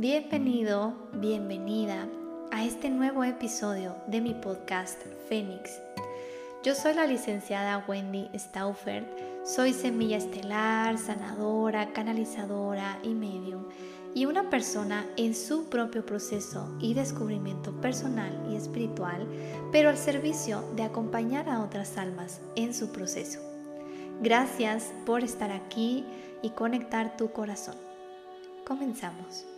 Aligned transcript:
Bienvenido, 0.00 0.94
bienvenida 1.14 2.06
a 2.52 2.64
este 2.64 2.88
nuevo 2.88 3.24
episodio 3.24 3.96
de 4.06 4.20
mi 4.20 4.32
podcast 4.32 5.02
Fénix. 5.28 5.72
Yo 6.62 6.76
soy 6.76 6.94
la 6.94 7.04
licenciada 7.04 7.84
Wendy 7.88 8.30
Stauffer, 8.32 9.04
soy 9.44 9.72
semilla 9.72 10.18
estelar, 10.18 10.98
sanadora, 10.98 11.92
canalizadora 11.92 13.00
y 13.02 13.08
medium 13.08 13.64
y 14.14 14.26
una 14.26 14.48
persona 14.50 15.04
en 15.16 15.34
su 15.34 15.68
propio 15.68 16.06
proceso 16.06 16.72
y 16.78 16.94
descubrimiento 16.94 17.72
personal 17.80 18.46
y 18.52 18.54
espiritual, 18.54 19.26
pero 19.72 19.88
al 19.88 19.98
servicio 19.98 20.62
de 20.76 20.84
acompañar 20.84 21.48
a 21.48 21.60
otras 21.60 21.98
almas 21.98 22.40
en 22.54 22.72
su 22.72 22.92
proceso. 22.92 23.40
Gracias 24.22 24.92
por 25.04 25.24
estar 25.24 25.50
aquí 25.50 26.04
y 26.40 26.50
conectar 26.50 27.16
tu 27.16 27.32
corazón. 27.32 27.74
Comenzamos. 28.64 29.57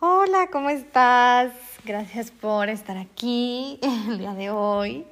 Hola, 0.00 0.48
¿cómo 0.50 0.70
estás? 0.70 1.52
Gracias 1.84 2.30
por 2.30 2.68
estar 2.68 2.96
aquí 2.96 3.78
el 4.08 4.18
día 4.18 4.34
de 4.34 4.50
hoy. 4.50 5.04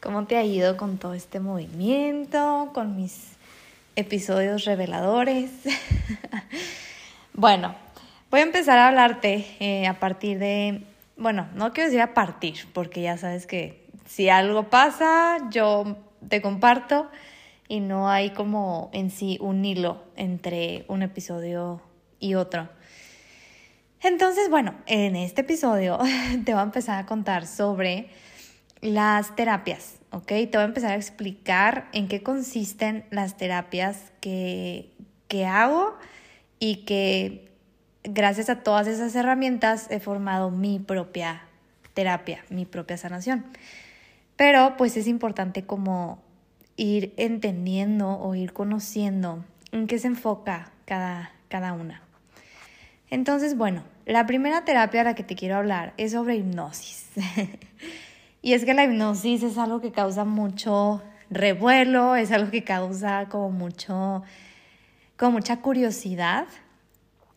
¿Cómo 0.00 0.26
te 0.26 0.36
ha 0.36 0.44
ido 0.44 0.76
con 0.76 0.98
todo 0.98 1.14
este 1.14 1.40
movimiento, 1.40 2.70
con 2.72 2.96
mis 2.96 3.32
episodios 3.96 4.64
reveladores? 4.64 5.50
bueno, 7.34 7.74
voy 8.30 8.40
a 8.40 8.44
empezar 8.44 8.78
a 8.78 8.88
hablarte 8.88 9.46
eh, 9.60 9.86
a 9.86 10.00
partir 10.00 10.38
de, 10.38 10.82
bueno, 11.16 11.48
no 11.54 11.72
quiero 11.72 11.88
decir 11.88 12.00
a 12.00 12.14
partir, 12.14 12.66
porque 12.72 13.02
ya 13.02 13.18
sabes 13.18 13.46
que 13.46 13.84
si 14.06 14.28
algo 14.28 14.64
pasa, 14.64 15.38
yo 15.50 15.96
te 16.28 16.40
comparto 16.42 17.10
y 17.70 17.78
no 17.78 18.10
hay 18.10 18.30
como 18.30 18.90
en 18.92 19.10
sí 19.10 19.38
un 19.40 19.64
hilo 19.64 20.02
entre 20.16 20.84
un 20.88 21.02
episodio 21.02 21.80
y 22.18 22.34
otro. 22.34 22.68
Entonces, 24.02 24.50
bueno, 24.50 24.74
en 24.86 25.14
este 25.14 25.42
episodio 25.42 25.96
te 26.44 26.52
voy 26.52 26.60
a 26.60 26.64
empezar 26.64 26.98
a 26.98 27.06
contar 27.06 27.46
sobre 27.46 28.10
las 28.80 29.36
terapias, 29.36 30.00
¿ok? 30.10 30.26
Te 30.26 30.50
voy 30.54 30.62
a 30.62 30.64
empezar 30.64 30.90
a 30.90 30.96
explicar 30.96 31.88
en 31.92 32.08
qué 32.08 32.24
consisten 32.24 33.04
las 33.10 33.36
terapias 33.36 34.10
que, 34.20 34.90
que 35.28 35.46
hago 35.46 35.96
y 36.58 36.84
que 36.84 37.52
gracias 38.02 38.50
a 38.50 38.64
todas 38.64 38.88
esas 38.88 39.14
herramientas 39.14 39.86
he 39.92 40.00
formado 40.00 40.50
mi 40.50 40.80
propia 40.80 41.42
terapia, 41.94 42.44
mi 42.50 42.64
propia 42.64 42.96
sanación. 42.96 43.44
Pero 44.34 44.74
pues 44.76 44.96
es 44.96 45.06
importante 45.06 45.64
como 45.64 46.28
ir 46.80 47.12
entendiendo 47.18 48.18
o 48.18 48.34
ir 48.34 48.54
conociendo 48.54 49.44
en 49.70 49.86
qué 49.86 49.98
se 49.98 50.06
enfoca 50.06 50.72
cada, 50.86 51.30
cada 51.48 51.74
una. 51.74 52.02
Entonces, 53.10 53.54
bueno, 53.54 53.84
la 54.06 54.26
primera 54.26 54.64
terapia 54.64 55.02
a 55.02 55.04
la 55.04 55.14
que 55.14 55.22
te 55.22 55.36
quiero 55.36 55.56
hablar 55.56 55.92
es 55.98 56.12
sobre 56.12 56.36
hipnosis. 56.36 57.10
y 58.42 58.54
es 58.54 58.64
que 58.64 58.72
la 58.72 58.84
hipnosis 58.84 59.42
es 59.42 59.58
algo 59.58 59.82
que 59.82 59.92
causa 59.92 60.24
mucho 60.24 61.02
revuelo, 61.28 62.16
es 62.16 62.32
algo 62.32 62.50
que 62.50 62.64
causa 62.64 63.26
como 63.28 63.50
mucho, 63.50 64.22
como 65.18 65.32
mucha 65.32 65.60
curiosidad. 65.60 66.46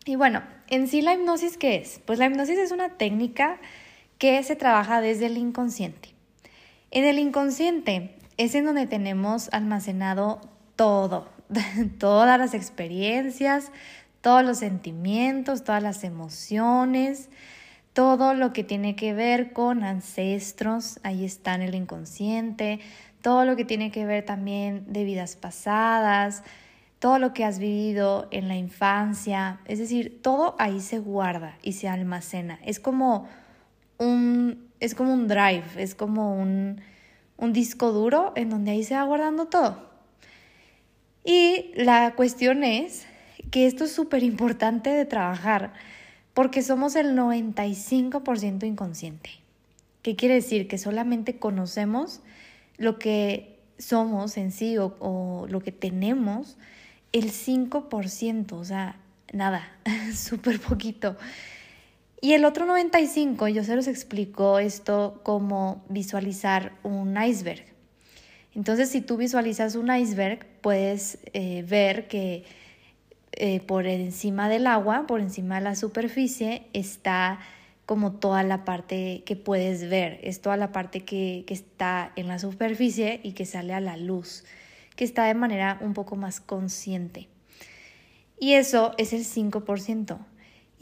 Y 0.06 0.16
bueno, 0.16 0.42
en 0.68 0.88
sí 0.88 1.02
la 1.02 1.12
hipnosis, 1.12 1.58
¿qué 1.58 1.76
es? 1.76 2.00
Pues 2.06 2.18
la 2.18 2.26
hipnosis 2.26 2.56
es 2.56 2.72
una 2.72 2.96
técnica 2.96 3.58
que 4.16 4.42
se 4.42 4.56
trabaja 4.56 5.02
desde 5.02 5.26
el 5.26 5.36
inconsciente. 5.36 6.14
En 6.90 7.04
el 7.04 7.18
inconsciente 7.18 8.16
es 8.36 8.54
en 8.54 8.64
donde 8.64 8.86
tenemos 8.86 9.48
almacenado 9.52 10.40
todo, 10.76 11.28
todas 11.98 12.38
las 12.38 12.54
experiencias, 12.54 13.70
todos 14.20 14.44
los 14.44 14.58
sentimientos, 14.58 15.64
todas 15.64 15.82
las 15.82 16.02
emociones, 16.04 17.28
todo 17.92 18.34
lo 18.34 18.52
que 18.52 18.64
tiene 18.64 18.96
que 18.96 19.14
ver 19.14 19.52
con 19.52 19.84
ancestros, 19.84 20.98
ahí 21.02 21.24
está 21.24 21.54
en 21.54 21.62
el 21.62 21.74
inconsciente, 21.74 22.80
todo 23.22 23.44
lo 23.44 23.56
que 23.56 23.64
tiene 23.64 23.90
que 23.90 24.04
ver 24.04 24.24
también 24.24 24.84
de 24.92 25.04
vidas 25.04 25.36
pasadas, 25.36 26.42
todo 26.98 27.18
lo 27.18 27.34
que 27.34 27.44
has 27.44 27.58
vivido 27.58 28.28
en 28.30 28.48
la 28.48 28.56
infancia, 28.56 29.60
es 29.66 29.78
decir, 29.78 30.22
todo 30.22 30.56
ahí 30.58 30.80
se 30.80 30.98
guarda 30.98 31.58
y 31.62 31.74
se 31.74 31.86
almacena. 31.88 32.58
Es 32.64 32.80
como 32.80 33.28
un, 33.98 34.70
es 34.80 34.94
como 34.94 35.12
un 35.12 35.28
drive, 35.28 35.64
es 35.76 35.94
como 35.94 36.34
un, 36.34 36.80
un 37.36 37.52
disco 37.52 37.92
duro 37.92 38.32
en 38.36 38.50
donde 38.50 38.72
ahí 38.72 38.84
se 38.84 38.94
va 38.94 39.02
guardando 39.04 39.46
todo. 39.46 39.88
Y 41.24 41.72
la 41.74 42.14
cuestión 42.14 42.64
es 42.64 43.06
que 43.50 43.66
esto 43.66 43.84
es 43.84 43.92
súper 43.92 44.22
importante 44.22 44.90
de 44.90 45.04
trabajar 45.04 45.72
porque 46.34 46.62
somos 46.62 46.96
el 46.96 47.16
95% 47.16 48.64
inconsciente. 48.64 49.30
¿Qué 50.02 50.16
quiere 50.16 50.34
decir? 50.34 50.68
Que 50.68 50.76
solamente 50.76 51.38
conocemos 51.38 52.20
lo 52.76 52.98
que 52.98 53.58
somos 53.78 54.36
en 54.36 54.52
sí 54.52 54.76
o, 54.78 55.46
lo 55.48 55.60
que 55.60 55.72
tenemos 55.72 56.56
el 57.12 57.30
5%, 57.30 58.52
o 58.52 58.64
sea, 58.64 58.96
nada, 59.32 59.78
súper 60.14 60.60
poquito. 60.60 61.16
Y 62.24 62.32
el 62.32 62.46
otro 62.46 62.64
95, 62.64 63.48
yo 63.48 63.64
se 63.64 63.76
los 63.76 63.86
explico 63.86 64.58
esto 64.58 65.20
como 65.24 65.84
visualizar 65.90 66.72
un 66.82 67.22
iceberg. 67.22 67.66
Entonces, 68.54 68.88
si 68.88 69.02
tú 69.02 69.18
visualizas 69.18 69.74
un 69.74 69.94
iceberg, 69.94 70.46
puedes 70.62 71.18
eh, 71.34 71.66
ver 71.68 72.08
que 72.08 72.44
eh, 73.32 73.60
por 73.60 73.86
encima 73.86 74.48
del 74.48 74.66
agua, 74.66 75.06
por 75.06 75.20
encima 75.20 75.56
de 75.56 75.64
la 75.64 75.76
superficie, 75.76 76.62
está 76.72 77.40
como 77.84 78.12
toda 78.12 78.42
la 78.42 78.64
parte 78.64 79.22
que 79.26 79.36
puedes 79.36 79.90
ver, 79.90 80.18
es 80.22 80.40
toda 80.40 80.56
la 80.56 80.72
parte 80.72 81.04
que, 81.04 81.44
que 81.46 81.52
está 81.52 82.10
en 82.16 82.28
la 82.28 82.38
superficie 82.38 83.20
y 83.22 83.32
que 83.32 83.44
sale 83.44 83.74
a 83.74 83.80
la 83.80 83.98
luz, 83.98 84.44
que 84.96 85.04
está 85.04 85.26
de 85.26 85.34
manera 85.34 85.76
un 85.82 85.92
poco 85.92 86.16
más 86.16 86.40
consciente. 86.40 87.28
Y 88.40 88.54
eso 88.54 88.94
es 88.96 89.12
el 89.12 89.26
5%. 89.26 90.20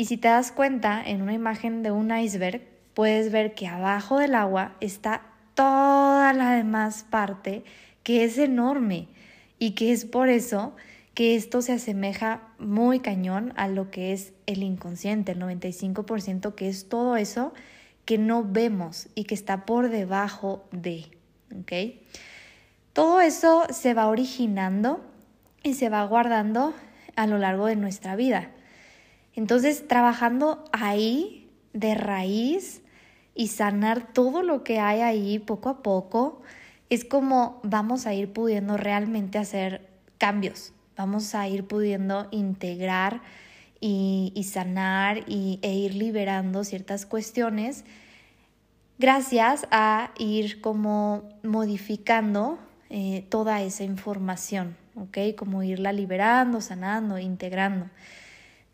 Y 0.03 0.07
si 0.07 0.17
te 0.17 0.27
das 0.27 0.51
cuenta, 0.51 1.01
en 1.01 1.23
una 1.23 1.33
imagen 1.33 1.85
de 1.85 1.93
un 1.93 2.11
iceberg, 2.11 2.61
puedes 2.93 3.31
ver 3.31 3.55
que 3.55 3.69
abajo 3.69 4.19
del 4.19 4.35
agua 4.35 4.75
está 4.81 5.23
toda 5.55 6.33
la 6.33 6.55
demás 6.55 7.07
parte 7.09 7.63
que 8.03 8.25
es 8.25 8.37
enorme 8.37 9.07
y 9.61 9.77
que 9.77 9.93
es 9.93 10.05
por 10.05 10.29
eso 10.29 10.75
que 11.15 11.37
esto 11.37 11.63
se 11.63 11.75
asemeja 11.75 12.41
muy 12.59 12.99
cañón 12.99 13.53
a 13.55 13.69
lo 13.69 13.93
que 13.93 14.13
es 14.13 14.33
el 14.47 14.65
inconsciente, 14.65 15.31
el 15.31 15.41
95%, 15.41 16.57
que 16.57 16.69
es 16.69 16.89
todo 16.89 17.15
eso 17.15 17.55
que 18.05 18.19
no 18.19 18.43
vemos 18.43 19.07
y 19.15 19.23
que 19.23 19.37
está 19.37 19.65
por 19.65 19.89
debajo 19.89 20.65
de, 20.73 21.05
¿ok? 21.57 21.95
Todo 22.93 23.21
eso 23.21 23.67
se 23.71 23.95
va 23.95 24.09
originando 24.09 25.01
y 25.63 25.75
se 25.75 25.91
va 25.91 26.05
guardando 26.07 26.75
a 27.15 27.29
lo 27.29 27.39
largo 27.39 27.67
de 27.67 27.77
nuestra 27.77 28.17
vida. 28.17 28.51
Entonces, 29.35 29.87
trabajando 29.89 30.65
ahí 30.73 31.51
de 31.73 31.95
raíz 31.95 32.83
y 33.35 33.49
sanar 33.49 34.13
todo 34.13 34.43
lo 34.43 34.63
que 34.63 34.79
hay 34.79 35.01
ahí 35.01 35.39
poco 35.39 35.71
a 35.71 35.83
poco, 35.83 36.43
es 36.91 37.05
como 37.05 37.61
vamos 37.63 38.07
a 38.07 38.13
ir 38.13 38.33
pudiendo 38.33 38.77
realmente 38.77 39.39
hacer 39.39 39.89
cambios, 40.19 40.73
vamos 40.97 41.35
a 41.35 41.49
ir 41.49 41.65
pudiendo 41.65 42.29
integrar 42.31 43.23
y, 43.81 44.47
sanar 44.49 45.25
y, 45.27 45.59
e 45.63 45.75
ir 45.75 45.95
liberando 45.95 46.63
ciertas 46.63 47.05
cuestiones 47.05 47.85
gracias 48.99 49.67
a 49.73 50.13
ir 50.19 50.61
como 50.61 51.29
modificando 51.43 52.61
eh, 52.91 53.27
toda 53.31 53.61
esa 53.63 53.83
información, 53.83 54.77
¿ok? 54.95 55.35
Como 55.37 55.65
irla 55.65 55.93
liberando, 55.93 56.61
sanando, 56.61 57.19
integrando 57.19 57.87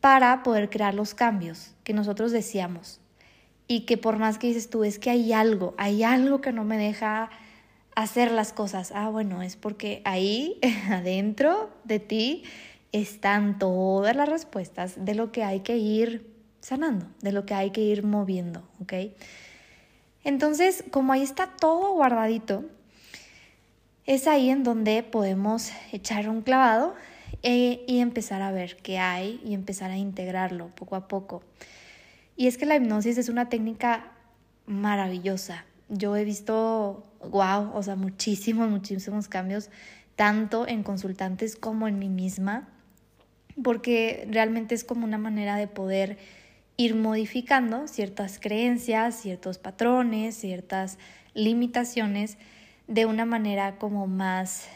para 0.01 0.43
poder 0.43 0.71
crear 0.71 0.95
los 0.95 1.15
cambios 1.15 1.75
que 1.85 1.93
nosotros 1.93 2.33
deseamos. 2.33 3.01
Y 3.67 3.81
que 3.81 3.99
por 3.99 4.19
más 4.19 4.39
que 4.39 4.47
dices 4.47 4.71
tú, 4.71 4.85
es 4.85 4.99
que 4.99 5.11
hay 5.11 5.33
algo, 5.33 5.75
hay 5.77 6.03
algo 6.03 6.41
que 6.41 6.53
no 6.53 6.65
me 6.65 6.79
deja 6.79 7.31
hacer 7.95 8.31
las 8.31 8.53
cosas. 8.53 8.93
Ah, 8.95 9.09
bueno, 9.09 9.43
es 9.43 9.57
porque 9.57 10.01
ahí 10.05 10.59
adentro 10.91 11.71
de 11.85 11.99
ti 11.99 12.45
están 12.93 13.59
todas 13.59 14.17
las 14.17 14.29
respuestas 14.29 15.05
de 15.05 15.15
lo 15.15 15.33
que 15.33 15.45
hay 15.45 15.61
que 15.61 15.77
ir 15.77 16.33
sanando, 16.61 17.07
de 17.21 17.33
lo 17.33 17.45
que 17.45 17.55
hay 17.55 17.71
que 17.71 17.81
ir 17.81 18.05
moviendo, 18.05 18.63
¿ok? 18.81 18.95
Entonces, 20.25 20.85
como 20.91 21.13
ahí 21.13 21.23
está 21.23 21.49
todo 21.61 21.93
guardadito, 21.93 22.65
es 24.07 24.27
ahí 24.27 24.49
en 24.49 24.65
donde 24.65 25.03
podemos 25.03 25.71
echar 25.93 26.29
un 26.29 26.43
clavado 26.43 26.95
e, 27.43 27.85
y 27.87 28.01
empezar 28.01 28.43
a 28.43 28.53
ver 28.53 28.77
qué 28.77 28.99
hay 28.99 29.41
y 29.45 29.55
empezar 29.55 29.91
a 29.91 29.97
integrarlo 29.97 30.69
poco 30.75 30.97
a 30.97 31.09
poco. 31.09 31.43
Y 32.37 32.47
es 32.47 32.59
que 32.59 32.67
la 32.67 32.77
hipnosis 32.77 33.19
es 33.19 33.29
una 33.29 33.49
técnica 33.49 34.13
maravillosa. 34.67 35.65
Yo 35.89 36.17
he 36.17 36.25
visto, 36.25 37.07
wow, 37.21 37.71
o 37.75 37.83
sea, 37.83 37.97
muchísimos, 37.97 38.69
muchísimos 38.69 39.29
cambios 39.29 39.71
tanto 40.17 40.67
en 40.67 40.83
consultantes 40.83 41.57
como 41.57 41.87
en 41.87 41.99
mí 41.99 42.09
misma, 42.09 42.69
porque 43.63 44.27
realmente 44.31 44.75
es 44.75 44.85
como 44.85 45.05
una 45.05 45.19
manera 45.19 45.57
de 45.57 45.69
poder 45.69 46.19
ir 46.77 46.95
modificando 46.95 47.89
ciertas 47.89 48.39
creencias, 48.39 49.21
ciertos 49.21 49.59
patrones, 49.59 50.37
ciertas 50.37 50.99
limitaciones 51.35 52.39
de 52.87 53.07
una 53.07 53.25
manera 53.25 53.79
como 53.79 54.07
más 54.07 54.69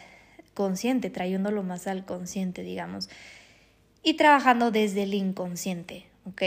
consciente, 0.54 1.10
trayéndolo 1.10 1.62
más 1.62 1.86
al 1.86 2.04
consciente, 2.04 2.62
digamos, 2.62 3.08
y 4.02 4.14
trabajando 4.14 4.70
desde 4.70 5.04
el 5.04 5.14
inconsciente, 5.14 6.06
¿ok? 6.24 6.42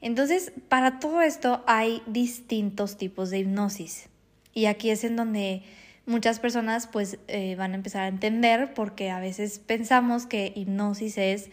Entonces, 0.00 0.52
para 0.68 0.98
todo 0.98 1.22
esto 1.22 1.64
hay 1.66 2.02
distintos 2.06 2.98
tipos 2.98 3.30
de 3.30 3.38
hipnosis. 3.38 4.08
Y 4.52 4.66
aquí 4.66 4.90
es 4.90 5.02
en 5.02 5.16
donde 5.16 5.62
muchas 6.06 6.40
personas 6.40 6.86
pues 6.86 7.18
eh, 7.28 7.56
van 7.56 7.72
a 7.72 7.76
empezar 7.76 8.02
a 8.02 8.08
entender 8.08 8.74
porque 8.74 9.10
a 9.10 9.18
veces 9.18 9.58
pensamos 9.58 10.26
que 10.26 10.52
hipnosis 10.54 11.16
es 11.16 11.50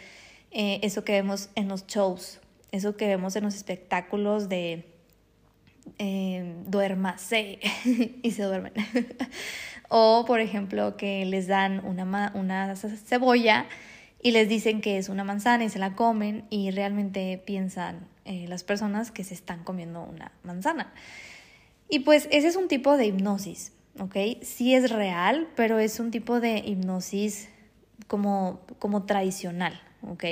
eh, 0.51 0.79
eso 0.83 1.05
que 1.05 1.13
vemos 1.13 1.49
en 1.55 1.69
los 1.69 1.87
shows, 1.87 2.41
eso 2.71 2.97
que 2.97 3.07
vemos 3.07 3.35
en 3.37 3.45
los 3.45 3.55
espectáculos 3.55 4.49
de 4.49 4.85
eh, 5.97 6.55
duérmase 6.67 7.59
y 8.21 8.31
se 8.31 8.43
duermen. 8.43 8.73
o 9.93 10.23
por 10.25 10.39
ejemplo 10.39 10.95
que 10.95 11.25
les 11.25 11.47
dan 11.47 11.85
una, 11.85 12.31
una 12.33 12.75
cebolla 12.75 13.65
y 14.23 14.31
les 14.31 14.47
dicen 14.47 14.79
que 14.79 14.97
es 14.97 15.09
una 15.09 15.25
manzana 15.25 15.65
y 15.65 15.69
se 15.69 15.79
la 15.79 15.95
comen 15.95 16.45
y 16.49 16.71
realmente 16.71 17.41
piensan 17.45 18.07
eh, 18.23 18.45
las 18.47 18.63
personas 18.63 19.11
que 19.11 19.25
se 19.25 19.33
están 19.33 19.65
comiendo 19.65 20.01
una 20.03 20.31
manzana. 20.43 20.93
Y 21.89 21.99
pues 21.99 22.29
ese 22.31 22.47
es 22.47 22.55
un 22.55 22.69
tipo 22.69 22.95
de 22.95 23.07
hipnosis, 23.07 23.73
¿ok? 23.99 24.15
Sí 24.43 24.73
es 24.73 24.91
real, 24.91 25.49
pero 25.57 25.77
es 25.77 25.99
un 25.99 26.09
tipo 26.09 26.39
de 26.39 26.59
hipnosis 26.59 27.49
como, 28.07 28.61
como 28.79 29.03
tradicional, 29.03 29.81
¿ok? 30.07 30.23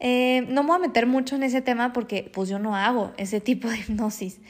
Eh, 0.00 0.44
no 0.48 0.64
me 0.64 0.68
voy 0.70 0.76
a 0.76 0.80
meter 0.80 1.06
mucho 1.06 1.36
en 1.36 1.44
ese 1.44 1.62
tema 1.62 1.92
porque 1.92 2.28
pues 2.34 2.48
yo 2.48 2.58
no 2.58 2.74
hago 2.74 3.12
ese 3.16 3.40
tipo 3.40 3.68
de 3.68 3.78
hipnosis, 3.78 4.40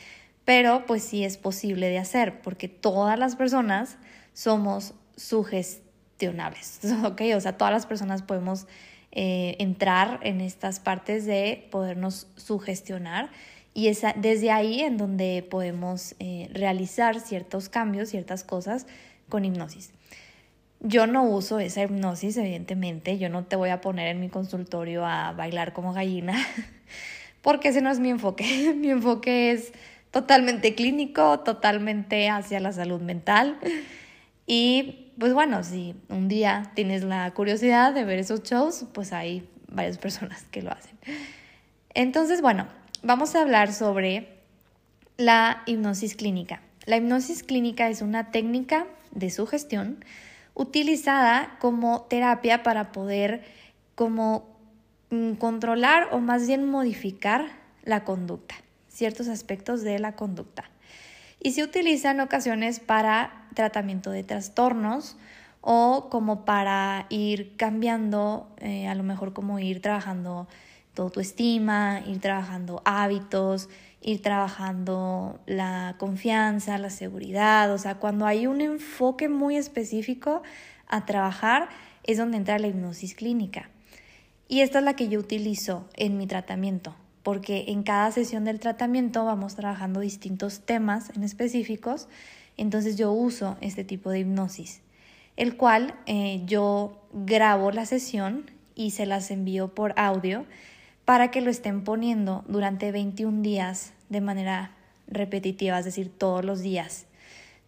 pero 0.44 0.84
pues 0.86 1.02
sí 1.02 1.24
es 1.24 1.36
posible 1.36 1.88
de 1.88 1.98
hacer 1.98 2.40
porque 2.42 2.68
todas 2.68 3.18
las 3.18 3.36
personas 3.36 3.96
somos 4.32 4.94
sugestionables, 5.16 6.80
¿ok? 7.04 7.22
O 7.36 7.40
sea, 7.40 7.56
todas 7.56 7.72
las 7.72 7.86
personas 7.86 8.22
podemos 8.22 8.66
eh, 9.12 9.56
entrar 9.58 10.18
en 10.22 10.40
estas 10.40 10.80
partes 10.80 11.24
de 11.24 11.68
podernos 11.70 12.26
sugestionar 12.36 13.30
y 13.72 13.88
es 13.88 14.02
desde 14.16 14.50
ahí 14.52 14.80
en 14.80 14.96
donde 14.96 15.46
podemos 15.48 16.14
eh, 16.20 16.48
realizar 16.52 17.18
ciertos 17.20 17.68
cambios, 17.68 18.08
ciertas 18.08 18.44
cosas 18.44 18.86
con 19.28 19.44
hipnosis. 19.44 19.92
Yo 20.80 21.06
no 21.06 21.24
uso 21.24 21.58
esa 21.58 21.82
hipnosis, 21.82 22.36
evidentemente, 22.36 23.18
yo 23.18 23.28
no 23.28 23.44
te 23.44 23.56
voy 23.56 23.70
a 23.70 23.80
poner 23.80 24.08
en 24.08 24.20
mi 24.20 24.28
consultorio 24.28 25.04
a 25.06 25.32
bailar 25.32 25.72
como 25.72 25.92
gallina, 25.92 26.36
porque 27.42 27.68
ese 27.68 27.80
no 27.80 27.90
es 27.90 28.00
mi 28.00 28.10
enfoque. 28.10 28.74
mi 28.76 28.90
enfoque 28.90 29.52
es 29.52 29.72
totalmente 30.14 30.76
clínico, 30.76 31.40
totalmente 31.40 32.30
hacia 32.30 32.60
la 32.60 32.72
salud 32.72 33.00
mental. 33.00 33.58
Y 34.46 35.10
pues 35.18 35.34
bueno, 35.34 35.64
si 35.64 35.96
un 36.08 36.28
día 36.28 36.70
tienes 36.74 37.02
la 37.02 37.28
curiosidad 37.32 37.92
de 37.92 38.04
ver 38.04 38.20
esos 38.20 38.44
shows, 38.44 38.86
pues 38.92 39.12
hay 39.12 39.48
varias 39.66 39.98
personas 39.98 40.44
que 40.52 40.62
lo 40.62 40.70
hacen. 40.70 40.96
Entonces, 41.94 42.42
bueno, 42.42 42.68
vamos 43.02 43.34
a 43.34 43.42
hablar 43.42 43.72
sobre 43.72 44.38
la 45.16 45.64
hipnosis 45.66 46.14
clínica. 46.14 46.60
La 46.86 46.96
hipnosis 46.96 47.42
clínica 47.42 47.88
es 47.88 48.00
una 48.00 48.30
técnica 48.30 48.86
de 49.10 49.30
sugestión 49.30 50.04
utilizada 50.54 51.56
como 51.58 52.02
terapia 52.02 52.62
para 52.62 52.92
poder 52.92 53.42
como 53.96 54.46
mm, 55.10 55.32
controlar 55.32 56.08
o 56.12 56.20
más 56.20 56.46
bien 56.46 56.70
modificar 56.70 57.48
la 57.82 58.04
conducta, 58.04 58.54
ciertos 58.94 59.28
aspectos 59.28 59.82
de 59.82 59.98
la 59.98 60.14
conducta. 60.14 60.70
Y 61.40 61.52
se 61.52 61.62
utiliza 61.62 62.12
en 62.12 62.20
ocasiones 62.20 62.80
para 62.80 63.48
tratamiento 63.54 64.10
de 64.10 64.22
trastornos 64.22 65.16
o 65.60 66.08
como 66.10 66.44
para 66.44 67.06
ir 67.10 67.56
cambiando, 67.56 68.48
eh, 68.58 68.86
a 68.86 68.94
lo 68.94 69.02
mejor 69.02 69.32
como 69.32 69.58
ir 69.58 69.82
trabajando 69.82 70.46
tu 70.94 71.02
autoestima, 71.02 72.00
ir 72.06 72.20
trabajando 72.20 72.82
hábitos, 72.84 73.68
ir 74.00 74.22
trabajando 74.22 75.40
la 75.46 75.96
confianza, 75.98 76.78
la 76.78 76.90
seguridad, 76.90 77.72
o 77.72 77.78
sea, 77.78 77.96
cuando 77.96 78.26
hay 78.26 78.46
un 78.46 78.60
enfoque 78.60 79.28
muy 79.28 79.56
específico 79.56 80.42
a 80.86 81.04
trabajar 81.04 81.68
es 82.04 82.18
donde 82.18 82.36
entra 82.36 82.58
la 82.58 82.68
hipnosis 82.68 83.14
clínica. 83.14 83.70
Y 84.46 84.60
esta 84.60 84.78
es 84.78 84.84
la 84.84 84.94
que 84.94 85.08
yo 85.08 85.18
utilizo 85.18 85.88
en 85.94 86.18
mi 86.18 86.26
tratamiento 86.26 86.94
porque 87.24 87.64
en 87.68 87.82
cada 87.82 88.12
sesión 88.12 88.44
del 88.44 88.60
tratamiento 88.60 89.24
vamos 89.24 89.56
trabajando 89.56 89.98
distintos 89.98 90.60
temas 90.60 91.10
en 91.16 91.24
específicos, 91.24 92.06
entonces 92.56 92.96
yo 92.96 93.10
uso 93.10 93.56
este 93.62 93.82
tipo 93.82 94.10
de 94.10 94.20
hipnosis, 94.20 94.82
el 95.36 95.56
cual 95.56 95.98
eh, 96.06 96.42
yo 96.44 97.02
grabo 97.12 97.72
la 97.72 97.86
sesión 97.86 98.50
y 98.76 98.90
se 98.90 99.06
las 99.06 99.30
envío 99.30 99.74
por 99.74 99.94
audio 99.96 100.44
para 101.06 101.30
que 101.30 101.40
lo 101.40 101.50
estén 101.50 101.82
poniendo 101.82 102.44
durante 102.46 102.92
21 102.92 103.40
días 103.42 103.94
de 104.10 104.20
manera 104.20 104.72
repetitiva, 105.08 105.78
es 105.78 105.86
decir, 105.86 106.12
todos 106.16 106.44
los 106.44 106.60
días, 106.60 107.06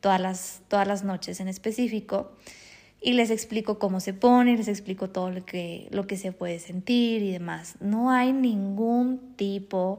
todas 0.00 0.20
las, 0.20 0.60
todas 0.68 0.86
las 0.86 1.02
noches 1.02 1.40
en 1.40 1.48
específico 1.48 2.30
y 3.06 3.12
les 3.12 3.30
explico 3.30 3.78
cómo 3.78 4.00
se 4.00 4.14
pone, 4.14 4.56
les 4.56 4.66
explico 4.66 5.10
todo 5.10 5.30
lo 5.30 5.46
que, 5.46 5.86
lo 5.92 6.08
que 6.08 6.16
se 6.16 6.32
puede 6.32 6.58
sentir 6.58 7.22
y 7.22 7.30
demás. 7.30 7.76
No 7.78 8.10
hay 8.10 8.32
ningún 8.32 9.36
tipo 9.36 9.96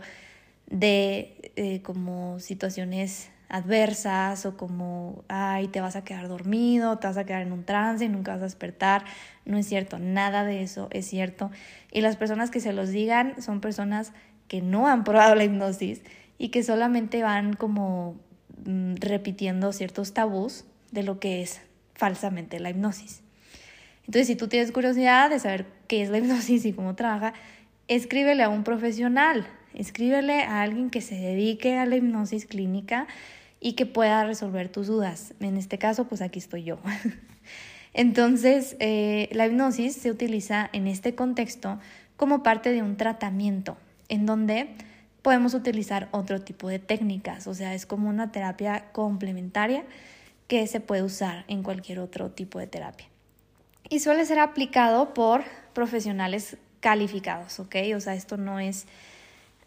de 0.70 1.54
eh, 1.56 1.82
como 1.84 2.42
situaciones 2.42 3.30
adversas 3.48 4.46
o 4.46 4.58
como, 4.58 5.24
ay, 5.30 5.70
te 5.70 5.80
vas 5.80 5.96
a 5.96 6.04
quedar 6.04 6.28
dormido, 6.28 6.98
te 6.98 7.08
vas 7.08 7.16
a 7.16 7.26
quedar 7.26 7.44
en 7.44 7.54
un 7.54 7.64
trance 7.64 8.04
y 8.04 8.10
nunca 8.10 8.34
vas 8.34 8.42
a 8.42 8.44
despertar. 8.44 9.06
No 9.46 9.58
es 9.58 9.66
cierto, 9.66 10.00
nada 10.00 10.44
de 10.44 10.62
eso 10.62 10.90
es 10.92 11.08
cierto. 11.08 11.50
Y 11.94 12.02
las 12.02 12.18
personas 12.18 12.52
que 12.52 12.60
se 12.60 12.74
los 12.74 12.90
digan 12.90 13.42
son 13.42 13.62
personas 13.62 14.12
que 14.50 14.62
no 14.62 14.86
han 14.86 15.06
probado 15.06 15.34
la 15.34 15.46
hipnosis 15.46 16.02
y 16.38 16.50
que 16.50 16.62
solamente 16.62 17.24
van 17.24 17.54
como 17.54 18.18
mm, 18.66 18.96
repitiendo 18.96 19.72
ciertos 19.72 20.14
tabús 20.14 20.66
de 20.92 21.04
lo 21.04 21.22
que 21.22 21.42
es 21.42 21.62
falsamente 21.98 22.60
la 22.60 22.70
hipnosis. 22.70 23.22
Entonces, 24.06 24.28
si 24.28 24.36
tú 24.36 24.48
tienes 24.48 24.72
curiosidad 24.72 25.30
de 25.30 25.40
saber 25.40 25.66
qué 25.88 26.02
es 26.02 26.10
la 26.10 26.20
hipnosis 26.20 26.64
y 26.66 26.72
cómo 26.72 26.96
trabaja, 26.96 27.34
escríbele 27.90 28.44
a 28.44 28.50
un 28.50 28.64
profesional, 28.64 29.46
escríbele 29.74 30.44
a 30.44 30.62
alguien 30.62 30.90
que 30.90 31.02
se 31.02 31.16
dedique 31.16 31.78
a 31.78 31.86
la 31.86 31.98
hipnosis 31.98 32.46
clínica 32.46 33.08
y 33.60 33.74
que 33.74 33.86
pueda 33.86 34.24
resolver 34.24 34.70
tus 34.70 34.88
dudas. 34.88 35.34
En 35.42 35.58
este 35.58 35.78
caso, 35.78 36.08
pues 36.08 36.22
aquí 36.22 36.40
estoy 36.40 36.64
yo. 36.64 36.80
Entonces, 37.94 38.78
eh, 38.80 39.28
la 39.34 39.48
hipnosis 39.48 39.96
se 39.96 40.12
utiliza 40.12 40.70
en 40.72 40.88
este 40.88 41.16
contexto 41.16 41.80
como 42.16 42.44
parte 42.44 42.72
de 42.72 42.84
un 42.84 42.96
tratamiento 42.96 43.78
en 44.08 44.26
donde 44.26 44.70
podemos 45.22 45.54
utilizar 45.54 46.08
otro 46.12 46.40
tipo 46.42 46.70
de 46.70 46.80
técnicas, 46.80 47.48
o 47.48 47.54
sea, 47.54 47.74
es 47.74 47.86
como 47.86 48.08
una 48.08 48.32
terapia 48.32 48.86
complementaria 48.94 49.84
que 50.48 50.66
se 50.68 50.80
puede 50.80 51.04
usar 51.04 51.46
en 51.48 51.64
cualquier 51.64 52.00
otro 52.00 52.32
tipo 52.32 52.60
de 52.60 52.68
terapia. 52.68 53.08
Y 53.90 54.00
suele 54.00 54.26
ser 54.26 54.40
aplicado 54.40 55.14
por 55.14 55.44
profesionales 55.74 56.58
calificados, 56.80 57.60
¿ok? 57.60 57.76
O 57.96 58.00
sea, 58.00 58.16
esto 58.16 58.38
no 58.38 58.60
es, 58.60 58.86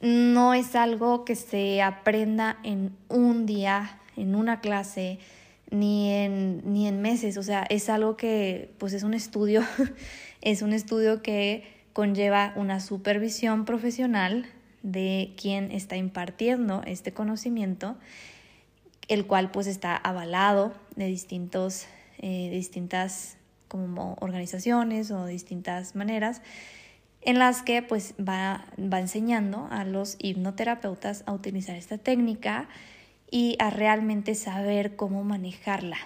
no 0.01 0.55
es 0.55 0.75
algo 0.75 1.25
que 1.25 1.37
se 1.37 1.83
aprenda 1.83 2.59
en 2.63 2.97
un 3.09 3.47
día, 3.47 3.99
en 4.17 4.35
una 4.35 4.61
clase, 4.61 5.19
ni 5.71 6.13
en, 6.13 6.63
ni 6.73 6.89
en 6.89 7.01
meses, 7.01 7.37
o 7.37 7.43
sea, 7.43 7.65
es 7.71 7.89
algo 7.89 8.17
que 8.17 8.73
pues 8.79 8.93
es 8.93 9.05
un 9.05 9.15
estudio, 9.15 9.63
es 10.41 10.63
un 10.63 10.73
estudio 10.73 11.23
que 11.23 11.65
conlleva 11.93 12.53
una 12.57 12.81
supervisión 12.81 13.65
profesional 13.65 14.47
de 14.83 15.33
quien 15.37 15.71
está 15.71 15.97
impartiendo 15.97 16.83
este 16.87 17.13
conocimiento 17.13 17.97
el 19.11 19.27
cual 19.27 19.51
pues 19.51 19.67
está 19.67 19.95
avalado 19.97 20.73
de, 20.97 21.07
distintos, 21.07 21.87
eh, 22.19 22.49
distintas 22.51 23.37
como 23.69 24.17
organizaciones 24.21 25.11
o 25.11 25.27
distintas 25.27 25.95
maneras 25.95 26.41
en 27.23 27.39
las 27.39 27.63
que 27.63 27.83
pues 27.83 28.15
va, 28.19 28.65
va 28.79 29.01
enseñando 29.01 29.69
a 29.71 29.85
los 29.85 30.17
hipnoterapeutas 30.19 31.23
a 31.27 31.33
utilizar 31.33 31.77
esta 31.77 31.99
técnica 31.99 32.69
y 33.31 33.57
a 33.59 33.69
realmente 33.69 34.35
saber 34.35 34.97
cómo 34.97 35.23
manejarla. 35.23 35.99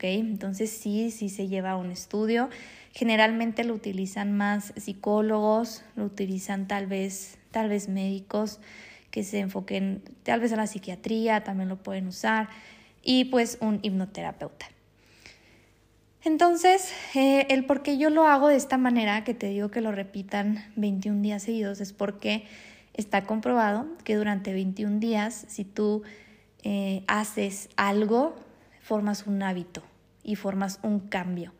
Entonces 0.00 0.70
sí, 0.70 1.10
sí 1.10 1.28
se 1.28 1.48
lleva 1.48 1.76
un 1.76 1.90
estudio. 1.90 2.50
Generalmente 2.92 3.64
lo 3.64 3.74
utilizan 3.74 4.36
más 4.36 4.72
psicólogos, 4.76 5.84
lo 5.96 6.04
utilizan 6.04 6.68
tal 6.68 6.86
vez, 6.86 7.38
tal 7.50 7.68
vez 7.68 7.88
médicos, 7.88 8.60
que 9.12 9.22
se 9.22 9.38
enfoquen 9.38 10.02
tal 10.24 10.40
vez 10.40 10.52
a 10.52 10.56
la 10.56 10.66
psiquiatría, 10.66 11.44
también 11.44 11.68
lo 11.68 11.76
pueden 11.76 12.08
usar, 12.08 12.48
y 13.02 13.26
pues 13.26 13.58
un 13.60 13.78
hipnoterapeuta. 13.82 14.66
Entonces, 16.24 16.92
eh, 17.14 17.46
el 17.50 17.66
por 17.66 17.82
qué 17.82 17.98
yo 17.98 18.08
lo 18.08 18.26
hago 18.26 18.48
de 18.48 18.56
esta 18.56 18.78
manera, 18.78 19.22
que 19.22 19.34
te 19.34 19.48
digo 19.48 19.70
que 19.70 19.80
lo 19.80 19.92
repitan 19.92 20.64
21 20.76 21.20
días 21.20 21.42
seguidos, 21.42 21.80
es 21.80 21.92
porque 21.92 22.46
está 22.94 23.24
comprobado 23.24 23.86
que 24.02 24.16
durante 24.16 24.52
21 24.52 24.98
días, 24.98 25.44
si 25.48 25.64
tú 25.64 26.02
eh, 26.62 27.04
haces 27.06 27.68
algo, 27.76 28.34
formas 28.80 29.26
un 29.26 29.42
hábito 29.42 29.82
y 30.24 30.36
formas 30.36 30.78
un 30.82 31.00
cambio. 31.00 31.52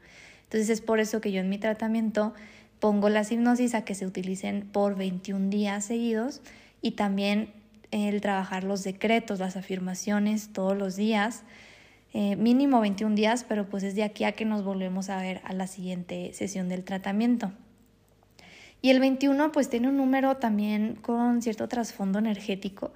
Entonces 0.44 0.70
es 0.70 0.80
por 0.80 1.00
eso 1.00 1.20
que 1.20 1.32
yo 1.32 1.40
en 1.40 1.50
mi 1.50 1.58
tratamiento 1.58 2.32
pongo 2.78 3.10
las 3.10 3.30
hipnosis 3.30 3.74
a 3.74 3.84
que 3.84 3.94
se 3.94 4.06
utilicen 4.06 4.68
por 4.72 4.96
21 4.96 5.50
días 5.50 5.84
seguidos 5.84 6.40
y 6.82 6.92
también 6.92 7.52
el 7.90 8.20
trabajar 8.20 8.64
los 8.64 8.84
decretos, 8.84 9.38
las 9.38 9.56
afirmaciones 9.56 10.52
todos 10.52 10.76
los 10.76 10.96
días 10.96 11.44
eh, 12.14 12.36
mínimo 12.36 12.80
21 12.80 13.14
días, 13.14 13.44
pero 13.48 13.68
pues 13.68 13.82
es 13.84 13.94
de 13.94 14.02
aquí 14.02 14.24
a 14.24 14.32
que 14.32 14.44
nos 14.44 14.62
volvemos 14.62 15.08
a 15.08 15.16
ver 15.16 15.40
a 15.44 15.54
la 15.54 15.66
siguiente 15.66 16.32
sesión 16.34 16.68
del 16.68 16.84
tratamiento. 16.84 17.52
Y 18.82 18.90
el 18.90 19.00
21 19.00 19.50
pues 19.52 19.70
tiene 19.70 19.88
un 19.88 19.96
número 19.96 20.36
también 20.36 20.96
con 20.96 21.40
cierto 21.40 21.68
trasfondo 21.68 22.18
energético, 22.18 22.92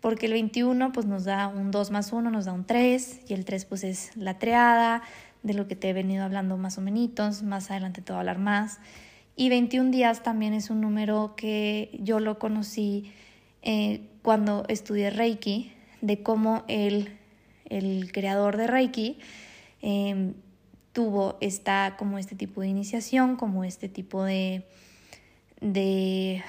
porque 0.00 0.26
el 0.26 0.32
21 0.32 0.90
pues 0.92 1.06
nos 1.06 1.24
da 1.24 1.46
un 1.46 1.70
2 1.70 1.90
más 1.92 2.12
1, 2.12 2.28
nos 2.30 2.46
da 2.46 2.52
un 2.52 2.64
3, 2.64 3.20
y 3.28 3.34
el 3.34 3.44
3 3.44 3.66
pues 3.66 3.84
es 3.84 4.16
la 4.16 4.38
triada, 4.38 5.02
de 5.44 5.54
lo 5.54 5.68
que 5.68 5.76
te 5.76 5.90
he 5.90 5.92
venido 5.92 6.24
hablando 6.24 6.56
más 6.56 6.76
o 6.76 6.80
menos, 6.80 7.44
más 7.44 7.70
adelante 7.70 8.02
te 8.02 8.12
voy 8.12 8.16
a 8.16 8.20
hablar 8.20 8.38
más. 8.38 8.80
Y 9.36 9.48
21 9.48 9.92
días 9.92 10.24
también 10.24 10.54
es 10.54 10.70
un 10.70 10.80
número 10.80 11.34
que 11.36 11.96
yo 12.02 12.18
lo 12.18 12.40
conocí 12.40 13.12
eh, 13.66 14.00
cuando 14.22 14.64
estudié 14.68 15.10
Reiki, 15.10 15.72
de 16.00 16.22
cómo 16.22 16.64
el 16.68 17.10
el 17.68 18.10
creador 18.12 18.56
de 18.56 18.66
Reiki, 18.66 19.18
em, 19.82 20.34
tuvo 20.92 21.36
esta, 21.40 21.96
como 21.98 22.18
este 22.18 22.34
tipo 22.34 22.60
de 22.60 22.68
iniciación, 22.68 23.36
como 23.36 23.64
este 23.64 23.88
tipo 23.88 24.24
de, 24.24 24.64
de, 25.60 26.42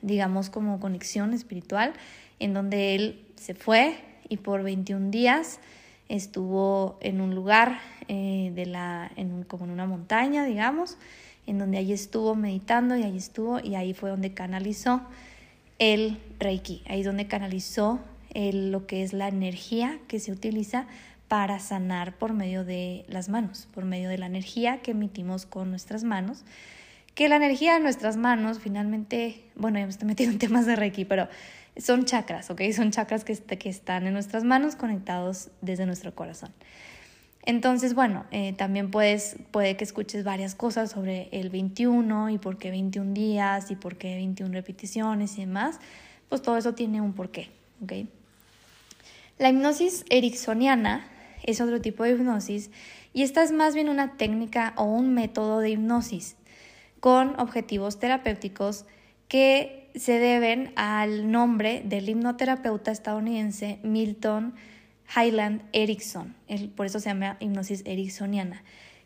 digamos, 0.00 0.48
como 0.48 0.80
conexión 0.80 1.34
espiritual, 1.34 1.92
en 2.38 2.54
donde 2.54 2.94
él 2.94 3.26
se 3.36 3.54
fue 3.54 3.96
y 4.28 4.38
por 4.38 4.62
21 4.62 5.10
días 5.10 5.60
estuvo 6.08 6.98
en 7.02 7.20
un 7.20 7.34
lugar 7.34 7.80
eh, 8.08 8.52
de 8.54 8.66
la, 8.66 9.10
en 9.16 9.42
como 9.44 9.64
en 9.64 9.70
una 9.70 9.86
montaña, 9.86 10.44
digamos, 10.44 10.96
en 11.46 11.58
donde 11.58 11.78
ahí 11.78 11.92
estuvo 11.92 12.34
meditando 12.34 12.96
y 12.96 13.02
ahí 13.02 13.16
estuvo 13.16 13.60
y 13.60 13.74
ahí 13.74 13.92
fue 13.92 14.10
donde 14.10 14.32
canalizó 14.32 15.02
el 15.80 16.18
Reiki, 16.38 16.82
ahí 16.86 17.02
donde 17.02 17.26
canalizó 17.26 17.98
lo 18.34 18.86
que 18.86 19.02
es 19.02 19.12
la 19.12 19.26
energía 19.26 19.98
que 20.06 20.20
se 20.20 20.30
utiliza 20.30 20.86
para 21.26 21.58
sanar 21.58 22.16
por 22.16 22.32
medio 22.32 22.64
de 22.64 23.04
las 23.08 23.28
manos, 23.28 23.66
por 23.74 23.84
medio 23.84 24.08
de 24.08 24.18
la 24.18 24.26
energía 24.26 24.82
que 24.82 24.92
emitimos 24.92 25.46
con 25.46 25.70
nuestras 25.70 26.04
manos. 26.04 26.44
Que 27.14 27.28
la 27.28 27.36
energía 27.36 27.74
de 27.74 27.80
nuestras 27.80 28.16
manos, 28.16 28.60
finalmente, 28.60 29.42
bueno, 29.56 29.78
ya 29.78 29.86
me 29.86 29.90
estoy 29.90 30.06
metiendo 30.06 30.34
en 30.34 30.38
temas 30.38 30.66
de 30.66 30.76
Reiki, 30.76 31.04
pero 31.04 31.28
son 31.76 32.04
chakras, 32.04 32.50
¿ok? 32.50 32.60
Son 32.74 32.90
chakras 32.90 33.24
que 33.24 33.68
están 33.68 34.06
en 34.06 34.12
nuestras 34.12 34.44
manos 34.44 34.76
conectados 34.76 35.50
desde 35.60 35.86
nuestro 35.86 36.14
corazón. 36.14 36.52
Entonces, 37.44 37.94
bueno, 37.94 38.26
eh, 38.30 38.52
también 38.52 38.90
puedes, 38.90 39.36
puede 39.50 39.76
que 39.76 39.84
escuches 39.84 40.24
varias 40.24 40.54
cosas 40.54 40.90
sobre 40.90 41.28
el 41.32 41.48
21 41.48 42.30
y 42.30 42.38
por 42.38 42.58
qué 42.58 42.70
21 42.70 43.14
días 43.14 43.70
y 43.70 43.76
por 43.76 43.96
qué 43.96 44.14
21 44.14 44.52
repeticiones 44.52 45.38
y 45.38 45.42
demás. 45.42 45.80
Pues 46.28 46.42
todo 46.42 46.58
eso 46.58 46.74
tiene 46.74 47.00
un 47.00 47.14
porqué, 47.14 47.48
¿ok? 47.82 47.92
La 49.38 49.48
hipnosis 49.48 50.04
ericksoniana 50.10 51.08
es 51.42 51.62
otro 51.62 51.80
tipo 51.80 52.04
de 52.04 52.10
hipnosis 52.10 52.70
y 53.14 53.22
esta 53.22 53.42
es 53.42 53.52
más 53.52 53.74
bien 53.74 53.88
una 53.88 54.18
técnica 54.18 54.74
o 54.76 54.84
un 54.84 55.14
método 55.14 55.60
de 55.60 55.70
hipnosis 55.70 56.36
con 57.00 57.40
objetivos 57.40 57.98
terapéuticos 57.98 58.84
que 59.28 59.90
se 59.94 60.18
deben 60.18 60.72
al 60.76 61.32
nombre 61.32 61.82
del 61.84 62.08
hipnoterapeuta 62.08 62.90
estadounidense 62.90 63.78
Milton 63.82 64.54
Highland 65.14 65.62
Erickson, 65.72 66.34
por 66.76 66.86
eso 66.86 67.00
se 67.00 67.08
llama 67.08 67.36
hipnosis 67.40 67.82
ericksoniana. 67.84 68.62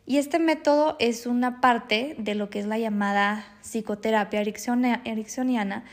Y 0.07 0.19
este 0.19 0.39
método 0.39 0.97
es 0.99 1.27
una 1.27 1.61
parte 1.63 2.15
de 2.19 2.35
lo 2.35 2.51
que 2.51 2.61
es 2.61 2.67
la 2.67 2.79
llamada 2.79 3.47
psicoterapia 3.63 4.41
ericksoniana, 4.41 5.85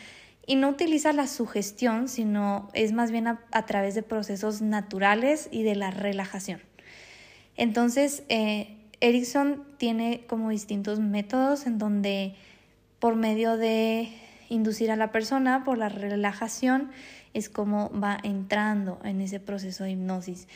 y 0.46 0.56
no 0.56 0.70
utiliza 0.70 1.14
la 1.14 1.28
sugestión, 1.28 2.10
sino 2.10 2.70
es 2.74 2.92
más 2.92 3.12
bien 3.12 3.28
a, 3.28 3.66
través 3.66 3.96
de 3.96 4.04
procesos 4.04 4.62
naturales 4.62 5.48
y 5.52 5.64
de 5.64 5.76
la 5.76 5.92
relajación. 5.92 6.62
Entonces, 7.56 8.24
eh, 8.28 8.76
Erickson 9.02 9.64
tiene 9.78 10.26
como 10.28 10.50
distintos 10.50 11.00
métodos 11.00 11.68
en 11.68 11.78
donde 11.78 12.36
por 13.00 13.16
medio 13.16 13.56
de 13.56 14.10
inducir 14.50 14.92
a 14.92 14.96
la 14.96 15.12
persona 15.12 15.64
por 15.64 15.78
la 15.78 15.90
relajación 15.90 16.92
es 17.34 17.50
como 17.50 17.92
va 17.92 18.18
entrando 18.24 19.00
en 19.04 19.22
ese 19.22 19.40
proceso 19.40 19.84
de 19.84 19.92
hipnosis. 19.92 20.48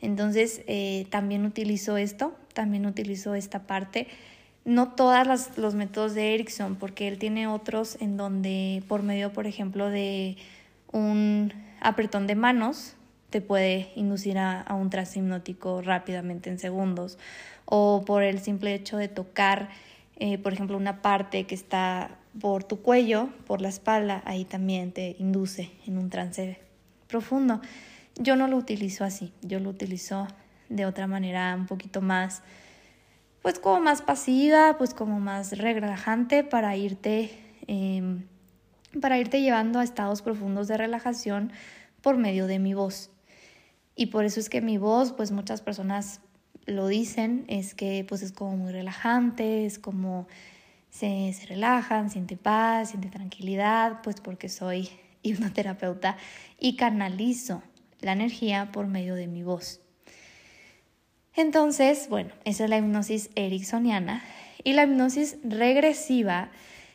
Entonces, 0.00 0.62
eh, 0.66 1.06
también 1.10 1.44
utilizo 1.44 1.96
esto, 1.96 2.36
también 2.52 2.86
utilizo 2.86 3.34
esta 3.34 3.66
parte 3.66 4.08
no 4.66 4.88
todos 4.88 5.56
los 5.56 5.74
métodos 5.74 6.14
de 6.14 6.34
Erickson, 6.34 6.74
porque 6.74 7.06
él 7.06 7.18
tiene 7.18 7.46
otros 7.46 7.96
en 8.00 8.16
donde 8.16 8.82
por 8.88 9.04
medio, 9.04 9.32
por 9.32 9.46
ejemplo, 9.46 9.88
de 9.88 10.36
un 10.90 11.52
apretón 11.80 12.26
de 12.26 12.34
manos, 12.34 12.96
te 13.30 13.40
puede 13.40 13.92
inducir 13.94 14.38
a, 14.38 14.66
un 14.74 14.90
trance 14.90 15.20
hipnótico 15.20 15.82
rápidamente 15.82 16.50
en 16.50 16.58
segundos, 16.58 17.16
o 17.64 18.04
por 18.04 18.24
el 18.24 18.40
simple 18.40 18.74
hecho 18.74 18.96
de 18.96 19.06
tocar, 19.06 19.68
eh, 20.16 20.36
por 20.36 20.52
ejemplo, 20.52 20.76
una 20.76 21.00
parte 21.00 21.44
que 21.44 21.54
está 21.54 22.18
por 22.40 22.64
tu 22.64 22.82
cuello, 22.82 23.30
por 23.46 23.60
la 23.60 23.68
espalda, 23.68 24.22
ahí 24.24 24.44
también 24.44 24.92
te 24.92 25.16
induce 25.18 25.70
en 25.86 25.98
un 25.98 26.10
trance 26.10 26.58
profundo. 27.08 27.60
Yo 28.16 28.36
no 28.36 28.48
lo 28.48 28.56
utilizo 28.56 29.04
así, 29.04 29.32
yo 29.42 29.60
lo 29.60 29.70
utilizo 29.70 30.26
de 30.68 30.86
otra 30.86 31.06
manera 31.06 31.54
un 31.56 31.66
poquito 31.66 32.00
más 32.00 32.42
pues 33.46 33.60
como 33.60 33.78
más 33.78 34.02
pasiva, 34.02 34.74
pues 34.76 34.92
como 34.92 35.20
más 35.20 35.56
relajante 35.56 36.42
para 36.42 36.74
irte, 36.74 37.30
em, 37.68 38.24
para 39.00 39.20
irte 39.20 39.40
llevando 39.40 39.78
a 39.78 39.84
estados 39.84 40.20
profundos 40.20 40.66
de 40.66 40.76
relajación 40.76 41.52
por 42.00 42.16
medio 42.16 42.48
de 42.48 42.58
mi 42.58 42.74
voz. 42.74 43.08
Y 43.94 44.06
por 44.06 44.24
eso 44.24 44.40
es 44.40 44.48
que 44.48 44.60
mi 44.60 44.78
voz, 44.78 45.12
pues 45.12 45.30
muchas 45.30 45.62
personas 45.62 46.22
lo 46.64 46.88
dicen, 46.88 47.44
es 47.46 47.76
que 47.76 48.04
pues 48.08 48.22
es 48.22 48.32
como 48.32 48.56
muy 48.56 48.72
relajante, 48.72 49.64
es 49.64 49.78
como 49.78 50.26
se, 50.90 51.32
se 51.32 51.46
relajan, 51.46 52.10
siente 52.10 52.36
paz, 52.36 52.90
siente 52.90 53.08
tranquilidad, 53.08 54.02
pues 54.02 54.20
porque 54.20 54.48
soy 54.48 54.88
hipnoterapeuta 55.22 56.16
y 56.58 56.76
canalizo 56.76 57.62
la 58.00 58.12
energía 58.12 58.70
por 58.72 58.86
medio 58.86 59.14
de 59.14 59.26
mi 59.26 59.42
voz. 59.42 59.80
Entonces, 61.34 62.08
bueno, 62.08 62.30
esa 62.44 62.64
es 62.64 62.70
la 62.70 62.78
hipnosis 62.78 63.30
ericksoniana 63.34 64.22
y 64.64 64.72
la 64.72 64.84
hipnosis 64.84 65.36
regresiva 65.44 66.50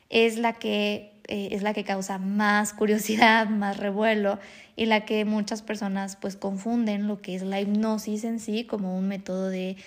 es 0.09 0.37
la 0.37 0.53
que 0.53 1.11
eh, 1.27 1.49
es 1.51 1.61
la 1.61 1.73
que 1.73 1.83
causa 1.83 2.17
más 2.17 2.73
curiosidad, 2.77 3.47
más 3.47 3.77
revuelo 3.77 4.39
y 4.75 4.85
la 4.87 5.05
que 5.05 5.23
muchas 5.25 5.61
personas 5.61 6.15
pues 6.15 6.35
confunden 6.35 7.07
lo 7.07 7.21
que 7.21 7.35
es 7.35 7.43
la 7.43 7.61
hipnosis 7.61 8.23
en 8.23 8.39
sí 8.39 8.65
como 8.65 8.97
un 8.97 9.07
método 9.07 9.49
de 9.49 9.77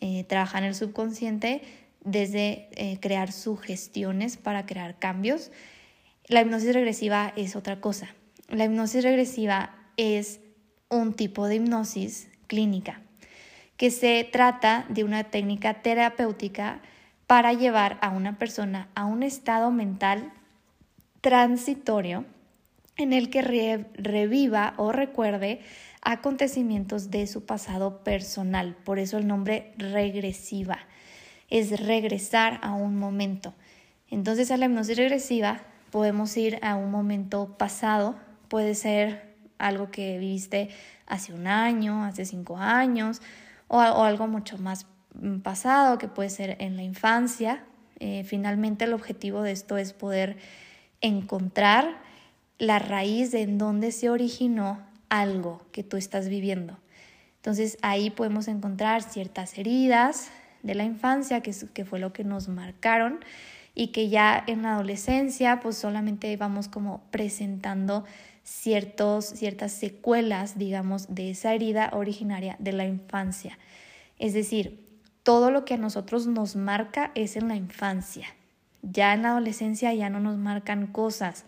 eh, 0.00 0.24
trabajar 0.24 0.62
en 0.62 0.68
el 0.68 0.74
subconsciente 0.74 1.62
desde 2.04 2.68
eh, 2.72 2.98
crear 3.00 3.32
sugestiones 3.32 4.36
para 4.36 4.66
crear 4.66 4.98
cambios. 4.98 5.50
La 6.26 6.42
hipnosis 6.42 6.74
regresiva 6.74 7.32
es 7.36 7.56
otra 7.56 7.80
cosa. 7.80 8.14
La 8.48 8.66
hipnosis 8.66 9.02
regresiva 9.02 9.74
es 9.96 10.40
un 10.88 11.14
tipo 11.14 11.46
de 11.46 11.56
hipnosis 11.56 12.28
clínica 12.46 13.00
que 13.76 13.90
se 13.90 14.28
trata 14.30 14.86
de 14.88 15.02
una 15.02 15.24
técnica 15.24 15.82
terapéutica 15.82 16.80
para 17.26 17.52
llevar 17.52 17.98
a 18.02 18.10
una 18.10 18.38
persona 18.38 18.88
a 18.94 19.04
un 19.04 19.22
estado 19.22 19.70
mental 19.70 20.32
transitorio 21.20 22.24
en 22.96 23.12
el 23.12 23.30
que 23.30 23.42
reviva 23.94 24.74
o 24.76 24.92
recuerde 24.92 25.60
acontecimientos 26.02 27.10
de 27.10 27.26
su 27.26 27.44
pasado 27.44 28.04
personal. 28.04 28.76
Por 28.84 28.98
eso 28.98 29.18
el 29.18 29.26
nombre 29.26 29.72
regresiva 29.78 30.78
es 31.50 31.80
regresar 31.80 32.58
a 32.62 32.72
un 32.72 32.96
momento. 32.96 33.54
Entonces 34.10 34.50
a 34.50 34.56
la 34.56 34.66
hipnosis 34.66 34.96
regresiva 34.96 35.60
podemos 35.90 36.36
ir 36.36 36.58
a 36.62 36.76
un 36.76 36.90
momento 36.90 37.56
pasado, 37.56 38.16
puede 38.48 38.74
ser 38.74 39.34
algo 39.58 39.90
que 39.90 40.18
viviste 40.18 40.68
hace 41.06 41.32
un 41.32 41.46
año, 41.46 42.04
hace 42.04 42.24
cinco 42.24 42.56
años, 42.56 43.22
o, 43.68 43.80
algo 43.80 44.26
mucho 44.26 44.58
más 44.58 44.86
mm, 45.14 45.38
pasado, 45.38 45.98
que 45.98 46.08
puede 46.08 46.30
ser 46.30 46.56
en 46.60 46.76
la 46.76 46.82
infancia. 46.82 47.64
Eh, 48.00 48.24
finalmente 48.24 48.84
el 48.84 48.92
objetivo 48.92 49.42
de 49.42 49.52
esto 49.52 49.76
es 49.76 49.92
poder 49.92 50.36
encontrar 51.00 51.98
la 52.58 52.78
raíz 52.78 53.30
de 53.32 53.42
en 53.42 53.58
dónde 53.58 53.92
se 53.92 54.10
originó 54.10 54.80
algo 55.08 55.62
que 55.72 55.82
tú 55.82 55.96
estás 55.96 56.28
viviendo. 56.28 56.78
Entonces 57.36 57.78
ahí 57.82 58.10
podemos 58.10 58.48
encontrar 58.48 59.02
ciertas 59.02 59.58
heridas 59.58 60.30
de 60.64 60.74
la 60.74 60.84
infancia, 60.84 61.40
que, 61.40 61.54
que 61.72 61.84
fue 61.84 62.00
lo 62.00 62.12
que 62.12 62.24
nos 62.24 62.48
marcaron 62.48 63.20
y 63.74 63.88
que 63.88 64.08
ya 64.08 64.42
en 64.46 64.62
la 64.62 64.74
adolescencia 64.74 65.60
pues 65.60 65.76
solamente 65.76 66.36
vamos 66.36 66.68
como 66.68 67.02
presentando 67.10 68.04
ciertos, 68.44 69.26
ciertas 69.26 69.72
secuelas, 69.72 70.58
digamos, 70.58 71.14
de 71.14 71.30
esa 71.30 71.54
herida 71.54 71.90
originaria 71.92 72.56
de 72.58 72.72
la 72.72 72.86
infancia. 72.86 73.58
Es 74.18 74.34
decir, 74.34 74.84
todo 75.22 75.50
lo 75.50 75.64
que 75.64 75.74
a 75.74 75.78
nosotros 75.78 76.26
nos 76.26 76.54
marca 76.54 77.10
es 77.14 77.36
en 77.36 77.48
la 77.48 77.56
infancia. 77.56 78.26
Ya 78.82 79.14
en 79.14 79.22
la 79.22 79.30
adolescencia 79.30 79.92
ya 79.94 80.10
no 80.10 80.20
nos 80.20 80.36
marcan 80.36 80.86
cosas, 80.86 81.44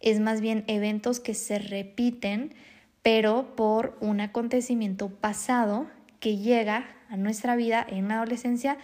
es 0.00 0.18
más 0.18 0.40
bien 0.40 0.64
eventos 0.66 1.20
que 1.20 1.34
se 1.34 1.58
repiten, 1.58 2.54
pero 3.02 3.54
por 3.54 3.98
un 4.00 4.20
acontecimiento 4.20 5.10
pasado 5.10 5.86
que 6.20 6.38
llega 6.38 6.86
a 7.10 7.16
nuestra 7.16 7.56
vida 7.56 7.84
en 7.86 8.08
la 8.08 8.16
adolescencia 8.16 8.78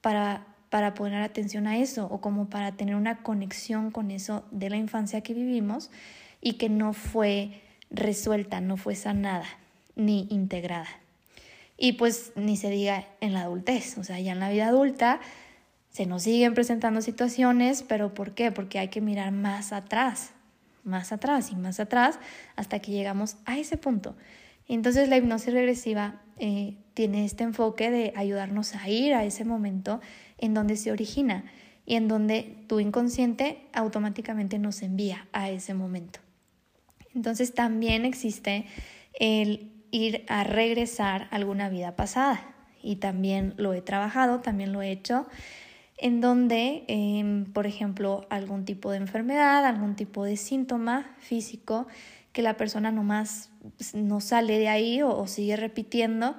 para, 0.00 0.46
para 0.70 0.94
poner 0.94 1.22
atención 1.22 1.66
a 1.66 1.78
eso 1.78 2.06
o 2.06 2.20
como 2.20 2.48
para 2.48 2.72
tener 2.72 2.96
una 2.96 3.22
conexión 3.22 3.90
con 3.90 4.10
eso 4.10 4.44
de 4.50 4.70
la 4.70 4.76
infancia 4.76 5.20
que 5.20 5.34
vivimos 5.34 5.90
y 6.40 6.54
que 6.54 6.68
no 6.68 6.92
fue 6.92 7.62
resuelta, 7.90 8.60
no 8.60 8.76
fue 8.76 8.94
sanada 8.94 9.46
ni 9.94 10.26
integrada. 10.30 10.88
Y 11.76 11.92
pues 11.92 12.32
ni 12.34 12.56
se 12.56 12.70
diga 12.70 13.06
en 13.20 13.34
la 13.34 13.42
adultez, 13.42 13.98
o 13.98 14.04
sea, 14.04 14.18
ya 14.18 14.32
en 14.32 14.40
la 14.40 14.50
vida 14.50 14.68
adulta 14.68 15.20
se 15.90 16.06
nos 16.06 16.22
siguen 16.22 16.54
presentando 16.54 17.00
situaciones, 17.02 17.82
pero 17.82 18.14
¿por 18.14 18.34
qué? 18.34 18.52
Porque 18.52 18.78
hay 18.78 18.88
que 18.88 19.00
mirar 19.00 19.32
más 19.32 19.72
atrás, 19.72 20.30
más 20.84 21.12
atrás 21.12 21.50
y 21.50 21.56
más 21.56 21.80
atrás 21.80 22.18
hasta 22.56 22.78
que 22.78 22.92
llegamos 22.92 23.36
a 23.44 23.58
ese 23.58 23.76
punto. 23.76 24.16
Entonces 24.68 25.08
la 25.08 25.16
hipnosis 25.16 25.52
regresiva 25.52 26.20
eh, 26.38 26.76
tiene 26.94 27.24
este 27.24 27.44
enfoque 27.44 27.90
de 27.90 28.12
ayudarnos 28.14 28.74
a 28.74 28.88
ir 28.88 29.14
a 29.14 29.24
ese 29.24 29.44
momento 29.44 30.00
en 30.36 30.54
donde 30.54 30.76
se 30.76 30.92
origina 30.92 31.44
y 31.86 31.96
en 31.96 32.06
donde 32.06 32.64
tu 32.68 32.80
inconsciente 32.80 33.62
automáticamente 33.72 34.58
nos 34.58 34.82
envía 34.82 35.26
a 35.32 35.48
ese 35.50 35.74
momento. 35.74 36.20
Entonces 37.14 37.54
también 37.54 38.04
existe 38.04 38.66
el 39.18 39.72
ir 39.90 40.24
a 40.28 40.44
regresar 40.44 41.28
a 41.30 41.36
alguna 41.36 41.70
vida 41.70 41.96
pasada 41.96 42.54
y 42.82 42.96
también 42.96 43.54
lo 43.56 43.72
he 43.72 43.80
trabajado, 43.80 44.40
también 44.40 44.72
lo 44.72 44.82
he 44.82 44.90
hecho 44.90 45.26
en 45.96 46.20
donde, 46.20 46.84
em, 46.86 47.44
por 47.46 47.66
ejemplo, 47.66 48.26
algún 48.30 48.64
tipo 48.64 48.92
de 48.92 48.98
enfermedad, 48.98 49.64
algún 49.64 49.96
tipo 49.96 50.24
de 50.24 50.36
síntoma 50.36 51.16
físico 51.18 51.88
que 52.38 52.42
la 52.42 52.56
persona 52.56 52.92
nomás 52.92 53.50
pues, 53.78 53.96
no 53.96 54.20
sale 54.20 54.60
de 54.60 54.68
ahí 54.68 55.02
o, 55.02 55.26
sigue 55.26 55.56
repitiendo, 55.56 56.36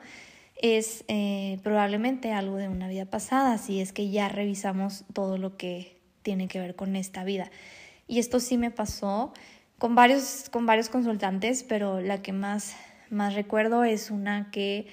es 0.62 1.04
eh, 1.10 1.60
probablemente 1.62 2.32
algo 2.32 2.56
de 2.56 2.70
una 2.70 2.88
vida 2.88 3.04
pasada, 3.04 3.58
si 3.58 3.82
es 3.82 3.92
que 3.92 4.10
ya 4.10 4.30
revisamos 4.30 5.04
todo 5.12 5.38
lo 5.38 5.58
que 5.58 5.98
tiene 6.22 6.48
que 6.48 6.58
ver 6.58 6.78
con 6.78 6.96
esta 6.96 7.26
vida. 7.26 7.52
Y 8.08 8.20
esto 8.20 8.40
sí 8.40 8.58
me 8.58 8.72
pasó 8.72 9.34
con 9.78 9.94
varios, 9.94 10.48
con 10.50 10.66
varios 10.66 10.88
consultantes, 10.88 11.64
pero 11.64 12.00
la 12.00 12.22
que 12.22 12.32
más, 12.32 12.78
más 13.10 13.34
recuerdo 13.34 13.84
es 13.84 14.10
una 14.10 14.52
que 14.52 14.88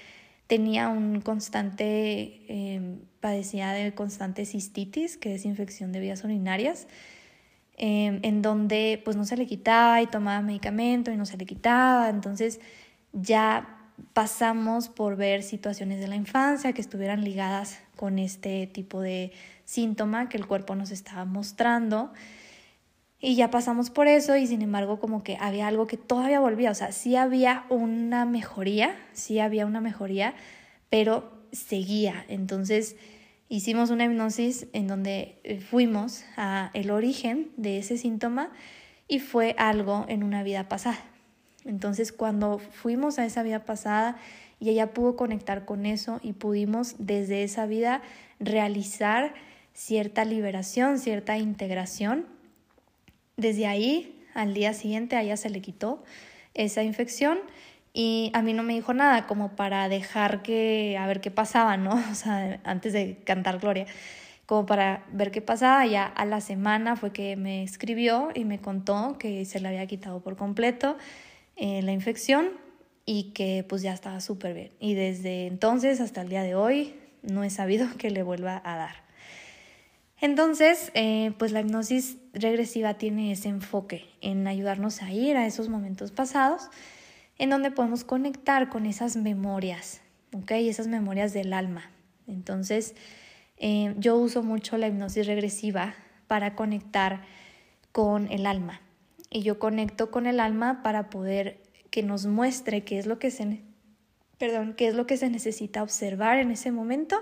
tenía 0.48 0.88
un 0.88 1.20
constante, 1.20 2.42
em, 2.48 2.98
padecía 3.20 3.70
de 3.70 3.94
constante 3.94 4.44
cistitis, 4.44 5.16
que 5.16 5.36
es 5.36 5.44
infección 5.44 5.92
de 5.92 6.00
vías 6.00 6.24
urinarias, 6.24 6.88
em, 7.76 8.20
en 8.22 8.42
donde 8.42 9.00
pues 9.04 9.16
no 9.16 9.24
se 9.24 9.36
le 9.36 9.46
quitaba 9.46 10.02
y 10.02 10.06
tomaba 10.06 10.40
medicamento 10.42 11.10
y 11.10 11.16
no 11.16 11.26
se 11.26 11.36
le 11.36 11.46
quitaba, 11.46 12.08
entonces 12.08 12.60
ya 13.12 13.76
pasamos 14.12 14.88
por 14.88 15.16
ver 15.16 15.42
situaciones 15.42 16.00
de 16.00 16.08
la 16.08 16.16
infancia 16.16 16.72
que 16.72 16.80
estuvieran 16.80 17.24
ligadas 17.24 17.80
con 17.96 18.18
este 18.18 18.66
tipo 18.66 19.00
de 19.00 19.32
síntoma 19.64 20.28
que 20.28 20.36
el 20.36 20.46
cuerpo 20.46 20.74
nos 20.74 20.90
estaba 20.90 21.24
mostrando. 21.24 22.12
Y 23.18 23.34
ya 23.34 23.50
pasamos 23.50 23.90
por 23.90 24.06
eso 24.06 24.36
y 24.36 24.46
sin 24.46 24.60
embargo 24.60 25.00
como 25.00 25.22
que 25.22 25.38
había 25.40 25.66
algo 25.66 25.86
que 25.86 25.96
todavía 25.96 26.38
volvía, 26.38 26.70
o 26.70 26.74
sea, 26.74 26.92
sí 26.92 27.16
había 27.16 27.64
una 27.70 28.26
mejoría, 28.26 28.94
sí 29.14 29.40
había 29.40 29.64
una 29.64 29.80
mejoría, 29.80 30.34
pero 30.90 31.32
seguía. 31.50 32.24
Entonces 32.28 32.96
hicimos 33.48 33.90
una 33.90 34.04
hipnosis 34.04 34.66
en 34.72 34.86
donde 34.86 35.38
eh, 35.44 35.60
fuimos 35.60 36.24
a 36.36 36.70
el 36.74 36.90
origen 36.90 37.50
de 37.56 37.78
ese 37.78 37.98
síntoma 37.98 38.50
y 39.08 39.20
fue 39.20 39.54
algo 39.58 40.04
en 40.08 40.22
una 40.22 40.42
vida 40.42 40.68
pasada. 40.68 40.98
Entonces 41.64 42.12
cuando 42.12 42.58
fuimos 42.58 43.18
a 43.18 43.26
esa 43.26 43.42
vida 43.42 43.64
pasada 43.64 44.16
y 44.58 44.70
ella 44.70 44.92
pudo 44.92 45.16
conectar 45.16 45.64
con 45.64 45.86
eso 45.86 46.20
y 46.22 46.32
pudimos 46.32 46.96
desde 46.98 47.44
esa 47.44 47.66
vida 47.66 48.02
realizar 48.40 49.34
cierta 49.74 50.24
liberación, 50.24 50.98
cierta 50.98 51.36
integración, 51.36 52.26
desde 53.36 53.66
ahí, 53.66 54.18
al 54.34 54.54
día 54.54 54.72
siguiente, 54.72 55.16
a 55.16 55.22
ella 55.22 55.36
se 55.36 55.50
le 55.50 55.60
quitó 55.60 56.02
esa 56.54 56.82
infección 56.82 57.38
y 57.98 58.30
a 58.34 58.42
mí 58.42 58.52
no 58.52 58.62
me 58.62 58.74
dijo 58.74 58.92
nada 58.92 59.26
como 59.26 59.56
para 59.56 59.88
dejar 59.88 60.42
que, 60.42 60.98
a 61.00 61.06
ver 61.06 61.22
qué 61.22 61.30
pasaba, 61.30 61.78
¿no? 61.78 61.94
O 62.12 62.14
sea, 62.14 62.60
antes 62.62 62.92
de 62.92 63.16
cantar 63.24 63.58
Gloria, 63.58 63.86
como 64.44 64.66
para 64.66 65.06
ver 65.12 65.30
qué 65.30 65.40
pasaba. 65.40 65.86
Ya 65.86 66.04
a 66.04 66.26
la 66.26 66.42
semana 66.42 66.96
fue 66.96 67.14
que 67.14 67.36
me 67.36 67.62
escribió 67.62 68.28
y 68.34 68.44
me 68.44 68.60
contó 68.60 69.16
que 69.18 69.46
se 69.46 69.60
le 69.60 69.68
había 69.68 69.86
quitado 69.86 70.20
por 70.20 70.36
completo 70.36 70.98
eh, 71.56 71.80
la 71.80 71.92
infección 71.92 72.50
y 73.06 73.32
que 73.32 73.64
pues 73.66 73.80
ya 73.80 73.94
estaba 73.94 74.20
súper 74.20 74.52
bien. 74.52 74.72
Y 74.78 74.92
desde 74.92 75.46
entonces 75.46 76.02
hasta 76.02 76.20
el 76.20 76.28
día 76.28 76.42
de 76.42 76.54
hoy 76.54 76.96
no 77.22 77.44
he 77.44 77.50
sabido 77.50 77.88
que 77.96 78.10
le 78.10 78.22
vuelva 78.22 78.60
a 78.62 78.76
dar. 78.76 79.06
Entonces, 80.20 80.92
eh, 80.92 81.32
pues 81.38 81.52
la 81.52 81.60
hipnosis 81.60 82.18
regresiva 82.34 82.94
tiene 82.94 83.32
ese 83.32 83.48
enfoque 83.48 84.04
en 84.20 84.46
ayudarnos 84.46 85.00
a 85.00 85.12
ir 85.12 85.38
a 85.38 85.46
esos 85.46 85.70
momentos 85.70 86.10
pasados, 86.10 86.68
en 87.38 87.50
donde 87.50 87.70
podemos 87.70 88.04
conectar 88.04 88.68
con 88.68 88.86
esas 88.86 89.16
memorias, 89.16 90.00
¿ok? 90.34 90.52
Esas 90.52 90.86
memorias 90.86 91.32
del 91.32 91.52
alma. 91.52 91.90
Entonces, 92.26 92.94
eh, 93.58 93.94
yo 93.98 94.16
uso 94.16 94.42
mucho 94.42 94.76
la 94.78 94.88
hipnosis 94.88 95.26
regresiva 95.26 95.94
para 96.26 96.54
conectar 96.54 97.22
con 97.92 98.30
el 98.30 98.46
alma. 98.46 98.80
Y 99.30 99.42
yo 99.42 99.58
conecto 99.58 100.10
con 100.10 100.26
el 100.26 100.40
alma 100.40 100.82
para 100.82 101.10
poder 101.10 101.60
que 101.90 102.02
nos 102.02 102.26
muestre 102.26 102.84
qué 102.84 102.98
es 102.98 103.06
lo 103.06 103.18
que 103.18 103.30
se, 103.30 103.60
perdón, 104.38 104.74
qué 104.74 104.88
es 104.88 104.94
lo 104.94 105.06
que 105.06 105.16
se 105.16 105.30
necesita 105.30 105.82
observar 105.82 106.38
en 106.38 106.50
ese 106.50 106.72
momento 106.72 107.16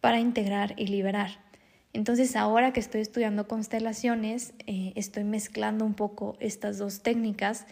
para 0.00 0.20
integrar 0.20 0.74
y 0.76 0.86
liberar. 0.86 1.44
Entonces 1.92 2.36
ahora 2.36 2.72
que 2.72 2.80
estoy 2.80 3.00
estudiando 3.00 3.48
constelaciones, 3.48 4.52
eh, 4.66 4.92
estoy 4.96 5.24
mezclando 5.24 5.84
un 5.86 5.94
poco 5.94 6.36
estas 6.40 6.76
dos 6.76 7.02
técnicas, 7.02 7.66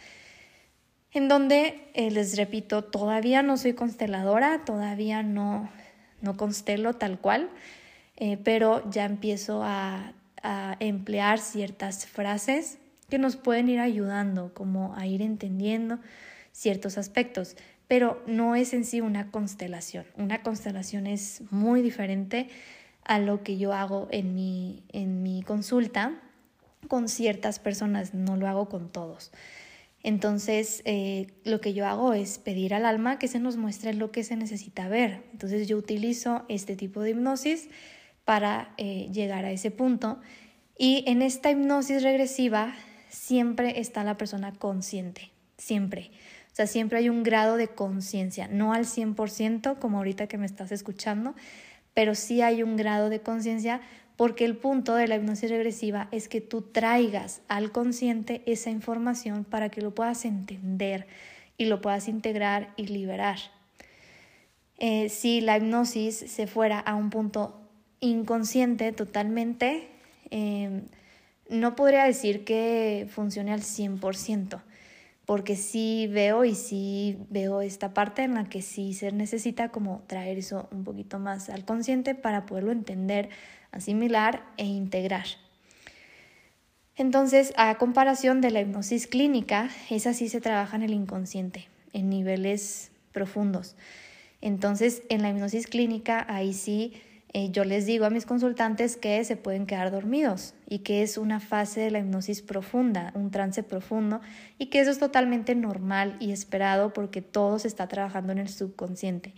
en 1.15 1.29
donde, 1.29 1.89
eh, 1.95 2.11
les 2.11 2.37
repito, 2.37 2.83
todavía 2.83 3.43
no 3.43 3.57
soy 3.57 3.73
consteladora, 3.73 4.65
todavía 4.65 5.23
no, 5.23 5.71
no 6.21 6.37
constelo 6.37 6.95
tal 6.95 7.21
cual, 7.21 7.49
eh, 8.17 8.37
pero 8.37 8.89
ya 8.91 9.05
empiezo 9.05 9.63
a, 9.63 10.13
a 10.43 10.77
emplear 10.81 11.39
ciertas 11.39 12.07
frases 12.07 12.79
que 13.09 13.19
nos 13.19 13.37
pueden 13.37 13.69
ir 13.69 13.79
ayudando, 13.79 14.53
como 14.55 14.95
a 14.97 15.07
ir 15.07 15.23
entendiendo 15.23 16.01
ciertos 16.53 16.99
aspectos, 16.99 17.57
pero 17.87 18.23
no 18.27 18.57
es 18.57 18.75
en 18.75 18.85
sí 18.85 19.01
una 19.01 19.31
constelación. 19.31 20.07
Una 20.17 20.43
constelación 20.43 21.07
es 21.07 21.43
muy 21.51 21.81
diferente 21.81 22.49
a 23.05 23.19
lo 23.19 23.43
que 23.43 23.57
yo 23.57 23.73
hago 23.73 24.09
en 24.11 24.35
mi, 24.35 24.83
en 24.93 25.23
mi 25.23 25.43
consulta 25.43 26.21
con 26.89 27.09
ciertas 27.09 27.59
personas, 27.59 28.15
no 28.15 28.37
lo 28.37 28.49
hago 28.49 28.69
con 28.69 28.91
todos. 28.91 29.31
Entonces, 30.05 30.83
eh, 30.85 31.29
lo 31.45 31.63
que 31.63 31.73
yo 31.73 31.87
hago 31.87 32.13
es 32.13 32.39
pedir 32.39 32.75
al 32.75 32.85
alma 32.85 33.19
que 33.19 33.27
se 33.27 33.41
nos 33.41 33.57
muestre 33.57 33.95
lo 33.95 34.13
que 34.13 34.23
se 34.23 34.37
necesita 34.37 34.87
ver. 34.87 35.25
Entonces, 35.33 35.67
yo 35.67 35.79
utilizo 35.79 36.45
este 36.49 36.77
tipo 36.77 37.01
de 37.01 37.11
hipnosis 37.11 37.71
para 38.27 38.75
eh, 38.77 39.09
llegar 39.13 39.47
a 39.47 39.51
ese 39.51 39.71
punto. 39.71 40.21
Y 40.77 41.05
en 41.07 41.23
esta 41.23 41.51
hipnosis 41.51 42.03
regresiva 42.03 42.75
siempre 43.09 43.81
está 43.81 44.05
la 44.05 44.19
persona 44.19 44.53
consciente, 44.53 45.33
siempre. 45.57 46.11
O 46.53 46.55
sea, 46.55 46.67
siempre 46.67 46.99
hay 46.99 47.09
un 47.09 47.23
grado 47.23 47.57
de 47.57 47.69
conciencia, 47.69 48.47
no 48.47 48.75
al 48.75 48.85
100% 48.85 49.79
como 49.79 49.99
ahorita 49.99 50.27
que 50.27 50.37
me 50.37 50.47
estás 50.47 50.71
escuchando, 50.71 51.35
pero 51.95 52.15
sí 52.15 52.43
hay 52.43 52.63
un 52.63 52.77
grado 52.77 53.09
de 53.09 53.21
conciencia 53.21 53.81
porque 54.17 54.45
el 54.45 54.57
punto 54.57 54.95
de 54.95 55.09
la 55.09 55.17
hipnosis 55.17 55.51
regresiva 55.51 56.09
es 56.13 56.29
que 56.29 56.41
tú 56.41 56.63
traigas 56.63 57.43
al 57.49 57.73
consciente 57.73 58.43
esa 58.47 58.71
información 58.71 59.45
para 59.45 59.69
que 59.71 59.81
lo 59.81 59.95
puedas 59.95 60.25
entender 60.25 61.07
y 61.59 61.67
lo 61.67 61.81
puedas 61.81 62.09
integrar 62.09 62.73
y 62.77 62.87
liberar. 62.87 63.39
Eh, 64.79 65.09
si 65.09 65.41
la 65.41 65.57
hipnosis 65.57 66.17
se 66.17 66.47
fuera 66.47 66.79
a 66.79 66.95
un 66.95 67.11
punto 67.11 67.61
inconsciente 68.01 68.93
totalmente, 68.93 69.89
eh, 70.31 70.83
no 71.49 71.77
podría 71.77 72.05
decir 72.05 72.45
que 72.45 73.07
funcione 73.11 73.53
al 73.53 73.63
100%, 73.63 74.63
porque 75.27 75.57
sí 75.57 76.09
veo 76.11 76.45
y 76.45 76.55
sí 76.55 77.19
veo 77.31 77.61
esta 77.61 77.95
parte 77.95 78.23
en 78.23 78.35
la 78.35 78.49
que 78.49 78.63
sí 78.63 78.95
se 78.95 79.13
necesita 79.13 79.71
como 79.71 80.03
traer 80.07 80.39
eso 80.39 80.69
un 80.73 80.85
poquito 80.85 81.19
más 81.19 81.49
al 81.51 81.65
consciente 81.65 82.15
para 82.15 82.47
poderlo 82.47 82.73
entender, 82.73 83.29
asimilar 83.75 84.45
e 84.57 84.65
integrar. 84.65 85.27
Entonces, 86.97 87.53
a 87.57 87.75
comparación 87.77 88.41
de 88.41 88.51
la 88.51 88.61
hipnosis 88.61 89.07
clínica, 89.07 89.69
esa 89.91 90.15
sí 90.15 90.29
se 90.29 90.41
trabaja 90.41 90.77
en 90.77 90.83
el 90.83 90.95
inconsciente, 90.95 91.69
en 91.93 92.09
niveles 92.09 92.93
profundos. 93.13 93.75
Entonces, 94.41 95.03
en 95.09 95.23
la 95.23 95.31
hipnosis 95.31 95.67
clínica, 95.67 96.25
ahí 96.29 96.53
sí 96.53 96.93
eh, 97.37 97.51
yo 97.51 97.65
les 97.65 97.85
digo 97.85 98.05
a 98.05 98.11
mis 98.11 98.27
consultantes 98.27 98.97
que 98.97 99.25
se 99.25 99.37
pueden 99.37 99.67
quedar 99.67 99.91
dormidos 99.91 100.55
y 100.69 100.79
que 100.79 101.03
es 101.03 101.19
una 101.19 101.41
fase 101.41 101.81
de 101.81 101.91
la 101.91 101.99
hipnosis 101.99 102.43
profunda, 102.43 103.11
un 103.17 103.33
trance 103.33 103.65
profundo 103.65 104.21
y 104.57 104.67
que 104.67 104.79
eso 104.79 104.93
es 104.93 105.01
totalmente 105.01 105.57
normal 105.57 106.17
y 106.21 106.31
esperado 106.31 106.93
porque 106.93 107.23
todo 107.23 107.59
se 107.59 107.67
está 107.67 107.89
trabajando 107.89 108.33
en 108.33 108.39
el 108.39 108.49
subconsciente. 108.49 109.35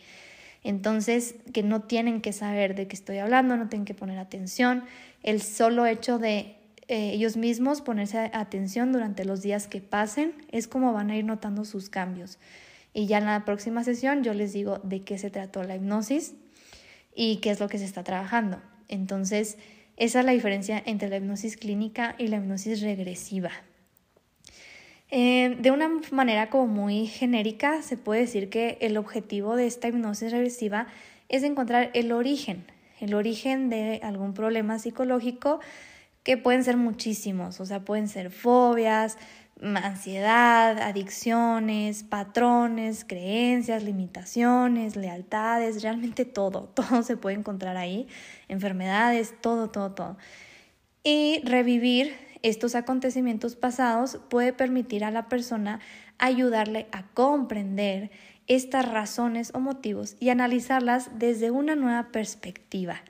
Entonces, 0.67 1.37
que 1.53 1.63
no 1.63 1.83
tienen 1.83 2.21
que 2.21 2.33
saber 2.33 2.75
de 2.75 2.89
qué 2.89 2.97
estoy 2.97 3.19
hablando, 3.19 3.57
no 3.57 3.69
tienen 3.69 3.85
que 3.85 3.95
poner 3.95 4.19
atención. 4.19 4.83
El 5.23 5.41
solo 5.41 5.87
hecho 5.87 6.19
de 6.19 6.57
eh, 6.89 7.13
ellos 7.13 7.37
mismos 7.37 7.83
ponerse 7.83 8.33
atención 8.35 8.91
durante 8.91 9.25
los 9.25 9.43
días 9.43 9.69
que 9.69 9.81
pasen 9.81 10.35
es 10.51 10.67
como 10.67 10.93
van 10.93 11.11
a 11.11 11.17
ir 11.17 11.25
notando 11.25 11.65
sus 11.65 11.89
cambios. 11.89 12.41
Y 12.93 13.07
ya 13.07 13.19
en 13.19 13.27
la 13.27 13.45
próxima 13.45 13.85
sesión 13.85 14.25
yo 14.25 14.35
les 14.35 14.53
digo 14.53 14.81
de 14.83 15.05
qué 15.05 15.19
se 15.19 15.31
trató 15.31 15.63
la 15.63 15.77
hipnosis 15.77 16.35
y 17.15 17.37
qué 17.37 17.51
es 17.51 17.61
lo 17.61 17.69
que 17.69 17.79
se 17.79 17.85
está 17.85 18.03
trabajando. 18.03 18.61
Entonces, 18.89 19.59
esa 19.97 20.19
es 20.19 20.27
la 20.27 20.33
diferencia 20.33 20.83
entre 20.85 21.09
la 21.09 21.19
hipnosis 21.19 21.57
clínica 21.57 22.17
y 22.19 22.27
la 22.27 22.39
hipnosis 22.39 22.81
regresiva. 22.81 23.53
Eh, 25.11 25.57
de 25.61 25.71
una 25.71 25.89
manera 26.11 26.51
como 26.51 26.67
muy 26.67 27.07
genérica, 27.07 27.83
se 27.83 27.97
puede 27.97 28.23
decir 28.23 28.51
que 28.51 28.77
el 28.81 28.97
objetivo 28.97 29.55
de 29.55 29.67
esta 29.67 29.89
hipnosis 29.89 30.33
regresiva 30.33 30.89
es 31.29 31.45
encontrar 31.45 31.91
el 31.95 32.13
origen, 32.13 32.65
el 33.01 33.15
origen 33.15 33.69
de 33.71 34.01
algún 34.03 34.35
problema 34.35 34.79
psicológico 34.79 35.61
que 36.25 36.37
pueden 36.37 36.65
ser 36.65 36.77
muchísimos, 36.77 37.61
o 37.61 37.67
sea, 37.67 37.85
pueden 37.85 38.09
ser 38.09 38.33
fobias, 38.33 39.17
ansiedad, 39.63 40.79
adicciones, 40.81 42.03
patrones, 42.03 43.05
creencias, 43.05 43.85
limitaciones, 43.85 44.97
lealtades, 44.97 45.83
realmente 45.83 46.25
todo, 46.25 46.63
todo 46.75 47.03
se 47.03 47.17
puede 47.17 47.37
encontrar 47.37 47.77
ahí, 47.77 48.09
enfermedades, 48.49 49.35
todo, 49.41 49.71
todo, 49.71 49.93
todo. 49.93 50.17
Y 51.05 51.41
revivir 51.45 52.26
estos 52.43 52.75
acontecimientos 52.75 53.57
pasados 53.57 54.19
puede 54.29 54.53
permitir 54.53 55.05
a 55.05 55.11
la 55.11 55.29
persona 55.29 55.81
ayudarle 56.19 56.87
a 56.93 57.05
comprender 57.09 58.11
estas 58.47 58.89
razones 58.89 59.51
o 59.55 59.61
motivos 59.61 60.17
y 60.21 60.29
analizarlas 60.29 61.11
desde 61.19 61.51
una 61.51 61.75
nueva 61.75 62.09
perspectiva. 62.13 63.03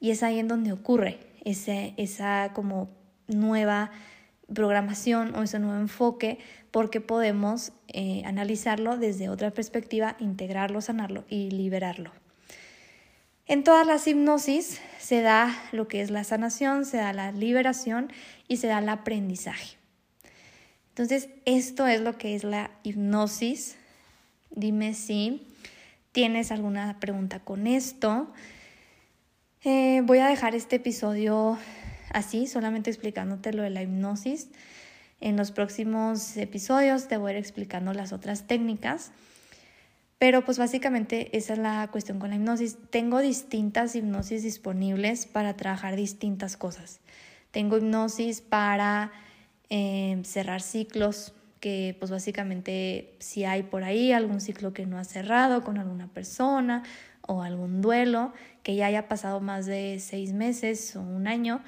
Y 0.00 0.10
es 0.10 0.22
ahí 0.22 0.38
en 0.38 0.48
donde 0.48 0.72
ocurre 0.72 1.18
ese, 1.44 1.94
esa 1.96 2.52
como 2.54 2.88
nueva 3.26 3.90
programación 4.52 5.34
o 5.34 5.42
ese 5.42 5.58
nuevo 5.58 5.80
enfoque 5.80 6.38
porque 6.70 7.00
podemos 7.00 7.72
eh, 7.88 8.22
analizarlo 8.24 8.96
desde 8.96 9.28
otra 9.28 9.50
perspectiva, 9.50 10.16
integrarlo, 10.18 10.80
sanarlo 10.80 11.24
y 11.28 11.50
liberarlo. 11.50 12.12
En 13.46 13.62
todas 13.62 13.86
las 13.86 14.06
hipnosis 14.06 14.80
se 14.98 15.20
da 15.20 15.54
lo 15.70 15.86
que 15.86 16.00
es 16.00 16.10
la 16.10 16.24
sanación, 16.24 16.86
se 16.86 16.96
da 16.96 17.12
la 17.12 17.30
liberación 17.30 18.10
y 18.48 18.58
se 18.58 18.66
da 18.66 18.78
el 18.78 18.88
aprendizaje. 18.88 19.76
Entonces, 20.90 21.28
esto 21.44 21.86
es 21.86 22.00
lo 22.00 22.16
que 22.18 22.34
es 22.34 22.44
la 22.44 22.70
hipnosis. 22.82 23.76
Dime 24.50 24.94
si 24.94 25.46
tienes 26.12 26.52
alguna 26.52 27.00
pregunta 27.00 27.40
con 27.40 27.66
esto. 27.66 28.32
Eh, 29.64 30.02
voy 30.04 30.18
a 30.18 30.28
dejar 30.28 30.54
este 30.54 30.76
episodio 30.76 31.58
así, 32.10 32.46
solamente 32.46 32.90
explicándote 32.90 33.52
lo 33.52 33.62
de 33.62 33.70
la 33.70 33.82
hipnosis. 33.82 34.50
En 35.20 35.36
los 35.36 35.50
próximos 35.50 36.36
episodios 36.36 37.08
te 37.08 37.16
voy 37.16 37.30
a 37.30 37.34
ir 37.34 37.38
explicando 37.40 37.92
las 37.92 38.12
otras 38.12 38.46
técnicas. 38.46 39.10
Pero 40.18 40.44
pues 40.44 40.58
básicamente 40.58 41.36
esa 41.36 41.54
es 41.54 41.58
la 41.58 41.88
cuestión 41.90 42.20
con 42.20 42.30
la 42.30 42.36
hipnosis. 42.36 42.76
Tengo 42.90 43.18
distintas 43.18 43.96
hipnosis 43.96 44.44
disponibles 44.44 45.26
para 45.26 45.56
trabajar 45.56 45.96
distintas 45.96 46.56
cosas. 46.56 47.00
Tengo 47.54 47.78
hipnosis 47.78 48.40
para 48.40 49.12
eh, 49.70 50.20
cerrar 50.24 50.60
ciclos, 50.60 51.32
que 51.60 51.96
pues 52.00 52.10
básicamente 52.10 53.14
si 53.20 53.44
hay 53.44 53.62
por 53.62 53.84
ahí 53.84 54.10
algún 54.10 54.40
ciclo 54.40 54.72
que 54.72 54.86
no 54.86 54.98
ha 54.98 55.04
cerrado 55.04 55.62
con 55.62 55.78
alguna 55.78 56.08
persona 56.08 56.82
o 57.20 57.42
algún 57.42 57.80
duelo 57.80 58.32
que 58.64 58.74
ya 58.74 58.86
haya 58.86 59.06
pasado 59.06 59.40
más 59.40 59.66
de 59.66 60.00
seis 60.00 60.32
meses 60.32 60.96
o 60.96 61.00
un 61.00 61.28
año, 61.28 61.62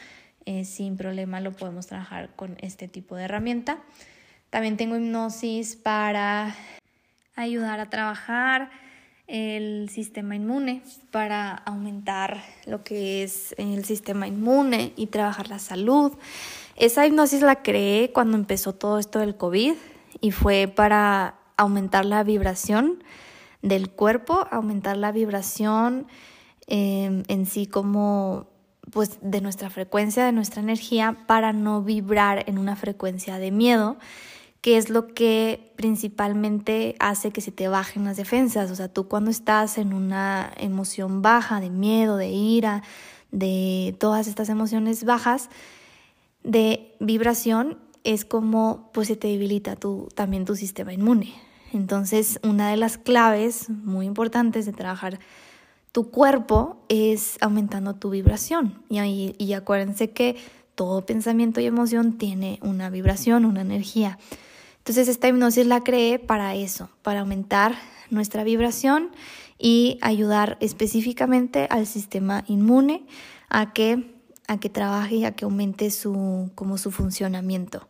eh, 0.44 0.64
sin 0.64 0.96
problema 0.96 1.40
lo 1.40 1.53
podemos 1.53 1.87
trabajar 1.87 2.31
con 2.35 2.57
este 2.61 2.88
tipo 2.88 3.14
de 3.14 3.27
herramienta. 3.27 3.79
También 4.51 4.77
tengo 4.77 4.96
hipnosis 4.96 5.77
para 5.77 6.53
ayudar 7.37 7.79
a 7.79 7.90
trabajar 7.90 8.70
el 9.26 9.88
sistema 9.88 10.36
inmune, 10.36 10.82
para 11.10 11.52
aumentar 11.52 12.42
lo 12.66 12.84
que 12.84 13.22
es 13.22 13.54
el 13.58 13.84
sistema 13.84 14.28
inmune 14.28 14.92
y 14.96 15.06
trabajar 15.06 15.48
la 15.48 15.58
salud. 15.58 16.12
Esa 16.76 17.06
hipnosis 17.06 17.42
la 17.42 17.62
creé 17.62 18.12
cuando 18.12 18.36
empezó 18.36 18.74
todo 18.74 18.98
esto 18.98 19.18
del 19.18 19.36
COVID 19.36 19.74
y 20.20 20.30
fue 20.30 20.68
para 20.68 21.38
aumentar 21.56 22.04
la 22.04 22.22
vibración 22.22 23.02
del 23.62 23.90
cuerpo, 23.90 24.46
aumentar 24.50 24.96
la 24.96 25.10
vibración 25.10 26.06
eh, 26.66 27.22
en 27.26 27.46
sí 27.46 27.66
como 27.66 28.46
pues 28.92 29.18
de 29.20 29.40
nuestra 29.40 29.70
frecuencia, 29.70 30.24
de 30.24 30.32
nuestra 30.32 30.62
energía 30.62 31.16
para 31.26 31.52
no 31.52 31.82
vibrar 31.82 32.44
en 32.48 32.58
una 32.58 32.76
frecuencia 32.76 33.38
de 33.38 33.50
miedo, 33.50 33.96
que 34.66 34.76
es 34.76 34.90
lo 34.90 35.07
que 35.07 35.72
principalmente 35.76 36.96
hace 36.98 37.31
que 37.31 37.40
se 37.40 37.52
te 37.52 37.68
bajen 37.68 38.05
las 38.05 38.16
defensas. 38.16 38.68
O 38.72 38.74
sea, 38.74 38.88
tú 38.88 39.07
cuando 39.07 39.31
estás 39.31 39.79
en 39.79 39.92
una 39.92 40.52
emoción 40.57 41.22
baja, 41.22 41.61
de 41.61 41.70
miedo, 41.70 42.16
de 42.16 42.31
ira, 42.31 42.83
de 43.31 43.94
todas 44.00 44.26
estas 44.26 44.48
emociones 44.48 45.05
bajas, 45.05 45.50
de 46.42 46.96
vibración, 46.98 47.79
es 48.02 48.24
como 48.24 48.90
pues 48.92 49.07
se 49.07 49.14
te 49.14 49.29
debilita 49.29 49.76
tu, 49.76 50.09
también 50.16 50.44
tu 50.44 50.57
sistema 50.57 50.92
inmune. 50.92 51.33
Entonces, 51.72 52.40
una 52.42 52.68
de 52.68 52.76
las 52.76 52.98
claves 52.98 53.70
muy 53.70 54.05
importantes 54.05 54.66
de 54.66 54.72
trabajar 54.72 55.20
tu 55.92 56.11
cuerpo 56.11 56.85
es 56.88 57.37
aumentando 57.40 57.94
tu 57.94 58.11
vibración. 58.11 58.83
Y 58.88 59.52
acuérdense 59.52 60.11
que 60.11 60.35
todo 60.74 61.07
pensamiento 61.07 61.61
y 61.61 61.66
emoción 61.66 62.18
tiene 62.18 62.59
una 62.62 62.90
vibración, 62.90 63.44
una 63.44 63.61
energía. 63.61 64.18
Entonces 64.87 65.09
esta 65.09 65.27
hipnosis 65.27 65.66
la 65.66 65.83
creé 65.83 66.20
para 66.20 66.55
eso, 66.55 66.90
para 67.03 67.18
aumentar 67.18 67.75
nuestra 68.09 68.44
vibración 68.44 69.11
y 69.59 69.99
ayudar 70.01 70.57
específicamente 70.61 71.66
al 71.70 71.88
sistema 71.88 72.44
inmune 72.46 73.05
a 73.49 73.72
que, 73.72 74.14
a 74.46 74.61
que 74.61 74.68
trabaje 74.68 75.16
y 75.16 75.25
a 75.25 75.33
que 75.33 75.44
aumente 75.44 75.90
su, 75.90 76.53
como 76.55 76.79
su 76.79 76.92
funcionamiento. 76.92 77.88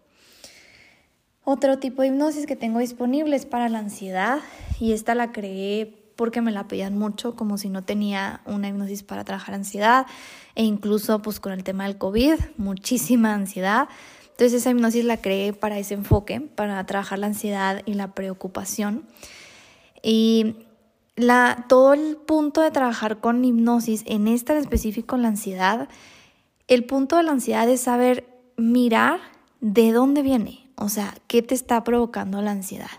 Otro 1.45 1.79
tipo 1.79 2.01
de 2.01 2.09
hipnosis 2.09 2.47
que 2.47 2.57
tengo 2.57 2.79
disponible 2.79 3.37
es 3.37 3.45
para 3.45 3.69
la 3.69 3.81
ansiedad 3.81 4.39
y 4.81 4.93
esta 4.93 5.15
la 5.15 5.33
creé 5.33 6.03
porque 6.17 6.41
me 6.41 6.51
la 6.51 6.67
pedían 6.67 6.97
mucho, 6.97 7.37
como 7.37 7.59
si 7.59 7.69
no 7.69 7.83
tenía 7.83 8.41
una 8.47 8.69
hipnosis 8.69 9.03
para 9.03 9.23
trabajar 9.23 9.55
ansiedad 9.55 10.07
e 10.55 10.65
incluso 10.65 11.21
pues 11.21 11.41
con 11.41 11.53
el 11.53 11.63
tema 11.63 11.85
del 11.85 11.99
COVID, 11.99 12.37
muchísima 12.57 13.35
ansiedad. 13.35 13.87
Entonces 14.37 14.61
esa 14.61 14.71
hipnosis 14.71 15.07
la 15.07 15.17
creé 15.17 15.55
para 15.55 15.79
ese 15.79 15.95
enfoque, 15.95 16.43
para 16.43 16.85
trabajar 16.85 17.19
la 17.19 17.29
ansiedad 17.29 17.81
y 17.87 17.95
la 17.95 18.13
preocupación. 18.13 19.05
Y 20.03 20.57
la, 21.17 21.65
todo 21.71 21.95
el 21.95 22.19
punto 22.19 22.61
de 22.61 22.71
trabajar 22.71 23.21
con 23.21 23.43
hipnosis, 23.47 24.03
en 24.05 24.29
esta 24.29 24.53
en 24.53 24.59
específico 24.59 25.17
la 25.17 25.29
ansiedad, 25.29 25.89
el 26.69 26.85
punto 26.85 27.17
de 27.17 27.23
la 27.23 27.33
ansiedad 27.33 27.67
es 27.67 27.81
saber 27.81 28.29
mirar 28.59 29.21
de 29.63 29.93
dónde 29.93 30.21
viene, 30.21 30.69
o 30.75 30.91
sea, 30.91 31.15
qué 31.29 31.41
te 31.41 31.55
está 31.55 31.83
provocando 31.83 32.43
la 32.43 32.51
ansiedad. 32.51 32.91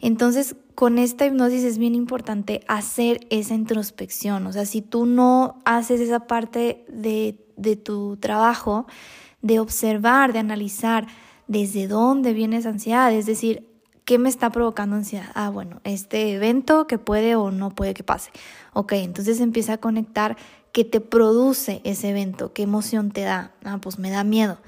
Entonces, 0.00 0.54
con 0.74 0.98
esta 0.98 1.24
hipnosis 1.24 1.64
es 1.64 1.78
bien 1.78 1.94
importante 1.94 2.60
hacer 2.68 3.26
esa 3.30 3.54
introspección. 3.54 4.46
O 4.46 4.52
sea, 4.52 4.66
si 4.66 4.82
tú 4.82 5.06
no 5.06 5.62
haces 5.64 5.98
esa 6.02 6.26
parte 6.26 6.84
de, 6.88 7.38
de 7.56 7.76
tu 7.76 8.18
trabajo, 8.18 8.86
de 9.42 9.60
observar, 9.60 10.32
de 10.32 10.38
analizar 10.38 11.06
desde 11.46 11.88
dónde 11.88 12.32
viene 12.32 12.56
esa 12.56 12.70
ansiedad, 12.70 13.12
es 13.12 13.26
decir, 13.26 13.68
¿qué 14.04 14.18
me 14.18 14.28
está 14.28 14.50
provocando 14.50 14.96
ansiedad? 14.96 15.30
Ah, 15.34 15.50
bueno, 15.50 15.80
este 15.84 16.32
evento 16.32 16.86
que 16.86 16.98
puede 16.98 17.36
o 17.36 17.50
no 17.50 17.70
puede 17.70 17.94
que 17.94 18.04
pase. 18.04 18.30
Ok, 18.72 18.92
entonces 18.92 19.40
empieza 19.40 19.74
a 19.74 19.78
conectar 19.78 20.36
qué 20.72 20.84
te 20.84 21.00
produce 21.00 21.80
ese 21.84 22.10
evento, 22.10 22.52
qué 22.52 22.62
emoción 22.62 23.10
te 23.10 23.22
da. 23.22 23.52
Ah, 23.64 23.78
pues 23.80 23.98
me 23.98 24.10
da 24.10 24.24
miedo. 24.24 24.58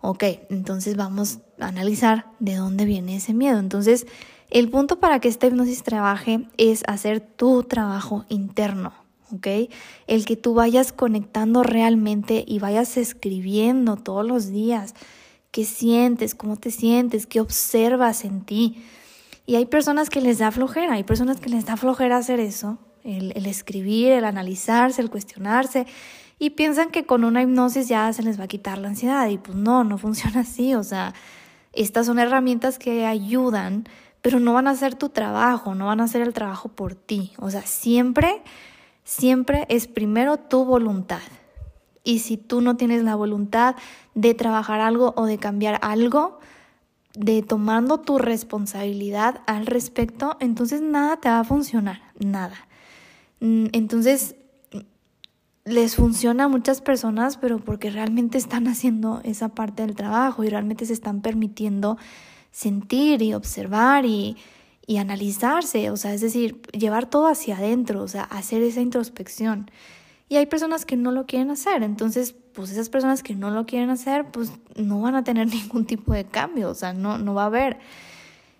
Ok, 0.00 0.24
entonces 0.48 0.96
vamos 0.96 1.40
a 1.60 1.66
analizar 1.68 2.26
de 2.38 2.56
dónde 2.56 2.86
viene 2.86 3.16
ese 3.16 3.34
miedo. 3.34 3.58
Entonces, 3.58 4.06
el 4.48 4.70
punto 4.70 4.98
para 4.98 5.20
que 5.20 5.28
esta 5.28 5.46
hipnosis 5.46 5.82
trabaje 5.82 6.48
es 6.56 6.82
hacer 6.86 7.20
tu 7.20 7.62
trabajo 7.64 8.24
interno, 8.28 8.92
¿ok? 9.32 9.70
El 10.06 10.24
que 10.24 10.36
tú 10.36 10.54
vayas 10.54 10.92
conectando 10.92 11.62
realmente 11.62 12.44
y 12.46 12.58
vayas 12.58 12.96
escribiendo 12.96 13.96
todos 13.96 14.26
los 14.26 14.50
días 14.50 14.94
qué 15.50 15.64
sientes, 15.64 16.34
cómo 16.34 16.56
te 16.56 16.70
sientes, 16.70 17.26
qué 17.26 17.40
observas 17.40 18.24
en 18.24 18.42
ti. 18.42 18.82
Y 19.46 19.56
hay 19.56 19.66
personas 19.66 20.10
que 20.10 20.20
les 20.20 20.38
da 20.38 20.50
flojera, 20.50 20.94
hay 20.94 21.04
personas 21.04 21.40
que 21.40 21.50
les 21.50 21.66
da 21.66 21.76
flojera 21.76 22.18
hacer 22.18 22.38
eso, 22.38 22.78
el, 23.02 23.32
el 23.34 23.46
escribir, 23.46 24.12
el 24.12 24.24
analizarse, 24.24 25.02
el 25.02 25.10
cuestionarse 25.10 25.86
y 26.40 26.50
piensan 26.50 26.90
que 26.90 27.04
con 27.04 27.22
una 27.22 27.42
hipnosis 27.42 27.86
ya 27.86 28.12
se 28.12 28.22
les 28.24 28.40
va 28.40 28.44
a 28.44 28.48
quitar 28.48 28.78
la 28.78 28.88
ansiedad 28.88 29.28
y 29.28 29.38
pues 29.38 29.56
no, 29.56 29.84
no 29.84 29.98
funciona 29.98 30.40
así, 30.40 30.74
o 30.74 30.82
sea, 30.82 31.14
estas 31.72 32.06
son 32.06 32.18
herramientas 32.18 32.78
que 32.78 33.06
ayudan, 33.06 33.84
pero 34.22 34.40
no 34.40 34.54
van 34.54 34.66
a 34.66 34.70
hacer 34.70 34.96
tu 34.96 35.10
trabajo, 35.10 35.74
no 35.76 35.86
van 35.86 36.00
a 36.00 36.04
hacer 36.04 36.22
el 36.22 36.32
trabajo 36.32 36.70
por 36.70 36.94
ti, 36.94 37.32
o 37.36 37.50
sea, 37.50 37.62
siempre, 37.62 38.42
siempre 39.04 39.66
es 39.68 39.86
primero 39.86 40.36
tu 40.36 40.64
voluntad. 40.64 41.22
Y 42.02 42.20
si 42.20 42.36
tú 42.36 42.60
no 42.60 42.76
tienes 42.76 43.02
la 43.02 43.14
voluntad 43.14 43.76
de 44.14 44.34
trabajar 44.34 44.80
algo 44.80 45.12
o 45.16 45.26
de 45.26 45.38
cambiar 45.38 45.78
algo, 45.82 46.40
de 47.14 47.42
tomando 47.42 48.00
tu 48.00 48.18
responsabilidad 48.18 49.42
al 49.46 49.66
respecto, 49.66 50.36
entonces 50.40 50.80
nada 50.80 51.18
te 51.18 51.28
va 51.28 51.40
a 51.40 51.44
funcionar, 51.44 52.00
nada. 52.18 52.68
Mm, 53.40 53.66
entonces, 53.72 54.36
les 55.64 55.96
funciona 55.96 56.44
a 56.44 56.48
muchas 56.48 56.80
personas, 56.80 57.36
pero 57.36 57.58
porque 57.58 57.90
realmente 57.90 58.38
están 58.38 58.66
haciendo 58.68 59.20
esa 59.24 59.50
parte 59.50 59.82
del 59.82 59.94
trabajo 59.94 60.44
y 60.44 60.48
realmente 60.48 60.86
se 60.86 60.92
están 60.92 61.20
permitiendo 61.20 61.98
sentir 62.50 63.22
y 63.22 63.34
observar 63.34 64.06
y, 64.06 64.36
y 64.90 64.96
analizarse, 64.98 65.88
o 65.90 65.96
sea, 65.96 66.12
es 66.14 66.20
decir, 66.20 66.60
llevar 66.72 67.06
todo 67.08 67.28
hacia 67.28 67.58
adentro, 67.58 68.02
o 68.02 68.08
sea, 68.08 68.24
hacer 68.24 68.60
esa 68.60 68.80
introspección. 68.80 69.70
Y 70.28 70.34
hay 70.34 70.46
personas 70.46 70.84
que 70.84 70.96
no 70.96 71.12
lo 71.12 71.26
quieren 71.26 71.52
hacer, 71.52 71.84
entonces, 71.84 72.34
pues 72.54 72.72
esas 72.72 72.88
personas 72.88 73.22
que 73.22 73.36
no 73.36 73.52
lo 73.52 73.66
quieren 73.66 73.90
hacer, 73.90 74.32
pues 74.32 74.50
no 74.74 75.00
van 75.00 75.14
a 75.14 75.22
tener 75.22 75.46
ningún 75.54 75.86
tipo 75.86 76.12
de 76.12 76.24
cambio, 76.24 76.70
o 76.70 76.74
sea, 76.74 76.92
no, 76.92 77.18
no 77.18 77.34
va 77.34 77.44
a 77.44 77.46
haber. 77.46 77.78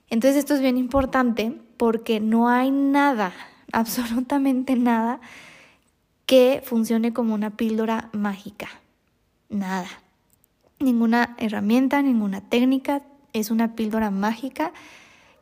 Entonces 0.08 0.38
esto 0.38 0.54
es 0.54 0.60
bien 0.60 0.78
importante 0.78 1.58
porque 1.76 2.20
no 2.20 2.48
hay 2.48 2.70
nada, 2.70 3.32
absolutamente 3.72 4.76
nada, 4.76 5.20
que 6.26 6.62
funcione 6.64 7.12
como 7.12 7.34
una 7.34 7.56
píldora 7.56 8.08
mágica. 8.12 8.68
Nada. 9.48 9.88
Ninguna 10.78 11.34
herramienta, 11.38 12.00
ninguna 12.02 12.40
técnica 12.40 13.02
es 13.32 13.50
una 13.50 13.74
píldora 13.74 14.12
mágica 14.12 14.72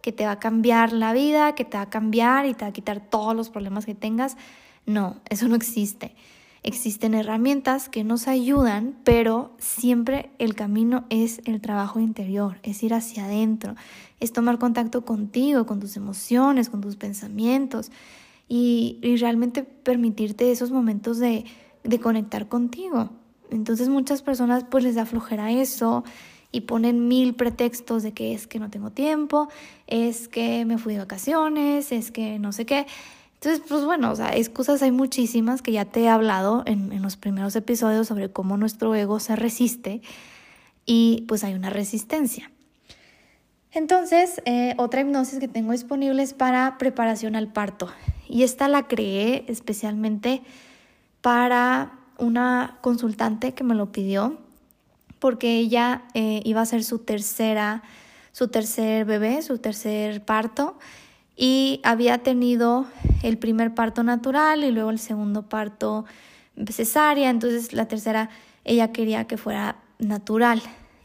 que 0.08 0.12
te 0.12 0.24
va 0.24 0.32
a 0.32 0.38
cambiar 0.38 0.94
la 0.94 1.12
vida, 1.12 1.54
que 1.54 1.66
te 1.66 1.76
va 1.76 1.82
a 1.82 1.90
cambiar 1.90 2.46
y 2.46 2.54
te 2.54 2.64
va 2.64 2.70
a 2.70 2.72
quitar 2.72 2.98
todos 2.98 3.36
los 3.36 3.50
problemas 3.50 3.84
que 3.84 3.94
tengas. 3.94 4.38
No, 4.86 5.16
eso 5.28 5.48
no 5.48 5.54
existe. 5.54 6.14
Existen 6.62 7.12
herramientas 7.12 7.90
que 7.90 8.04
nos 8.04 8.26
ayudan, 8.26 8.96
pero 9.04 9.54
siempre 9.58 10.30
el 10.38 10.54
camino 10.54 11.04
es 11.10 11.42
el 11.44 11.60
trabajo 11.60 12.00
interior, 12.00 12.56
es 12.62 12.82
ir 12.82 12.94
hacia 12.94 13.26
adentro, 13.26 13.74
es 14.18 14.32
tomar 14.32 14.58
contacto 14.58 15.04
contigo, 15.04 15.66
con 15.66 15.78
tus 15.78 15.94
emociones, 15.98 16.70
con 16.70 16.80
tus 16.80 16.96
pensamientos, 16.96 17.90
y, 18.48 19.00
realmente 19.20 19.62
permitirte 19.62 20.50
esos 20.50 20.70
momentos 20.70 21.18
de, 21.18 21.44
de 21.84 22.00
conectar 22.00 22.48
contigo. 22.48 23.10
Entonces 23.50 23.90
muchas 23.90 24.22
personas 24.22 24.64
pues 24.70 24.84
les 24.84 24.94
da 24.94 25.04
flojera 25.04 25.52
eso 25.52 26.02
y 26.50 26.62
ponen 26.62 27.08
mil 27.08 27.34
pretextos 27.34 28.02
de 28.02 28.12
que 28.12 28.32
es 28.32 28.46
que 28.46 28.58
no 28.58 28.70
tengo 28.70 28.90
tiempo, 28.90 29.48
es 29.86 30.28
que 30.28 30.64
me 30.64 30.78
fui 30.78 30.94
de 30.94 31.00
vacaciones, 31.00 31.92
es 31.92 32.10
que 32.10 32.38
no 32.38 32.52
sé 32.52 32.66
qué. 32.66 32.86
Entonces, 33.34 33.62
pues 33.68 33.84
bueno, 33.84 34.10
o 34.10 34.16
sea, 34.16 34.34
excusas 34.34 34.82
hay 34.82 34.90
muchísimas 34.90 35.62
que 35.62 35.72
ya 35.72 35.84
te 35.84 36.00
he 36.00 36.08
hablado 36.08 36.62
en, 36.66 36.92
en 36.92 37.02
los 37.02 37.16
primeros 37.16 37.54
episodios 37.54 38.08
sobre 38.08 38.30
cómo 38.30 38.56
nuestro 38.56 38.94
ego 38.94 39.20
se 39.20 39.36
resiste 39.36 40.02
y 40.86 41.24
pues 41.28 41.44
hay 41.44 41.54
una 41.54 41.70
resistencia. 41.70 42.50
Entonces, 43.72 44.40
eh, 44.46 44.74
otra 44.78 45.02
hipnosis 45.02 45.38
que 45.38 45.48
tengo 45.48 45.72
disponible 45.72 46.22
es 46.22 46.32
para 46.32 46.78
preparación 46.78 47.36
al 47.36 47.52
parto. 47.52 47.88
Y 48.28 48.42
esta 48.42 48.68
la 48.68 48.88
creé 48.88 49.44
especialmente 49.48 50.42
para 51.20 51.92
una 52.16 52.78
consultante 52.80 53.52
que 53.52 53.64
me 53.64 53.74
lo 53.74 53.92
pidió, 53.92 54.38
porque 55.18 55.56
ella 55.56 56.02
eh, 56.14 56.40
iba 56.44 56.60
a 56.60 56.66
ser 56.66 56.84
su 56.84 56.98
tercera, 57.00 57.82
su 58.32 58.48
tercer 58.48 59.04
bebé, 59.04 59.42
su 59.42 59.58
tercer 59.58 60.24
parto, 60.24 60.78
y 61.36 61.80
había 61.84 62.18
tenido 62.18 62.86
el 63.22 63.38
primer 63.38 63.74
parto 63.74 64.02
natural 64.02 64.64
y 64.64 64.72
luego 64.72 64.90
el 64.90 64.98
segundo 64.98 65.48
parto 65.48 66.04
cesárea, 66.66 67.30
entonces 67.30 67.72
la 67.72 67.86
tercera 67.86 68.30
ella 68.64 68.92
quería 68.92 69.26
que 69.26 69.36
fuera 69.36 69.76
natural. 69.98 70.60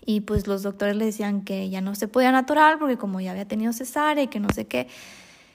Y 0.05 0.21
pues 0.21 0.47
los 0.47 0.63
doctores 0.63 0.97
le 0.97 1.05
decían 1.05 1.41
que 1.41 1.69
ya 1.69 1.79
no 1.79 1.95
se 1.95 2.07
podía 2.07 2.31
natural 2.31 2.77
porque 2.77 2.97
como 2.97 3.21
ya 3.21 3.31
había 3.31 3.47
tenido 3.47 3.71
cesárea 3.71 4.23
y 4.23 4.27
que 4.27 4.39
no 4.39 4.49
sé 4.49 4.65
qué. 4.65 4.87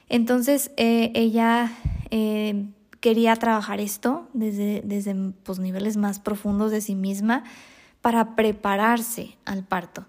Entonces 0.09 0.71
eh, 0.77 1.13
ella 1.15 1.73
eh, 2.11 2.65
quería 3.01 3.37
trabajar 3.37 3.81
esto 3.81 4.29
desde, 4.33 4.81
desde 4.85 5.15
pues, 5.43 5.59
niveles 5.59 5.97
más 5.97 6.19
profundos 6.19 6.71
de 6.71 6.81
sí 6.81 6.95
misma 6.95 7.45
para 8.09 8.35
prepararse 8.37 9.37
al 9.45 9.65
parto. 9.65 10.07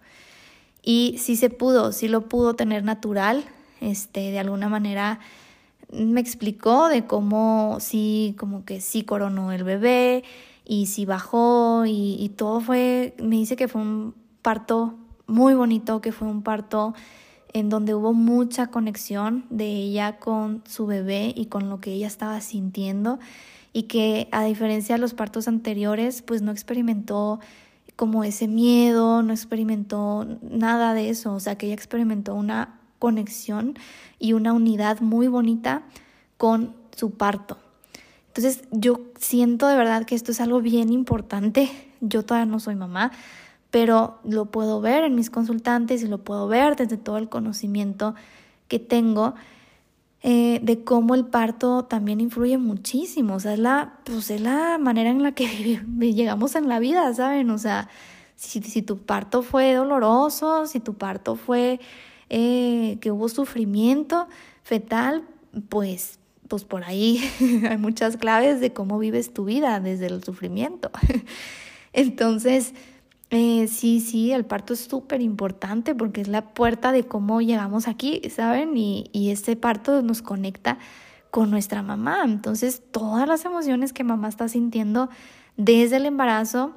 Y 0.81 1.17
sí 1.17 1.35
se 1.35 1.49
pudo, 1.49 1.91
sí 1.91 2.07
lo 2.07 2.29
pudo 2.29 2.53
tener 2.53 2.85
natural, 2.85 3.43
este, 3.81 4.31
de 4.31 4.39
alguna 4.39 4.69
manera 4.69 5.19
me 5.91 6.21
explicó 6.21 6.88
de 6.88 7.05
cómo 7.05 7.75
sí, 7.81 8.38
como 8.39 8.63
que 8.63 8.79
sí 8.79 9.03
coronó 9.03 9.51
el 9.51 9.65
bebé 9.65 10.23
y 10.63 10.85
sí 10.85 11.03
bajó 11.03 11.85
y, 11.85 12.15
y 12.17 12.29
todo 12.29 12.62
fue, 12.62 13.15
me 13.21 13.35
dice 13.35 13.57
que 13.57 13.67
fue 13.67 13.81
un 13.81 14.15
parto 14.41 14.95
muy 15.27 15.53
bonito, 15.53 15.99
que 15.99 16.13
fue 16.13 16.29
un 16.29 16.41
parto 16.41 16.93
en 17.51 17.67
donde 17.67 17.95
hubo 17.95 18.13
mucha 18.13 18.67
conexión 18.67 19.45
de 19.49 19.65
ella 19.65 20.19
con 20.19 20.63
su 20.65 20.85
bebé 20.85 21.33
y 21.35 21.47
con 21.47 21.67
lo 21.67 21.81
que 21.81 21.91
ella 21.91 22.07
estaba 22.07 22.39
sintiendo 22.39 23.19
y 23.73 23.83
que 23.83 24.29
a 24.31 24.45
diferencia 24.45 24.95
de 24.95 25.01
los 25.01 25.13
partos 25.13 25.49
anteriores, 25.49 26.21
pues 26.21 26.41
no 26.41 26.53
experimentó 26.53 27.41
como 27.99 28.23
ese 28.23 28.47
miedo, 28.47 29.23
no 29.23 29.33
experimentó 29.33 30.25
nada 30.41 30.93
de 30.93 31.09
eso, 31.09 31.33
o 31.33 31.41
sea 31.41 31.57
que 31.57 31.65
ella 31.65 31.75
experimentó 31.75 32.33
una 32.33 32.79
conexión 32.97 33.77
y 34.19 34.31
una 34.31 34.53
unidad 34.53 35.01
muy 35.01 35.27
bonita 35.27 35.83
con 36.38 36.73
su 36.95 37.12
parto. 37.12 37.57
Entonces 38.27 38.63
yo 38.71 39.01
siento 39.19 39.67
de 39.67 39.75
verdad 39.75 40.05
que 40.05 40.15
esto 40.15 40.31
es 40.31 40.39
algo 40.39 40.62
bien 40.62 40.93
importante. 40.93 41.69
Yo 41.99 42.23
todavía 42.23 42.49
no 42.49 42.62
soy 42.62 42.75
mamá, 42.75 43.12
pero 43.69 44.19
lo 44.23 44.45
puedo 44.45 44.79
ver 44.79 45.03
en 45.03 45.15
mis 45.15 45.29
consultantes 45.29 46.01
y 46.01 46.07
lo 46.07 46.19
puedo 46.19 46.47
ver 46.47 46.77
desde 46.77 46.95
todo 46.95 47.17
el 47.17 47.27
conocimiento 47.27 48.15
que 48.69 48.79
tengo 48.79 49.35
eh, 50.21 50.60
de 50.62 50.84
cómo 50.84 51.15
el 51.15 51.25
parto 51.25 51.86
también 51.86 52.19
influye 52.19 52.58
muchísimo. 52.58 53.36
O 53.36 53.39
sea, 53.39 53.53
es 53.53 53.60
la, 53.60 53.99
pues 54.03 54.29
es 54.32 54.41
la 54.41 54.77
manera 54.77 55.10
en 55.10 55.23
la 55.23 55.34
que 55.34 55.47
llegamos 55.99 56.55
en 56.55 56.67
la 56.67 56.79
vida, 56.79 57.13
¿saben? 57.13 57.49
O 57.51 57.58
sea, 57.58 57.89
si, 58.36 58.62
si 58.62 58.82
tu 58.82 58.97
parto 58.97 59.41
fue 59.41 59.73
doloroso, 59.73 60.65
si 60.65 60.79
tu 60.79 60.95
parto 60.95 61.36
fue 61.36 61.79
eh, 62.29 62.97
que 63.01 63.12
hubo 63.12 63.27
sufrimiento 63.27 64.27
fetal, 64.63 65.23
pues, 65.69 66.19
pues 66.47 66.63
por 66.63 66.84
ahí 66.84 67.21
hay 67.69 67.77
muchas 67.77 68.17
claves 68.17 68.60
de 68.60 68.71
cómo 68.71 68.99
vives 68.99 69.34
tu 69.34 69.45
vida 69.45 69.79
desde 69.79 70.08
el 70.08 70.23
sufrimiento. 70.23 70.91
Entonces, 71.93 72.73
eh, 73.32 73.68
sí, 73.68 74.00
sí, 74.00 74.32
el 74.32 74.46
parto 74.46 74.74
es 74.74 74.82
súper 74.82 75.22
importante 75.22 75.94
porque 75.94 76.22
es 76.22 76.28
la 76.28 76.54
puerta 76.54 76.92
de 76.92 77.04
cómo 77.04 77.42
llegamos 77.42 77.88
aquí, 77.88 78.22
¿saben? 78.30 78.76
Y, 78.76 79.10
y 79.13 79.30
este 79.30 79.56
parto 79.56 80.02
nos 80.02 80.22
conecta 80.22 80.80
con 81.30 81.52
nuestra 81.52 81.84
mamá. 81.84 82.24
Entonces, 82.26 82.82
todas 82.92 83.28
las 83.28 83.46
emociones 83.46 83.94
que 83.94 84.04
mamá 84.04 84.30
está 84.30 84.48
sintiendo 84.48 85.10
desde 85.58 85.98
el 85.98 86.06
embarazo, 86.06 86.76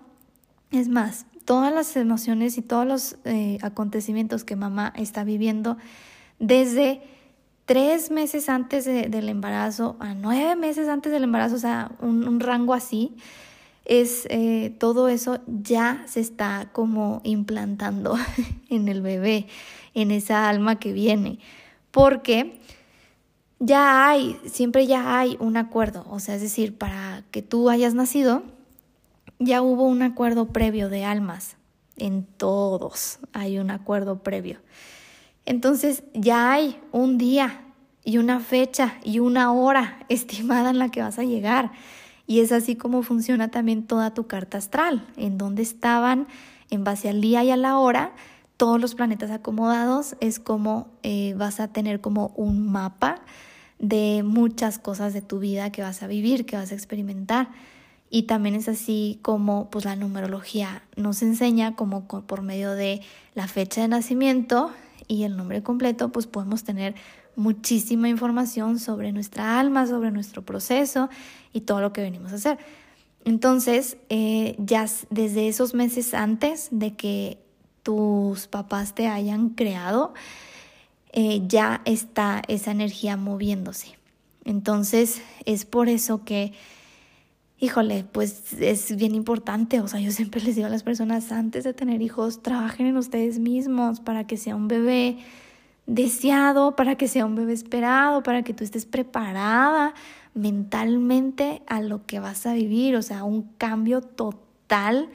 es 0.70 0.88
más, 0.88 1.26
todas 1.44 1.72
las 1.72 1.96
emociones 1.96 2.58
y 2.58 2.62
todos 2.62 2.86
los 2.86 3.16
eh, 3.24 3.58
acontecimientos 3.62 4.44
que 4.44 4.56
mamá 4.56 4.92
está 4.96 5.24
viviendo 5.24 5.76
desde 6.38 7.02
tres 7.64 8.10
meses 8.10 8.48
antes 8.48 8.84
del 8.84 9.28
embarazo 9.28 9.96
a 10.00 10.14
nueve 10.14 10.56
meses 10.56 10.88
antes 10.88 11.12
del 11.12 11.24
embarazo, 11.24 11.54
o 11.54 11.58
sea, 11.58 11.92
un, 12.00 12.26
un 12.26 12.40
rango 12.40 12.74
así, 12.74 13.16
es 13.84 14.26
eh, 14.30 14.74
todo 14.78 15.08
eso 15.08 15.40
ya 15.46 16.04
se 16.06 16.20
está 16.20 16.70
como 16.72 17.20
implantando 17.24 18.16
en 18.68 18.88
el 18.88 19.02
bebé, 19.02 19.46
en 19.94 20.10
esa 20.10 20.48
alma 20.48 20.78
que 20.78 20.92
viene, 20.92 21.38
porque 21.90 22.60
ya 23.58 24.08
hay, 24.08 24.38
siempre 24.46 24.86
ya 24.86 25.18
hay 25.18 25.36
un 25.40 25.56
acuerdo, 25.56 26.04
o 26.08 26.20
sea, 26.20 26.34
es 26.34 26.42
decir, 26.42 26.76
para 26.76 27.24
que 27.30 27.42
tú 27.42 27.70
hayas 27.70 27.94
nacido, 27.94 28.42
ya 29.38 29.62
hubo 29.62 29.84
un 29.84 30.02
acuerdo 30.02 30.46
previo 30.46 30.88
de 30.88 31.04
almas 31.04 31.56
en 31.96 32.24
todos 32.24 33.18
hay 33.32 33.58
un 33.58 33.70
acuerdo 33.70 34.22
previo. 34.22 34.58
Entonces 35.46 36.04
ya 36.14 36.52
hay 36.52 36.78
un 36.92 37.18
día 37.18 37.64
y 38.04 38.18
una 38.18 38.40
fecha 38.40 38.94
y 39.04 39.18
una 39.18 39.52
hora 39.52 40.04
estimada 40.08 40.70
en 40.70 40.78
la 40.78 40.90
que 40.90 41.02
vas 41.02 41.18
a 41.18 41.24
llegar. 41.24 41.72
Y 42.26 42.40
es 42.40 42.52
así 42.52 42.76
como 42.76 43.02
funciona 43.02 43.50
también 43.50 43.86
toda 43.86 44.14
tu 44.14 44.26
carta 44.26 44.58
astral, 44.58 45.06
en 45.16 45.38
donde 45.38 45.62
estaban 45.62 46.26
en 46.70 46.84
base 46.84 47.08
al 47.08 47.20
día 47.20 47.44
y 47.44 47.50
a 47.50 47.56
la 47.56 47.78
hora 47.78 48.12
todos 48.56 48.80
los 48.80 48.94
planetas 48.94 49.30
acomodados, 49.30 50.14
es 50.20 50.38
como 50.38 50.88
eh, 51.02 51.34
vas 51.36 51.58
a 51.58 51.68
tener 51.68 52.00
como 52.00 52.28
un 52.36 52.70
mapa 52.70 53.20
de 53.80 54.22
muchas 54.24 54.78
cosas 54.78 55.12
de 55.12 55.20
tu 55.20 55.40
vida 55.40 55.72
que 55.72 55.82
vas 55.82 56.02
a 56.02 56.06
vivir, 56.06 56.46
que 56.46 56.56
vas 56.56 56.70
a 56.70 56.74
experimentar. 56.74 57.48
Y 58.08 58.24
también 58.24 58.54
es 58.54 58.68
así 58.68 59.18
como 59.22 59.68
pues 59.70 59.84
la 59.84 59.96
numerología 59.96 60.82
nos 60.96 61.22
enseña 61.22 61.74
como 61.74 62.06
por 62.06 62.42
medio 62.42 62.72
de 62.72 63.00
la 63.34 63.48
fecha 63.48 63.80
de 63.80 63.88
nacimiento 63.88 64.70
y 65.08 65.24
el 65.24 65.36
nombre 65.36 65.62
completo, 65.62 66.10
pues 66.10 66.26
podemos 66.26 66.62
tener 66.62 66.94
muchísima 67.36 68.08
información 68.08 68.78
sobre 68.78 69.12
nuestra 69.12 69.58
alma, 69.58 69.86
sobre 69.86 70.10
nuestro 70.10 70.42
proceso 70.42 71.08
y 71.52 71.62
todo 71.62 71.80
lo 71.80 71.92
que 71.92 72.02
venimos 72.02 72.32
a 72.32 72.36
hacer. 72.36 72.58
Entonces, 73.24 73.96
eh, 74.08 74.56
ya 74.58 74.86
desde 75.10 75.48
esos 75.48 75.74
meses 75.74 76.14
antes 76.14 76.68
de 76.70 76.94
que 76.94 77.38
tus 77.82 78.48
papás 78.48 78.94
te 78.94 79.06
hayan 79.06 79.50
creado, 79.50 80.12
eh, 81.12 81.42
ya 81.46 81.82
está 81.84 82.42
esa 82.48 82.70
energía 82.70 83.16
moviéndose. 83.16 83.98
Entonces, 84.44 85.22
es 85.44 85.64
por 85.64 85.88
eso 85.88 86.24
que, 86.24 86.52
híjole, 87.58 88.04
pues 88.10 88.54
es 88.54 88.96
bien 88.96 89.14
importante, 89.14 89.80
o 89.80 89.88
sea, 89.88 90.00
yo 90.00 90.10
siempre 90.10 90.40
les 90.44 90.56
digo 90.56 90.66
a 90.66 90.70
las 90.70 90.82
personas, 90.82 91.30
antes 91.30 91.64
de 91.64 91.74
tener 91.74 92.02
hijos, 92.02 92.42
trabajen 92.42 92.86
en 92.86 92.96
ustedes 92.96 93.38
mismos 93.38 94.00
para 94.00 94.26
que 94.26 94.36
sea 94.36 94.56
un 94.56 94.68
bebé 94.68 95.18
deseado, 95.86 96.76
para 96.76 96.96
que 96.96 97.08
sea 97.08 97.26
un 97.26 97.34
bebé 97.34 97.52
esperado, 97.52 98.22
para 98.22 98.42
que 98.42 98.54
tú 98.54 98.64
estés 98.64 98.86
preparada 98.86 99.94
mentalmente 100.34 101.62
a 101.66 101.80
lo 101.82 102.06
que 102.06 102.20
vas 102.20 102.46
a 102.46 102.54
vivir, 102.54 102.96
o 102.96 103.02
sea, 103.02 103.24
un 103.24 103.42
cambio 103.58 104.00
total 104.00 105.10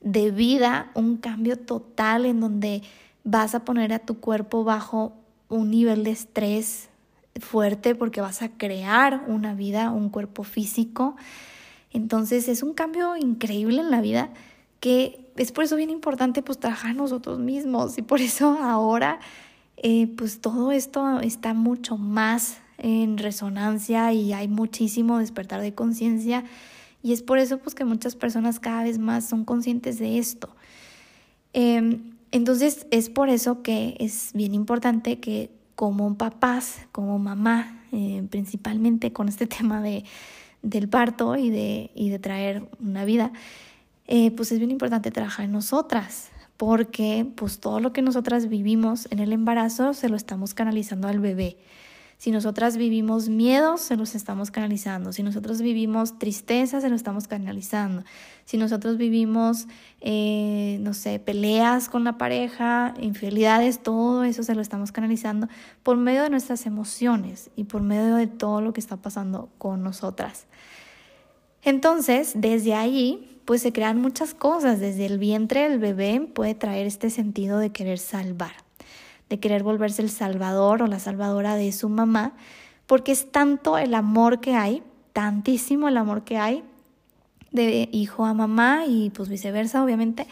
de 0.00 0.30
vida, 0.30 0.90
un 0.94 1.16
cambio 1.16 1.56
total 1.56 2.26
en 2.26 2.40
donde 2.40 2.82
vas 3.24 3.54
a 3.54 3.64
poner 3.64 3.92
a 3.92 3.98
tu 3.98 4.20
cuerpo 4.20 4.64
bajo 4.64 5.12
un 5.48 5.70
nivel 5.70 6.04
de 6.04 6.12
estrés 6.12 6.88
fuerte 7.40 7.94
porque 7.94 8.20
vas 8.20 8.42
a 8.42 8.50
crear 8.50 9.24
una 9.26 9.54
vida, 9.54 9.90
un 9.90 10.08
cuerpo 10.08 10.44
físico. 10.44 11.16
Entonces 11.92 12.48
es 12.48 12.62
un 12.62 12.74
cambio 12.74 13.16
increíble 13.16 13.80
en 13.80 13.90
la 13.90 14.00
vida 14.00 14.30
que 14.78 15.30
es 15.36 15.52
por 15.52 15.64
eso 15.64 15.76
bien 15.76 15.90
importante 15.90 16.42
pues 16.42 16.58
trabajar 16.58 16.94
nosotros 16.94 17.38
mismos 17.38 17.98
y 17.98 18.02
por 18.02 18.20
eso 18.20 18.58
ahora 18.62 19.20
eh, 19.82 20.08
pues 20.16 20.42
todo 20.42 20.72
esto 20.72 21.20
está 21.20 21.54
mucho 21.54 21.96
más 21.96 22.58
en 22.76 23.16
resonancia 23.16 24.12
y 24.12 24.34
hay 24.34 24.46
muchísimo 24.46 25.18
despertar 25.18 25.62
de 25.62 25.74
conciencia 25.74 26.44
y 27.02 27.14
es 27.14 27.22
por 27.22 27.38
eso 27.38 27.58
pues 27.58 27.74
que 27.74 27.86
muchas 27.86 28.14
personas 28.14 28.60
cada 28.60 28.82
vez 28.82 28.98
más 28.98 29.26
son 29.26 29.46
conscientes 29.46 29.98
de 29.98 30.18
esto. 30.18 30.54
Em, 31.54 32.12
entonces 32.30 32.86
es 32.90 33.08
por 33.08 33.30
eso 33.30 33.62
que 33.62 33.96
es 33.98 34.32
bien 34.34 34.54
importante 34.54 35.18
que 35.18 35.50
como 35.76 36.14
papás, 36.14 36.86
como 36.92 37.18
mamá, 37.18 37.82
eh, 37.92 38.22
principalmente 38.28 39.14
con 39.14 39.30
este 39.30 39.46
tema 39.58 39.80
de, 39.80 40.04
del 40.60 40.90
parto 40.90 41.36
y 41.36 41.48
de, 41.48 41.90
y 41.94 42.10
de 42.10 42.18
traer 42.18 42.68
una 42.80 43.06
vida, 43.06 43.32
eh, 44.06 44.30
pues 44.32 44.52
es 44.52 44.58
bien 44.58 44.70
importante 44.70 45.10
trabajar 45.10 45.46
en 45.46 45.52
nosotras, 45.52 46.30
porque 46.60 47.26
pues 47.36 47.58
todo 47.58 47.80
lo 47.80 47.94
que 47.94 48.02
nosotras 48.02 48.50
vivimos 48.50 49.08
en 49.10 49.18
el 49.18 49.32
embarazo 49.32 49.94
se 49.94 50.10
lo 50.10 50.16
estamos 50.16 50.52
canalizando 50.52 51.08
al 51.08 51.18
bebé. 51.18 51.56
Si 52.18 52.30
nosotras 52.32 52.76
vivimos 52.76 53.30
miedos, 53.30 53.80
se 53.80 53.96
los 53.96 54.14
estamos 54.14 54.50
canalizando. 54.50 55.14
Si 55.14 55.22
nosotros 55.22 55.62
vivimos 55.62 56.18
tristeza, 56.18 56.82
se 56.82 56.90
lo 56.90 56.96
estamos 56.96 57.28
canalizando. 57.28 58.04
Si 58.44 58.58
nosotros 58.58 58.98
vivimos, 58.98 59.68
eh, 60.02 60.76
no 60.82 60.92
sé, 60.92 61.18
peleas 61.18 61.88
con 61.88 62.04
la 62.04 62.18
pareja, 62.18 62.92
infidelidades, 63.00 63.82
todo 63.82 64.24
eso 64.24 64.42
se 64.42 64.54
lo 64.54 64.60
estamos 64.60 64.92
canalizando 64.92 65.48
por 65.82 65.96
medio 65.96 66.24
de 66.24 66.28
nuestras 66.28 66.66
emociones 66.66 67.48
y 67.56 67.64
por 67.64 67.80
medio 67.80 68.16
de 68.16 68.26
todo 68.26 68.60
lo 68.60 68.74
que 68.74 68.80
está 68.80 68.98
pasando 68.98 69.48
con 69.56 69.82
nosotras. 69.82 70.44
Entonces, 71.62 72.32
desde 72.34 72.74
ahí, 72.74 73.39
pues 73.50 73.62
se 73.62 73.72
crean 73.72 74.00
muchas 74.00 74.32
cosas. 74.32 74.78
Desde 74.78 75.06
el 75.06 75.18
vientre 75.18 75.68
del 75.68 75.80
bebé 75.80 76.20
puede 76.20 76.54
traer 76.54 76.86
este 76.86 77.10
sentido 77.10 77.58
de 77.58 77.72
querer 77.72 77.98
salvar, 77.98 78.52
de 79.28 79.40
querer 79.40 79.64
volverse 79.64 80.02
el 80.02 80.08
salvador 80.08 80.82
o 80.82 80.86
la 80.86 81.00
salvadora 81.00 81.56
de 81.56 81.72
su 81.72 81.88
mamá, 81.88 82.34
porque 82.86 83.10
es 83.10 83.32
tanto 83.32 83.76
el 83.76 83.94
amor 83.94 84.38
que 84.38 84.54
hay, 84.54 84.84
tantísimo 85.12 85.88
el 85.88 85.96
amor 85.96 86.22
que 86.22 86.38
hay 86.38 86.62
de 87.50 87.88
hijo 87.90 88.24
a 88.24 88.34
mamá 88.34 88.84
y 88.86 89.10
pues 89.10 89.28
viceversa, 89.28 89.82
obviamente, 89.82 90.28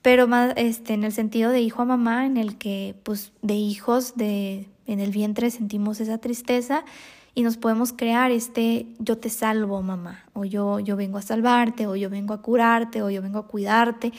pero 0.00 0.28
más 0.28 0.52
este, 0.54 0.94
en 0.94 1.02
el 1.02 1.10
sentido 1.10 1.50
de 1.50 1.62
hijo 1.62 1.82
a 1.82 1.84
mamá, 1.84 2.26
en 2.26 2.36
el 2.36 2.58
que 2.58 2.94
pues 3.02 3.32
de 3.42 3.54
hijos 3.54 4.14
de 4.14 4.68
en 4.86 5.00
el 5.00 5.10
vientre 5.10 5.50
sentimos 5.50 5.98
esa 6.00 6.18
tristeza 6.18 6.84
y 7.34 7.42
nos 7.42 7.56
podemos 7.56 7.92
crear 7.92 8.30
este 8.30 8.86
yo 8.98 9.18
te 9.18 9.30
salvo 9.30 9.80
mamá 9.82 10.24
o 10.34 10.44
yo 10.44 10.80
yo 10.80 10.96
vengo 10.96 11.18
a 11.18 11.22
salvarte 11.22 11.86
o 11.86 11.96
yo 11.96 12.10
vengo 12.10 12.34
a 12.34 12.42
curarte 12.42 13.02
o 13.02 13.10
yo 13.10 13.22
vengo 13.22 13.38
a 13.38 13.46
cuidarte 13.46 14.12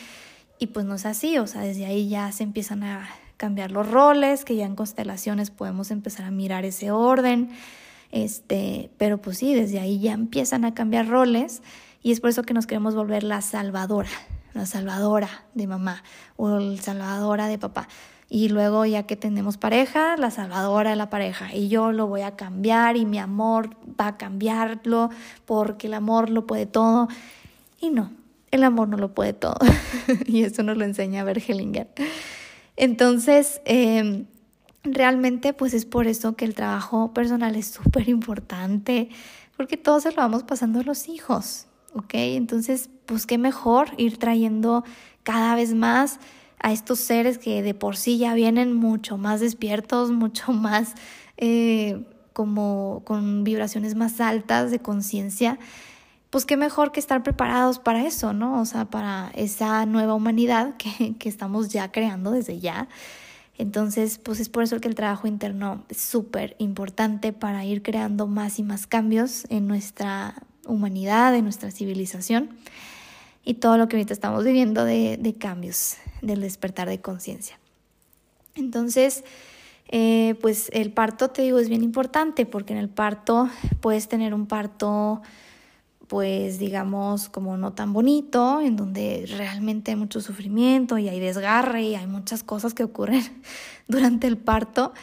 y 0.64 0.68
pues 0.68 0.86
no 0.86 0.96
es 0.96 1.06
así, 1.06 1.38
o 1.40 1.46
sea, 1.48 1.62
desde 1.62 1.86
ahí 1.86 2.08
ya 2.08 2.32
se 2.32 2.44
empiezan 2.44 2.84
a 2.84 3.10
cambiar 3.36 3.72
los 3.72 3.90
roles, 3.90 4.46
que 4.46 4.56
ya 4.56 4.66
en 4.66 4.76
constelaciones 4.76 5.52
podemos 5.52 5.92
empezar 5.92 6.26
a 6.26 6.32
mirar 6.32 6.64
ese 6.64 6.92
orden. 6.92 7.50
Este, 8.12 8.90
pero 8.98 9.18
pues 9.22 9.40
sí, 9.40 9.54
desde 9.54 9.80
ahí 9.80 10.00
ya 10.00 10.14
empiezan 10.14 10.64
a 10.64 10.74
cambiar 10.74 11.10
roles 11.10 11.62
y 12.02 12.14
es 12.14 12.22
por 12.22 12.30
eso 12.30 12.44
que 12.44 12.54
nos 12.54 12.68
queremos 12.68 12.96
volver 12.96 13.24
la 13.24 13.42
salvadora, 13.42 14.10
la 14.54 14.66
salvadora 14.66 15.46
de 15.54 15.68
mamá 15.68 16.04
o 16.38 16.60
la 16.60 16.82
salvadora 16.82 17.48
de 17.48 17.58
papá. 17.58 17.90
Y 18.34 18.50
luego 18.50 18.84
ya 18.84 19.04
que 19.04 19.16
tenemos 19.16 19.58
pareja, 19.58 20.18
la 20.18 20.32
salvadora 20.32 20.90
de 20.90 20.96
la 20.96 21.12
pareja. 21.12 21.54
Y 21.54 21.68
yo 21.68 21.92
lo 21.92 22.08
voy 22.08 22.22
a 22.22 22.36
cambiar 22.36 22.98
y 22.98 23.06
mi 23.06 23.20
amor 23.20 23.70
va 23.86 24.08
a 24.08 24.18
cambiarlo 24.18 25.12
porque 25.46 25.86
el 25.86 25.94
amor 25.94 26.32
lo 26.32 26.48
puede 26.48 26.66
todo. 26.66 27.10
Y 27.80 27.92
no, 27.92 28.12
el 28.50 28.64
amor 28.64 28.88
no 28.88 28.98
lo 28.98 29.14
puede 29.14 29.34
todo. 29.34 29.60
y 30.26 30.42
eso 30.42 30.64
nos 30.64 30.78
lo 30.78 30.84
enseña 30.84 31.24
Bergelinger. 31.24 31.90
Entonces, 32.76 33.62
em, 33.66 34.26
realmente 34.84 35.54
pues 35.54 35.76
es 35.76 35.86
por 35.86 36.08
eso 36.08 36.36
que 36.36 36.46
el 36.46 36.56
trabajo 36.56 37.14
personal 37.14 37.56
es 37.56 37.68
súper 37.68 38.10
importante, 38.10 39.10
porque 39.56 39.78
todo 39.78 40.00
se 40.00 40.10
lo 40.10 40.16
vamos 40.16 40.42
pasando 40.42 40.80
a 40.80 40.84
los 40.84 41.08
hijos, 41.08 41.68
¿ok? 41.94 42.16
Entonces, 42.16 42.90
pues 43.06 43.28
qué 43.28 43.38
mejor 43.38 43.90
ir 43.98 44.18
trayendo 44.18 44.84
cada 45.22 45.54
vez 45.54 45.76
más 45.76 46.20
a 46.64 46.72
estos 46.72 47.00
seres 47.00 47.38
que 47.38 47.62
de 47.62 47.76
por 47.76 47.98
sí 47.98 48.18
ya 48.18 48.34
vienen 48.34 48.74
mucho 48.74 49.18
más 49.18 49.42
despiertos, 49.42 50.10
mucho 50.24 50.52
más 50.52 50.96
eh, 51.38 52.04
como 52.32 53.04
con 53.06 53.44
vibraciones 53.44 53.94
más 53.94 54.20
altas 54.20 54.72
de 54.72 54.80
conciencia, 54.80 55.60
pues 56.32 56.46
qué 56.46 56.58
mejor 56.58 56.92
que 56.92 57.00
estar 57.00 57.22
preparados 57.22 57.78
para 57.78 58.08
eso, 58.08 58.34
¿no? 58.34 58.60
O 58.60 58.66
sea, 58.66 58.86
para 58.86 59.30
esa 59.36 59.86
nueva 59.86 60.16
humanidad 60.16 60.76
que, 60.78 61.16
que 61.20 61.30
estamos 61.30 61.70
ya 61.70 61.92
creando 61.92 62.32
desde 62.32 62.60
ya. 62.60 62.88
Entonces, 63.60 64.18
pues 64.18 64.40
es 64.40 64.50
por 64.50 64.64
eso 64.64 64.80
que 64.80 64.88
el 64.88 64.96
trabajo 64.96 65.28
interno 65.28 65.84
es 65.90 65.98
súper 65.98 66.56
importante 66.58 67.34
para 67.34 67.64
ir 67.66 67.84
creando 67.84 68.26
más 68.26 68.58
y 68.58 68.64
más 68.64 68.88
cambios 68.88 69.46
en 69.50 69.68
nuestra 69.68 70.42
humanidad, 70.66 71.36
en 71.36 71.44
nuestra 71.44 71.70
civilización 71.70 72.50
y 73.46 73.56
todo 73.56 73.78
lo 73.78 73.88
que 73.88 73.98
ahorita 73.98 74.14
estamos 74.14 74.44
viviendo 74.44 74.86
de, 74.86 75.18
de 75.18 75.34
cambios 75.36 75.98
del 76.24 76.42
despertar 76.42 76.90
de 76.90 77.02
conciencia. 77.02 77.60
Entonces, 78.56 79.24
eh, 79.90 80.36
pues 80.42 80.70
el 80.74 80.92
parto, 80.92 81.30
te 81.30 81.42
digo, 81.42 81.60
es 81.60 81.70
bien 81.70 81.84
importante 81.84 82.46
porque 82.46 82.74
en 82.74 82.80
el 82.80 82.90
parto 82.90 83.50
puedes 83.80 84.08
tener 84.08 84.34
un 84.34 84.48
parto, 84.48 85.22
pues 86.08 86.58
digamos, 86.60 87.30
como 87.30 87.58
no 87.58 87.74
tan 87.74 87.94
bonito, 87.94 88.62
en 88.62 88.76
donde 88.76 89.26
realmente 89.38 89.92
hay 89.92 89.98
mucho 89.98 90.22
sufrimiento 90.22 90.98
y 90.98 91.10
hay 91.10 91.20
desgarre 91.20 91.84
y 91.84 91.96
hay 91.96 92.08
muchas 92.08 92.44
cosas 92.44 92.74
que 92.74 92.84
ocurren 92.84 93.24
durante 93.88 94.28
el 94.28 94.38
parto, 94.38 94.94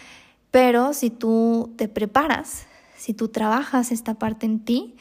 pero 0.50 0.92
si 0.94 1.10
tú 1.10 1.72
te 1.76 1.88
preparas, 1.88 2.66
si 2.96 3.14
tú 3.14 3.28
trabajas 3.28 3.92
esta 3.92 4.14
parte 4.14 4.46
en 4.46 4.60
ti, 4.60 4.96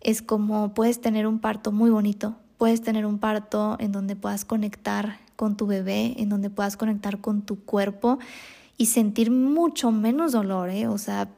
es 0.00 0.22
como 0.22 0.74
puedes 0.74 1.00
tener 1.00 1.26
un 1.26 1.40
parto 1.40 1.72
muy 1.72 1.90
bonito, 1.90 2.36
puedes 2.58 2.82
tener 2.82 3.06
un 3.06 3.18
parto 3.18 3.76
en 3.80 3.90
donde 3.90 4.16
puedas 4.16 4.44
conectar 4.44 5.23
con 5.36 5.56
tu 5.56 5.66
bebé, 5.66 6.14
en 6.18 6.28
donde 6.28 6.50
puedas 6.50 6.76
conectar 6.76 7.20
con 7.20 7.42
tu 7.42 7.60
cuerpo 7.64 8.18
y 8.76 8.86
sentir 8.86 9.30
mucho 9.30 9.90
menos 9.90 10.32
dolor, 10.32 10.70
¿eh? 10.70 10.88
O 10.88 10.98
sea, 10.98 11.28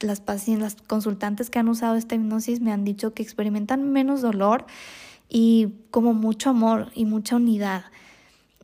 las 0.00 0.20
pacientes, 0.20 0.74
las 0.74 0.82
consultantes 0.86 1.50
que 1.50 1.58
han 1.58 1.68
usado 1.68 1.96
esta 1.96 2.14
hipnosis 2.14 2.60
me 2.60 2.72
han 2.72 2.84
dicho 2.84 3.14
que 3.14 3.22
experimentan 3.22 3.92
menos 3.92 4.20
dolor 4.20 4.66
y 5.28 5.74
como 5.90 6.12
mucho 6.12 6.50
amor 6.50 6.90
y 6.94 7.04
mucha 7.04 7.36
unidad. 7.36 7.84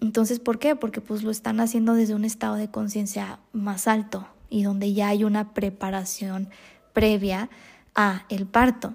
Entonces, 0.00 0.38
¿por 0.38 0.58
qué? 0.58 0.76
Porque 0.76 1.00
pues 1.00 1.22
lo 1.22 1.30
están 1.30 1.60
haciendo 1.60 1.94
desde 1.94 2.14
un 2.14 2.24
estado 2.24 2.56
de 2.56 2.70
conciencia 2.70 3.38
más 3.52 3.88
alto 3.88 4.26
y 4.50 4.62
donde 4.62 4.92
ya 4.92 5.08
hay 5.08 5.24
una 5.24 5.54
preparación 5.54 6.48
previa 6.92 7.48
a 7.94 8.24
el 8.28 8.46
parto. 8.46 8.94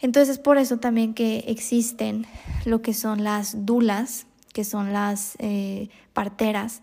Entonces, 0.00 0.36
es 0.36 0.38
por 0.38 0.58
eso 0.58 0.78
también 0.78 1.14
que 1.14 1.44
existen 1.46 2.26
lo 2.64 2.82
que 2.82 2.92
son 2.92 3.24
las 3.24 3.64
dulas, 3.64 4.26
que 4.52 4.64
son 4.64 4.92
las 4.92 5.36
eh, 5.38 5.88
parteras, 6.12 6.82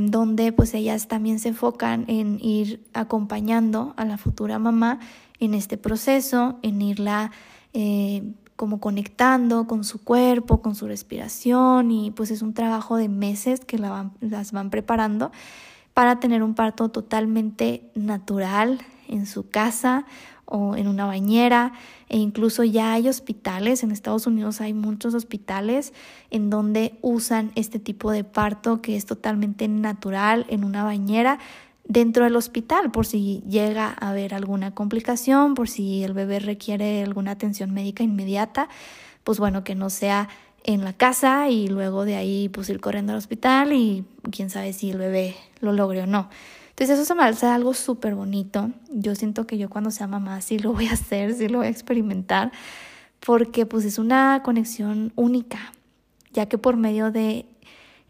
donde 0.00 0.52
pues 0.52 0.74
ellas 0.74 1.08
también 1.08 1.38
se 1.38 1.48
enfocan 1.48 2.04
en 2.06 2.38
ir 2.42 2.84
acompañando 2.92 3.94
a 3.96 4.04
la 4.04 4.18
futura 4.18 4.58
mamá 4.58 5.00
en 5.44 5.54
este 5.54 5.76
proceso, 5.76 6.58
en 6.62 6.82
irla 6.82 7.32
eh, 7.72 8.22
como 8.54 8.78
conectando 8.78 9.66
con 9.66 9.82
su 9.82 10.04
cuerpo, 10.04 10.62
con 10.62 10.76
su 10.76 10.86
respiración 10.86 11.90
y 11.90 12.12
pues 12.12 12.30
es 12.30 12.42
un 12.42 12.54
trabajo 12.54 12.96
de 12.96 13.08
meses 13.08 13.64
que 13.64 13.76
las 13.76 14.52
van 14.52 14.70
preparando 14.70 15.32
para 15.94 16.20
tener 16.20 16.44
un 16.44 16.54
parto 16.54 16.90
totalmente 16.90 17.90
natural 17.96 18.80
en 19.08 19.26
su 19.26 19.48
casa 19.48 20.06
o 20.44 20.76
en 20.76 20.88
una 20.88 21.06
bañera 21.06 21.72
e 22.08 22.18
incluso 22.18 22.62
ya 22.64 22.92
hay 22.92 23.08
hospitales, 23.08 23.82
en 23.82 23.90
Estados 23.90 24.26
Unidos 24.26 24.60
hay 24.60 24.74
muchos 24.74 25.14
hospitales 25.14 25.92
en 26.30 26.50
donde 26.50 26.98
usan 27.00 27.52
este 27.54 27.78
tipo 27.78 28.10
de 28.10 28.24
parto 28.24 28.82
que 28.82 28.96
es 28.96 29.06
totalmente 29.06 29.66
natural 29.68 30.44
en 30.48 30.64
una 30.64 30.84
bañera 30.84 31.38
dentro 31.84 32.24
del 32.24 32.36
hospital 32.36 32.90
por 32.90 33.06
si 33.06 33.42
llega 33.48 33.96
a 33.98 34.10
haber 34.10 34.34
alguna 34.34 34.74
complicación, 34.74 35.54
por 35.54 35.68
si 35.68 36.04
el 36.04 36.12
bebé 36.12 36.38
requiere 36.38 37.02
alguna 37.02 37.32
atención 37.32 37.72
médica 37.72 38.02
inmediata, 38.02 38.68
pues 39.24 39.38
bueno, 39.38 39.64
que 39.64 39.74
no 39.74 39.90
sea 39.90 40.28
en 40.64 40.84
la 40.84 40.92
casa 40.92 41.48
y 41.48 41.68
luego 41.68 42.04
de 42.04 42.16
ahí 42.16 42.48
pues 42.48 42.68
ir 42.68 42.80
corriendo 42.80 43.12
al 43.12 43.18
hospital 43.18 43.72
y 43.72 44.04
quién 44.30 44.50
sabe 44.50 44.72
si 44.72 44.90
el 44.90 44.98
bebé 44.98 45.34
lo 45.60 45.72
logre 45.72 46.02
o 46.02 46.06
no. 46.06 46.28
Entonces 46.82 46.98
eso 46.98 47.14
se 47.14 47.14
me 47.14 47.22
hace 47.22 47.46
algo 47.46 47.74
súper 47.74 48.16
bonito. 48.16 48.72
Yo 48.90 49.14
siento 49.14 49.46
que 49.46 49.56
yo 49.56 49.70
cuando 49.70 49.92
sea 49.92 50.08
mamá 50.08 50.40
sí 50.40 50.58
lo 50.58 50.72
voy 50.72 50.88
a 50.88 50.94
hacer, 50.94 51.32
sí 51.32 51.46
lo 51.46 51.58
voy 51.58 51.68
a 51.68 51.70
experimentar, 51.70 52.50
porque 53.24 53.66
pues 53.66 53.84
es 53.84 54.00
una 54.00 54.42
conexión 54.42 55.12
única, 55.14 55.72
ya 56.32 56.46
que 56.46 56.58
por 56.58 56.76
medio 56.76 57.12
de 57.12 57.46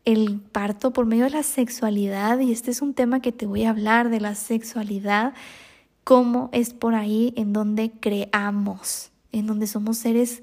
el 0.07 0.41
parto, 0.41 0.95
por 0.95 1.05
medio 1.05 1.25
de 1.25 1.33
la 1.33 1.43
sexualidad, 1.43 2.39
y 2.39 2.51
este 2.51 2.71
es 2.71 2.81
un 2.81 2.95
tema 2.95 3.21
que 3.21 3.31
te 3.31 3.45
voy 3.45 3.65
a 3.65 3.69
hablar 3.69 4.09
de 4.09 4.21
la 4.21 4.35
sexualidad, 4.35 5.35
cómo 6.03 6.49
es 6.53 6.73
por 6.73 6.95
ahí 6.95 7.35
en 7.37 7.53
donde 7.53 7.91
creamos, 7.91 9.11
en 9.33 9.49
donde 9.49 9.67
somos 9.67 9.99
seres 9.99 10.43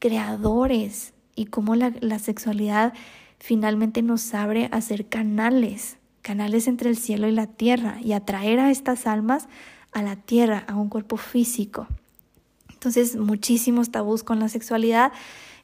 creadores 0.00 1.12
y 1.36 1.46
cómo 1.46 1.76
la, 1.76 1.92
la 2.00 2.18
sexualidad 2.18 2.92
finalmente 3.38 4.02
nos 4.02 4.34
abre 4.34 4.68
a 4.72 4.80
ser 4.80 5.06
canales 5.06 5.97
canales 6.28 6.68
entre 6.68 6.90
el 6.90 6.98
cielo 6.98 7.26
y 7.26 7.32
la 7.32 7.46
tierra 7.46 7.96
y 8.02 8.12
atraer 8.12 8.60
a 8.60 8.70
estas 8.70 9.06
almas 9.06 9.48
a 9.92 10.02
la 10.02 10.16
tierra, 10.16 10.62
a 10.68 10.76
un 10.76 10.90
cuerpo 10.90 11.16
físico. 11.16 11.86
Entonces, 12.70 13.16
muchísimos 13.16 13.90
tabús 13.90 14.24
con 14.24 14.38
la 14.38 14.50
sexualidad 14.50 15.10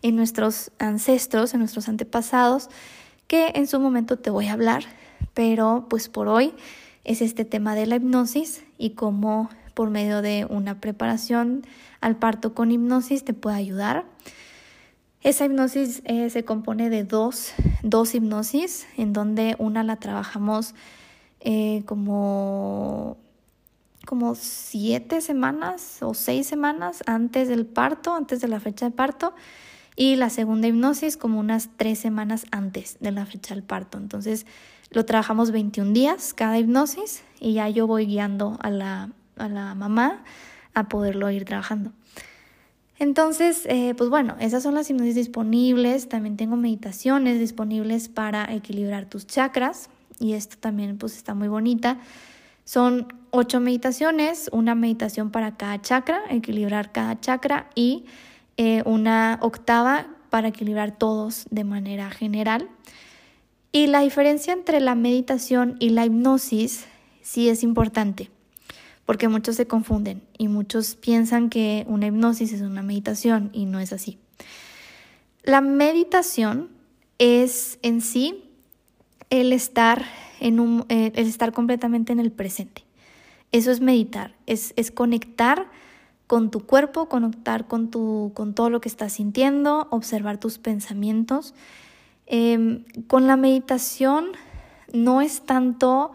en 0.01 0.17
nuestros 0.17 0.73
ancestros, 0.79 1.53
en 1.53 1.61
nuestros 1.61 1.91
antepasados, 1.91 2.71
que 3.27 3.53
en 3.57 3.67
su 3.67 3.79
momento 3.79 4.19
te 4.19 4.31
voy 4.31 4.47
a 4.47 4.55
hablar, 4.55 4.85
pero 5.35 5.85
pues 5.91 6.09
por 6.09 6.29
hoy 6.29 6.55
es 7.05 7.21
este 7.21 7.45
tema 7.45 7.75
de 7.75 7.85
la 7.85 7.97
hipnosis 7.97 8.65
y 8.79 8.93
cómo 8.93 9.51
por 9.75 9.91
medio 9.91 10.23
de 10.23 10.47
una 10.49 10.81
preparación 10.81 11.67
al 12.01 12.17
parto 12.17 12.55
con 12.55 12.73
hipnosis 12.73 13.23
te 13.23 13.35
puede 13.35 13.57
ayudar. 13.57 14.07
Esa 15.25 15.47
hipnosis 15.47 16.03
eh, 16.05 16.29
se 16.29 16.45
compone 16.45 16.91
de 16.91 17.03
dos, 17.03 17.55
dos, 17.83 18.15
hipnosis, 18.15 18.87
en 18.99 19.15
donde 19.15 19.57
una 19.59 19.83
la 19.83 19.97
trabajamos 19.97 20.75
eh, 21.41 21.83
como, 21.87 23.17
como 24.05 24.35
siete 24.35 25.23
semanas 25.23 26.03
o 26.03 26.13
seis 26.13 26.47
semanas 26.47 27.03
antes 27.07 27.49
del 27.49 27.65
parto, 27.65 28.15
antes 28.15 28.43
de 28.43 28.49
la 28.49 28.61
fecha 28.61 28.85
de 28.85 28.91
parto, 28.91 29.35
y 29.97 30.17
la 30.17 30.29
segunda 30.29 30.69
hipnosis 30.69 31.17
como 31.17 31.41
unas 31.41 31.71
tres 31.79 32.01
semanas 32.01 32.45
antes 32.51 32.99
de 33.01 33.11
la 33.11 33.25
fecha 33.25 33.55
del 33.55 33.65
parto. 33.65 33.97
Entonces 33.97 34.45
lo 34.91 35.07
trabajamos 35.07 35.53
21 35.53 35.95
días 35.95 36.35
cada 36.35 36.59
hipnosis 36.59 37.23
y 37.41 37.55
ya 37.55 37.71
yo 37.71 37.87
voy 37.87 38.05
guiando 38.05 38.59
a 38.61 38.69
la, 38.69 39.09
a 39.37 39.49
la 39.49 39.75
mamá 39.75 40.23
a 40.75 40.87
poderlo 40.91 41.31
ir 41.31 41.47
trabajando. 41.47 41.93
Entonces, 42.99 43.67
eh, 43.67 43.95
pues 43.97 44.09
bueno, 44.09 44.37
esas 44.39 44.63
son 44.63 44.75
las 44.75 44.89
hipnosis 44.89 45.17
disponibles. 45.17 46.09
También 46.09 46.37
tengo 46.37 46.57
meditaciones 46.57 47.41
disponibles 47.41 48.09
para 48.09 48.53
equilibrar 48.53 49.07
tus 49.07 49.27
chakras 49.27 49.91
y 50.21 50.35
esto 50.35 50.57
también 50.59 50.97
pues 50.99 51.17
está 51.17 51.35
muy 51.35 51.49
bonita. 51.49 51.99
Son 52.65 53.09
ocho 53.31 53.61
meditaciones, 53.61 54.49
una 54.53 54.75
meditación 54.75 55.31
para 55.31 55.57
cada 55.57 55.83
chakra, 55.83 56.23
equilibrar 56.31 56.93
cada 56.93 57.21
chakra 57.21 57.69
y 57.75 58.07
eh, 58.57 58.83
una 58.87 59.39
octava 59.43 60.07
para 60.31 60.49
equilibrar 60.49 60.97
todos 60.97 61.47
de 61.51 61.65
manera 61.65 62.11
general. 62.11 62.69
Y 63.73 63.89
la 63.89 64.01
diferencia 64.01 64.53
entre 64.53 64.81
la 64.81 64.95
meditación 64.95 65.77
y 65.81 65.91
la 65.91 66.07
hipnosis 66.07 66.87
sí 67.23 67.49
es 67.49 67.65
importante 67.65 68.31
porque 69.07 69.29
muchos 69.29 69.57
se 69.57 69.67
confunden 69.67 70.23
y 70.39 70.49
muchos 70.49 70.95
piensan 70.95 71.51
que 71.51 71.85
una 71.89 72.07
hipnosis 72.07 72.53
es 72.53 72.63
una 72.63 72.83
meditación 72.83 73.51
y 73.53 73.67
no 73.67 73.81
es 73.81 73.93
así. 73.93 74.19
La 75.43 75.61
meditación 75.61 76.71
es 77.19 77.79
en 77.83 78.01
sí 78.01 78.45
el 79.31 79.53
estar, 79.53 80.05
en 80.41 80.61
un, 80.61 80.87
eh, 80.89 81.13
el 81.15 81.27
estar 81.27 81.53
completamente 81.53 82.13
en 82.13 82.21
el 82.21 82.33
presente. 82.33 82.85
Eso 83.53 83.71
es 83.71 83.81
meditar, 83.81 84.35
es, 84.47 84.73
es 84.77 84.91
conectar 84.91 85.67
con 86.27 86.51
tu 86.51 86.61
cuerpo, 86.61 87.09
conectar 87.09 87.67
con, 87.67 87.91
tu, 87.91 88.33
con 88.35 88.55
todo 88.55 88.71
lo 88.71 88.81
que 88.81 88.89
estás 88.89 89.13
sintiendo, 89.13 89.87
observar 89.91 90.39
tus 90.39 90.59
pensamientos. 90.59 91.55
Em, 92.27 92.85
con 93.07 93.27
la 93.27 93.37
meditación 93.37 94.29
no 94.93 95.21
es 95.21 95.43
tanto 95.43 96.13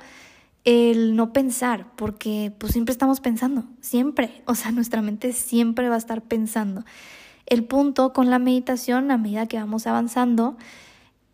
el 0.66 1.16
no 1.16 1.34
pensar, 1.34 1.88
porque 1.95 2.53
pues 2.57 2.74
siempre 2.74 2.91
estamos 2.91 3.22
pensando, 3.22 3.66
siempre, 3.82 4.43
o 4.45 4.55
sea, 4.55 4.72
nuestra 4.74 5.01
mente 5.01 5.34
siempre 5.34 5.89
va 5.89 5.95
a 5.95 5.99
estar 5.99 6.22
pensando. 6.22 6.84
El 7.45 7.64
punto 7.64 8.14
con 8.14 8.30
la 8.30 8.38
meditación, 8.38 9.10
a 9.12 9.18
medida 9.18 9.47
que 9.47 9.57
vamos 9.57 9.88
avanzando, 9.88 10.57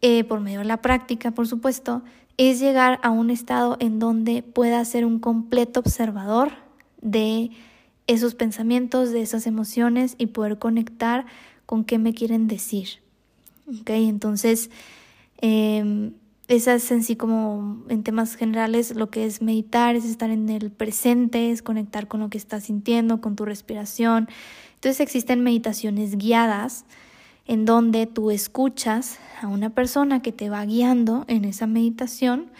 eh, 0.01 0.23
por 0.23 0.39
medio 0.39 0.59
de 0.59 0.65
la 0.65 0.81
práctica, 0.81 1.31
por 1.31 1.47
supuesto, 1.47 2.03
es 2.37 2.59
llegar 2.59 2.99
a 3.03 3.11
un 3.11 3.29
estado 3.29 3.77
en 3.79 3.99
donde 3.99 4.43
pueda 4.43 4.83
ser 4.85 5.05
un 5.05 5.19
completo 5.19 5.79
observador 5.79 6.51
de 7.01 7.51
esos 8.07 8.35
pensamientos, 8.35 9.11
de 9.11 9.21
esas 9.21 9.47
emociones 9.47 10.15
y 10.17 10.27
poder 10.27 10.59
conectar 10.59 11.25
con 11.65 11.83
qué 11.83 11.97
me 11.97 12.13
quieren 12.13 12.47
decir. 12.47 12.99
¿Ok? 13.67 13.89
Entonces, 13.89 14.69
eh, 15.41 16.11
esa 16.47 16.75
es 16.75 16.91
en 16.91 17.03
sí 17.03 17.15
como 17.15 17.83
en 17.89 18.03
temas 18.03 18.35
generales 18.35 18.95
lo 18.95 19.09
que 19.09 19.25
es 19.25 19.41
meditar, 19.41 19.95
es 19.95 20.05
estar 20.05 20.29
en 20.29 20.49
el 20.49 20.71
presente, 20.71 21.51
es 21.51 21.61
conectar 21.61 22.07
con 22.07 22.19
lo 22.19 22.29
que 22.29 22.37
estás 22.37 22.65
sintiendo, 22.65 23.19
con 23.19 23.35
tu 23.35 23.45
respiración. 23.45 24.29
Entonces 24.75 24.99
existen 24.99 25.43
meditaciones 25.43 26.17
guiadas 26.17 26.85
en 27.47 27.65
donde 27.65 28.05
tú 28.05 28.31
escuchas 28.31 29.19
a 29.41 29.47
una 29.47 29.71
persona 29.71 30.21
que 30.21 30.31
te 30.31 30.49
va 30.49 30.63
guiando 30.65 31.25
en 31.27 31.45
esa 31.45 31.67
meditación 31.67 32.51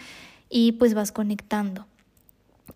y 0.48 0.72
pues 0.72 0.94
vas 0.94 1.12
conectando 1.12 1.86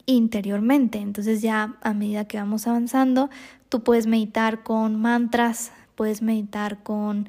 interiormente. 0.06 0.98
Entonces 0.98 1.42
ya 1.42 1.76
a 1.82 1.92
medida 1.92 2.24
que 2.26 2.36
vamos 2.36 2.66
avanzando, 2.66 3.30
tú 3.68 3.82
puedes 3.82 4.06
meditar 4.06 4.62
con 4.62 5.00
mantras, 5.00 5.72
puedes 5.96 6.22
meditar 6.22 6.82
con, 6.82 7.28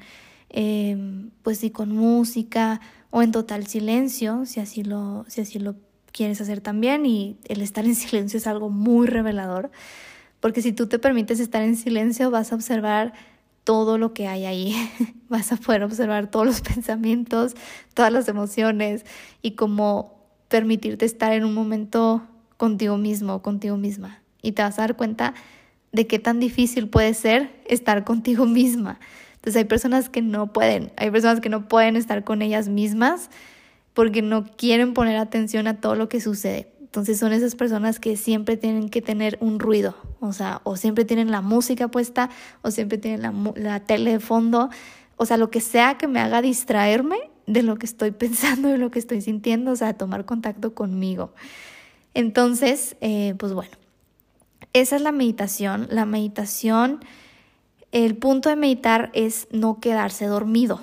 eh, 0.50 1.26
pues 1.42 1.58
sí, 1.58 1.70
con 1.70 1.90
música 1.90 2.80
o 3.12 3.22
en 3.22 3.30
total 3.30 3.66
silencio, 3.66 4.46
si 4.46 4.58
así 4.58 4.82
lo, 4.82 5.24
si 5.28 5.42
así 5.42 5.58
lo 5.58 5.76
quieres 6.12 6.40
hacer 6.40 6.60
también. 6.60 7.06
Y 7.06 7.36
el 7.44 7.60
estar 7.60 7.84
en 7.84 7.94
silencio 7.94 8.38
es 8.38 8.48
algo 8.48 8.70
muy 8.70 9.06
revelador, 9.06 9.70
porque 10.40 10.62
si 10.62 10.72
tú 10.72 10.88
te 10.88 10.98
permites 10.98 11.38
estar 11.38 11.62
en 11.62 11.76
silencio 11.76 12.32
vas 12.32 12.50
a 12.50 12.56
observar 12.56 13.12
todo 13.64 13.98
lo 13.98 14.12
que 14.12 14.26
hay 14.26 14.46
ahí, 14.46 14.74
vas 15.28 15.52
a 15.52 15.56
poder 15.56 15.84
observar 15.84 16.30
todos 16.30 16.46
los 16.46 16.60
pensamientos, 16.74 17.54
todas 17.94 18.12
las 18.12 18.26
emociones 18.26 19.04
y 19.42 19.52
cómo 19.52 20.18
permitirte 20.48 21.04
estar 21.04 21.32
en 21.32 21.44
un 21.44 21.54
momento 21.54 22.26
contigo 22.56 22.96
mismo, 22.96 23.42
contigo 23.42 23.76
misma. 23.76 24.22
Y 24.40 24.52
te 24.52 24.62
vas 24.62 24.78
a 24.78 24.82
dar 24.82 24.96
cuenta 24.96 25.34
de 25.92 26.06
qué 26.06 26.18
tan 26.18 26.40
difícil 26.40 26.88
puede 26.88 27.12
ser 27.12 27.62
estar 27.66 28.04
contigo 28.04 28.46
misma. 28.46 28.98
Entonces 29.42 29.56
hay 29.56 29.64
personas 29.64 30.08
que 30.08 30.22
no 30.22 30.52
pueden, 30.52 30.92
hay 30.96 31.10
personas 31.10 31.40
que 31.40 31.48
no 31.48 31.66
pueden 31.66 31.96
estar 31.96 32.22
con 32.22 32.42
ellas 32.42 32.68
mismas 32.68 33.28
porque 33.92 34.22
no 34.22 34.44
quieren 34.44 34.94
poner 34.94 35.16
atención 35.16 35.66
a 35.66 35.80
todo 35.80 35.96
lo 35.96 36.08
que 36.08 36.20
sucede. 36.20 36.72
Entonces 36.80 37.18
son 37.18 37.32
esas 37.32 37.56
personas 37.56 37.98
que 37.98 38.16
siempre 38.16 38.56
tienen 38.56 38.88
que 38.88 39.02
tener 39.02 39.38
un 39.40 39.58
ruido, 39.58 39.96
o 40.20 40.32
sea, 40.32 40.60
o 40.62 40.76
siempre 40.76 41.04
tienen 41.04 41.32
la 41.32 41.40
música 41.40 41.88
puesta, 41.88 42.30
o 42.62 42.70
siempre 42.70 42.98
tienen 42.98 43.22
la, 43.22 43.34
la 43.56 43.80
tele 43.80 44.12
de 44.12 44.20
fondo, 44.20 44.70
o 45.16 45.26
sea, 45.26 45.38
lo 45.38 45.50
que 45.50 45.60
sea 45.60 45.98
que 45.98 46.06
me 46.06 46.20
haga 46.20 46.40
distraerme, 46.40 47.16
de 47.48 47.64
lo 47.64 47.76
que 47.76 47.86
estoy 47.86 48.10
pensando, 48.12 48.68
de 48.68 48.78
lo 48.78 48.92
que 48.92 49.00
estoy 49.00 49.22
sintiendo, 49.22 49.72
o 49.72 49.76
sea, 49.76 49.94
tomar 49.94 50.24
contacto 50.24 50.72
conmigo. 50.72 51.32
Entonces, 52.14 52.94
eh, 53.00 53.34
pues 53.38 53.52
bueno, 53.52 53.72
esa 54.72 54.96
es 54.96 55.02
la 55.02 55.12
meditación. 55.12 55.88
La 55.90 56.06
meditación, 56.06 57.04
el 57.92 58.16
punto 58.16 58.48
de 58.48 58.56
meditar 58.56 59.10
es 59.12 59.46
no 59.52 59.78
quedarse 59.78 60.26
dormido. 60.26 60.80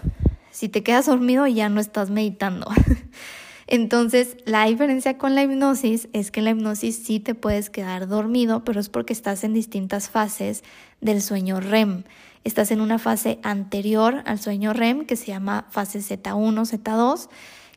Si 0.52 0.70
te 0.70 0.84
quedas 0.84 1.08
dormido 1.08 1.48
ya 1.48 1.68
no 1.68 1.82
estás 1.82 2.12
meditando. 2.12 2.70
Entonces, 3.68 4.38
la 4.46 4.66
diferencia 4.66 5.18
con 5.18 5.36
la 5.36 5.44
hipnosis 5.44 6.08
es 6.14 6.32
que 6.32 6.40
en 6.40 6.46
la 6.46 6.52
hipnosis 6.52 7.04
sí 7.04 7.20
te 7.20 7.36
puedes 7.36 7.70
quedar 7.70 8.08
dormido, 8.08 8.64
pero 8.64 8.80
es 8.80 8.90
porque 8.90 9.14
estás 9.14 9.44
en 9.44 9.54
distintas 9.54 10.10
fases 10.10 10.64
del 11.02 11.22
sueño 11.22 11.60
REM. 11.60 12.04
Estás 12.44 12.72
en 12.72 12.82
una 12.82 12.98
fase 12.98 13.40
anterior 13.44 14.24
al 14.26 14.40
sueño 14.40 14.74
REM 14.74 15.06
que 15.06 15.16
se 15.16 15.28
llama 15.28 15.68
fase 15.70 16.00
Z1, 16.00 16.82
Z2, 16.82 17.30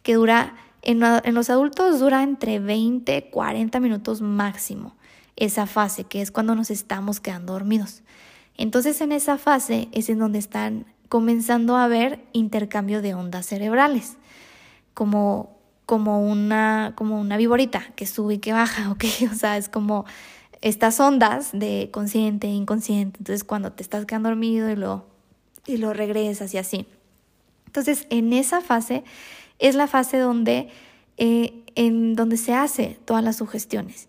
que 0.02 0.14
dura, 0.14 0.54
en, 0.82 1.02
en 1.02 1.34
los 1.34 1.50
adultos 1.50 2.00
dura 2.00 2.22
entre 2.22 2.58
20, 2.58 3.30
40 3.30 3.80
minutos 3.80 4.22
máximo 4.22 4.94
esa 5.36 5.66
fase, 5.66 6.04
que 6.04 6.22
es 6.22 6.30
cuando 6.30 6.54
nos 6.54 6.70
estamos 6.70 7.20
quedando 7.20 7.52
dormidos. 7.54 8.02
Entonces 8.56 9.00
en 9.00 9.12
esa 9.12 9.38
fase 9.38 9.88
es 9.92 10.08
en 10.08 10.18
donde 10.18 10.38
están 10.38 10.86
comenzando 11.08 11.76
a 11.76 11.84
haber 11.84 12.24
intercambio 12.32 13.02
de 13.02 13.14
ondas 13.14 13.46
cerebrales, 13.46 14.16
como 14.94 15.62
como 15.86 16.26
una, 16.26 16.92
como 16.94 17.20
una 17.20 17.36
viborita 17.36 17.92
que 17.96 18.06
sube 18.06 18.34
y 18.34 18.38
que 18.38 18.52
baja, 18.52 18.90
¿ok? 18.92 19.04
O 19.30 19.34
sea, 19.34 19.56
es 19.56 19.68
como 19.68 20.04
estas 20.60 20.98
ondas 21.00 21.50
de 21.52 21.90
consciente 21.92 22.46
e 22.46 22.50
inconsciente. 22.50 23.18
Entonces, 23.18 23.44
cuando 23.44 23.72
te 23.72 23.82
estás 23.82 24.06
quedando 24.06 24.30
dormido 24.30 24.70
y 24.70 24.76
lo, 24.76 25.06
y 25.66 25.76
lo 25.76 25.92
regresas 25.92 26.54
y 26.54 26.58
así. 26.58 26.86
Entonces, 27.66 28.06
en 28.10 28.32
esa 28.32 28.60
fase 28.60 29.04
es 29.58 29.74
la 29.74 29.86
fase 29.86 30.18
donde, 30.18 30.68
eh, 31.16 31.64
en 31.74 32.14
donde 32.14 32.36
se 32.36 32.54
hace 32.54 32.98
todas 33.04 33.24
las 33.24 33.36
sugestiones. 33.36 34.08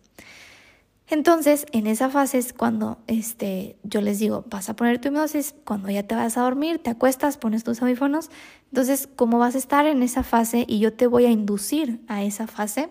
Entonces, 1.09 1.65
en 1.73 1.85
esa 1.85 2.09
fase 2.09 2.37
es 2.37 2.53
cuando 2.53 2.97
este, 3.07 3.75
yo 3.83 4.01
les 4.01 4.19
digo, 4.19 4.45
vas 4.49 4.69
a 4.69 4.75
poner 4.75 4.99
tu 4.99 5.09
hipnosis, 5.09 5.53
cuando 5.65 5.89
ya 5.89 6.03
te 6.03 6.15
vas 6.15 6.37
a 6.37 6.41
dormir, 6.41 6.79
te 6.79 6.89
acuestas, 6.89 7.37
pones 7.37 7.63
tus 7.63 7.81
audífonos. 7.81 8.29
Entonces, 8.71 9.09
como 9.15 9.37
vas 9.37 9.55
a 9.55 9.57
estar 9.57 9.85
en 9.85 10.01
esa 10.01 10.23
fase 10.23 10.65
y 10.67 10.79
yo 10.79 10.93
te 10.93 11.07
voy 11.07 11.25
a 11.25 11.29
inducir 11.29 11.99
a 12.07 12.23
esa 12.23 12.47
fase, 12.47 12.89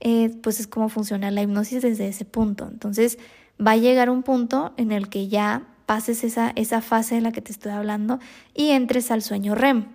eh, 0.00 0.30
pues 0.42 0.60
es 0.60 0.66
como 0.66 0.88
funciona 0.88 1.30
la 1.30 1.42
hipnosis 1.42 1.82
desde 1.82 2.08
ese 2.08 2.24
punto. 2.26 2.68
Entonces, 2.70 3.18
va 3.64 3.72
a 3.72 3.76
llegar 3.76 4.10
un 4.10 4.22
punto 4.22 4.72
en 4.76 4.92
el 4.92 5.08
que 5.08 5.28
ya 5.28 5.66
pases 5.86 6.24
esa, 6.24 6.52
esa 6.56 6.82
fase 6.82 7.16
de 7.16 7.20
la 7.22 7.32
que 7.32 7.40
te 7.40 7.52
estoy 7.52 7.72
hablando 7.72 8.20
y 8.54 8.70
entres 8.70 9.10
al 9.10 9.22
sueño 9.22 9.54
REM. 9.54 9.86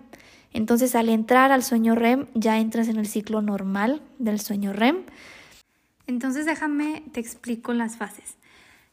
Entonces, 0.52 0.94
al 0.96 1.08
entrar 1.08 1.52
al 1.52 1.62
sueño 1.62 1.94
REM, 1.94 2.26
ya 2.34 2.58
entras 2.58 2.88
en 2.88 2.96
el 2.96 3.06
ciclo 3.06 3.40
normal 3.40 4.02
del 4.18 4.40
sueño 4.40 4.72
REM 4.72 5.04
entonces 6.06 6.46
déjame, 6.46 7.02
te 7.12 7.20
explico 7.20 7.72
las 7.72 7.96
fases. 7.96 8.36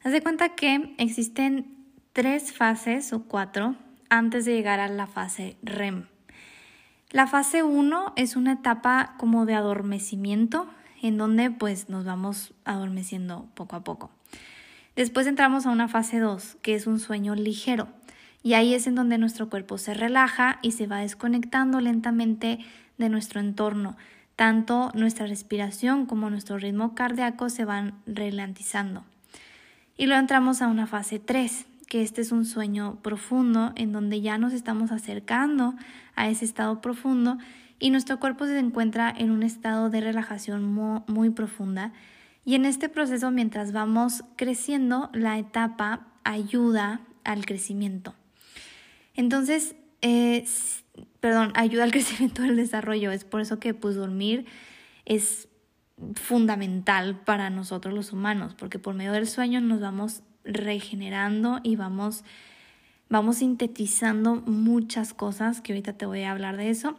Haz 0.03 0.11
de 0.11 0.21
cuenta 0.21 0.55
que 0.55 0.95
existen 0.97 1.77
tres 2.11 2.53
fases 2.53 3.13
o 3.13 3.23
cuatro 3.23 3.75
antes 4.09 4.45
de 4.45 4.53
llegar 4.53 4.79
a 4.79 4.87
la 4.87 5.07
fase 5.07 5.57
REM. 5.63 6.05
La 7.13 7.27
fase 7.27 7.61
1 7.61 8.13
es 8.15 8.35
una 8.35 8.53
etapa 8.53 9.13
como 9.17 9.45
de 9.45 9.53
adormecimiento 9.53 10.67
en 11.01 11.17
donde 11.17 11.51
pues 11.51 11.89
nos 11.89 12.05
vamos 12.05 12.53
adormeciendo 12.65 13.47
poco 13.53 13.75
a 13.75 13.83
poco. 13.83 14.09
Después 14.95 15.27
entramos 15.27 15.65
a 15.65 15.69
una 15.69 15.87
fase 15.87 16.19
2 16.19 16.57
que 16.61 16.73
es 16.73 16.87
un 16.87 16.99
sueño 16.99 17.35
ligero 17.35 17.87
y 18.41 18.53
ahí 18.55 18.73
es 18.73 18.87
en 18.87 18.95
donde 18.95 19.17
nuestro 19.17 19.49
cuerpo 19.49 19.77
se 19.77 19.93
relaja 19.93 20.59
y 20.61 20.71
se 20.71 20.87
va 20.87 20.99
desconectando 20.99 21.79
lentamente 21.81 22.59
de 22.97 23.09
nuestro 23.09 23.39
entorno 23.39 23.95
tanto 24.35 24.91
nuestra 24.93 25.27
respiración 25.27 26.05
como 26.05 26.29
nuestro 26.29 26.57
ritmo 26.57 26.95
cardíaco 26.95 27.49
se 27.49 27.65
van 27.65 27.95
ralentizando. 28.05 29.03
Y 29.97 30.07
luego 30.07 30.19
entramos 30.19 30.61
a 30.61 30.67
una 30.67 30.87
fase 30.87 31.19
3, 31.19 31.65
que 31.87 32.01
este 32.01 32.21
es 32.21 32.31
un 32.31 32.45
sueño 32.45 32.97
profundo 33.03 33.73
en 33.75 33.91
donde 33.91 34.21
ya 34.21 34.37
nos 34.37 34.53
estamos 34.53 34.91
acercando 34.91 35.75
a 36.15 36.29
ese 36.29 36.45
estado 36.45 36.81
profundo 36.81 37.37
y 37.79 37.89
nuestro 37.89 38.19
cuerpo 38.19 38.45
se 38.45 38.57
encuentra 38.57 39.13
en 39.15 39.29
un 39.29 39.43
estado 39.43 39.89
de 39.89 40.01
relajación 40.01 40.63
muy, 40.63 41.29
profunda. 41.31 41.91
Y 42.45 42.55
en 42.55 42.65
este 42.65 42.89
proceso, 42.89 43.29
mientras 43.29 43.71
vamos 43.71 44.23
creciendo, 44.35 45.09
la 45.13 45.37
etapa 45.37 46.07
ayuda 46.23 47.01
al 47.23 47.45
crecimiento. 47.45 48.15
Entonces, 49.15 49.75
eh, 50.01 50.45
perdón, 51.19 51.51
ayuda 51.55 51.83
al 51.83 51.91
crecimiento 51.93 52.41
del 52.41 52.55
desarrollo. 52.55 53.11
Es 53.11 53.25
por 53.25 53.41
eso 53.41 53.59
que 53.59 53.73
pues 53.73 53.95
dormir 53.95 54.45
es 55.05 55.47
fundamental 56.15 57.19
para 57.23 57.49
nosotros 57.49 57.93
los 57.93 58.13
humanos, 58.13 58.55
porque 58.55 58.79
por 58.79 58.95
medio 58.95 59.11
del 59.13 59.27
sueño 59.27 59.61
nos 59.61 59.79
vamos 59.79 60.23
regenerando 60.43 61.59
y 61.63 61.75
vamos, 61.75 62.23
vamos 63.09 63.37
sintetizando 63.37 64.35
muchas 64.35 65.13
cosas, 65.13 65.61
que 65.61 65.73
ahorita 65.73 65.93
te 65.93 66.05
voy 66.05 66.23
a 66.23 66.31
hablar 66.31 66.57
de 66.57 66.69
eso. 66.69 66.97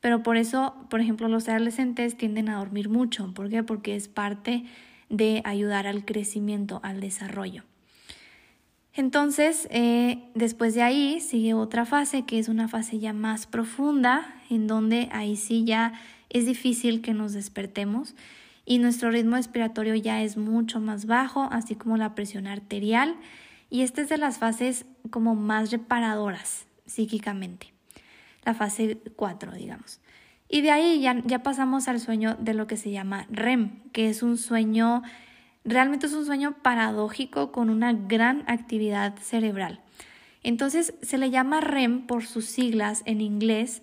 Pero 0.00 0.22
por 0.22 0.36
eso, 0.36 0.74
por 0.90 1.00
ejemplo, 1.00 1.28
los 1.28 1.48
adolescentes 1.48 2.16
tienden 2.16 2.48
a 2.48 2.58
dormir 2.58 2.88
mucho. 2.88 3.34
¿Por 3.34 3.48
qué? 3.48 3.64
Porque 3.64 3.96
es 3.96 4.08
parte 4.08 4.64
de 5.08 5.42
ayudar 5.44 5.86
al 5.86 6.04
crecimiento, 6.04 6.80
al 6.84 7.00
desarrollo. 7.00 7.64
Entonces, 8.94 9.68
eh, 9.70 10.24
después 10.34 10.74
de 10.74 10.82
ahí 10.82 11.20
sigue 11.20 11.54
otra 11.54 11.84
fase 11.84 12.24
que 12.24 12.38
es 12.38 12.48
una 12.48 12.68
fase 12.68 12.98
ya 12.98 13.12
más 13.12 13.46
profunda, 13.46 14.34
en 14.50 14.66
donde 14.66 15.08
ahí 15.12 15.36
sí 15.36 15.64
ya 15.64 15.92
es 16.30 16.46
difícil 16.46 17.00
que 17.00 17.14
nos 17.14 17.32
despertemos 17.32 18.14
y 18.68 18.78
nuestro 18.78 19.10
ritmo 19.10 19.36
respiratorio 19.36 19.94
ya 19.94 20.22
es 20.22 20.36
mucho 20.36 20.78
más 20.78 21.06
bajo, 21.06 21.48
así 21.50 21.74
como 21.74 21.96
la 21.96 22.14
presión 22.14 22.46
arterial. 22.46 23.16
Y 23.70 23.80
esta 23.80 24.02
es 24.02 24.10
de 24.10 24.18
las 24.18 24.36
fases 24.36 24.84
como 25.08 25.34
más 25.34 25.70
reparadoras 25.70 26.66
psíquicamente, 26.84 27.72
la 28.44 28.52
fase 28.52 28.98
4, 29.16 29.52
digamos. 29.52 30.00
Y 30.50 30.60
de 30.60 30.70
ahí 30.70 31.00
ya, 31.00 31.22
ya 31.24 31.42
pasamos 31.42 31.88
al 31.88 31.98
sueño 31.98 32.36
de 32.40 32.52
lo 32.52 32.66
que 32.66 32.76
se 32.76 32.90
llama 32.90 33.26
REM, 33.30 33.90
que 33.92 34.10
es 34.10 34.22
un 34.22 34.36
sueño 34.36 35.02
Realmente 35.68 36.06
es 36.06 36.14
un 36.14 36.24
sueño 36.24 36.56
paradójico 36.62 37.52
con 37.52 37.68
una 37.68 37.92
gran 37.92 38.42
actividad 38.46 39.18
cerebral. 39.18 39.82
Entonces 40.42 40.94
se 41.02 41.18
le 41.18 41.28
llama 41.28 41.60
REM 41.60 42.06
por 42.06 42.24
sus 42.24 42.46
siglas 42.46 43.02
en 43.04 43.20
inglés, 43.20 43.82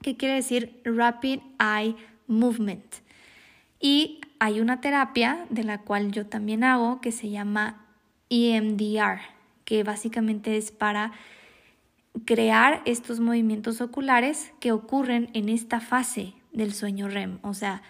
que 0.00 0.16
quiere 0.16 0.36
decir 0.36 0.80
Rapid 0.82 1.40
Eye 1.58 1.94
Movement. 2.26 2.86
Y 3.80 4.22
hay 4.38 4.60
una 4.60 4.80
terapia 4.80 5.44
de 5.50 5.62
la 5.62 5.82
cual 5.82 6.10
yo 6.10 6.24
también 6.24 6.64
hago 6.64 7.02
que 7.02 7.12
se 7.12 7.28
llama 7.28 7.84
EMDR, 8.30 9.20
que 9.66 9.84
básicamente 9.84 10.56
es 10.56 10.72
para 10.72 11.12
crear 12.24 12.80
estos 12.86 13.20
movimientos 13.20 13.82
oculares 13.82 14.54
que 14.58 14.72
ocurren 14.72 15.28
en 15.34 15.50
esta 15.50 15.80
fase 15.80 16.32
del 16.52 16.72
sueño 16.72 17.08
REM. 17.08 17.40
O 17.42 17.52
sea, 17.52 17.82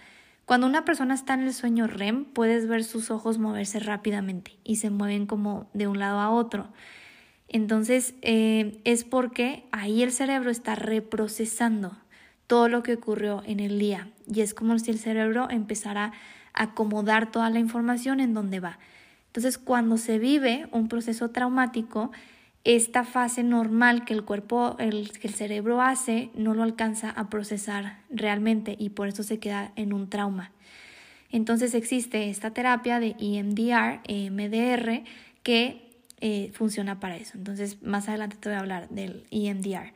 cuando 0.51 0.67
una 0.67 0.85
persona 0.85 1.15
está 1.15 1.35
en 1.35 1.43
el 1.43 1.55
sueño 1.55 1.87
REM, 1.87 2.25
puedes 2.25 2.67
ver 2.67 2.83
sus 2.83 3.13
ojos 3.13 3.39
moverse 3.39 3.79
rápidamente 3.79 4.59
y 4.65 4.77
se 4.79 4.91
mueven 4.91 5.27
como 5.27 5.71
de 5.75 5.87
un 5.87 6.01
lado 6.01 6.19
a 6.19 6.31
otro. 6.31 6.67
Entonces 7.47 8.15
eh, 8.23 8.81
es 8.83 9.05
porque 9.05 9.63
ahí 9.71 10.03
el 10.03 10.11
cerebro 10.11 10.51
está 10.51 10.75
reprocesando 10.75 11.97
todo 12.49 12.69
lo 12.69 12.83
que 12.83 12.95
ocurrió 12.95 13.45
en 13.47 13.61
el 13.61 13.79
día 13.79 14.11
y 14.27 14.41
es 14.41 14.53
como 14.53 14.77
si 14.81 14.91
el 14.91 14.99
cerebro 14.99 15.47
empezara 15.51 16.15
a 16.53 16.65
acomodar 16.65 17.31
toda 17.31 17.49
la 17.51 17.61
información 17.61 18.19
en 18.19 18.35
donde 18.35 18.59
va. 18.59 18.81
Entonces 19.29 19.57
cuando 19.57 19.99
se 19.99 20.19
vive 20.19 20.67
un 20.73 20.89
proceso 20.89 21.31
traumático, 21.31 22.11
esta 22.65 23.05
fase 23.05 23.43
normal 23.43 24.05
que 24.05 24.13
el 24.13 24.25
cuerpo, 24.25 24.77
el, 24.79 25.13
que 25.19 25.29
el 25.29 25.35
cerebro 25.35 25.81
hace, 25.81 26.31
no 26.35 26.55
lo 26.55 26.63
alcanza 26.63 27.11
a 27.11 27.31
procesar 27.31 28.01
realmente 28.11 28.77
y 28.79 28.91
por 28.91 29.09
eso 29.09 29.23
se 29.23 29.39
queda 29.39 29.73
en 29.77 29.93
un 29.93 30.11
trauma. 30.11 30.53
Entonces 31.31 31.75
existe 31.75 32.29
esta 32.29 32.51
terapia 32.51 33.01
de 33.01 33.17
EMDR, 33.19 34.01
EMDR, 34.05 35.05
que 35.43 35.91
eh, 36.21 36.51
funciona 36.53 37.01
para 37.01 37.17
eso. 37.17 37.39
Entonces 37.39 37.83
más 37.83 38.09
adelante 38.09 38.37
te 38.39 38.49
voy 38.49 38.57
a 38.57 38.61
hablar 38.61 38.89
del 38.91 39.25
EMDR. 39.31 39.93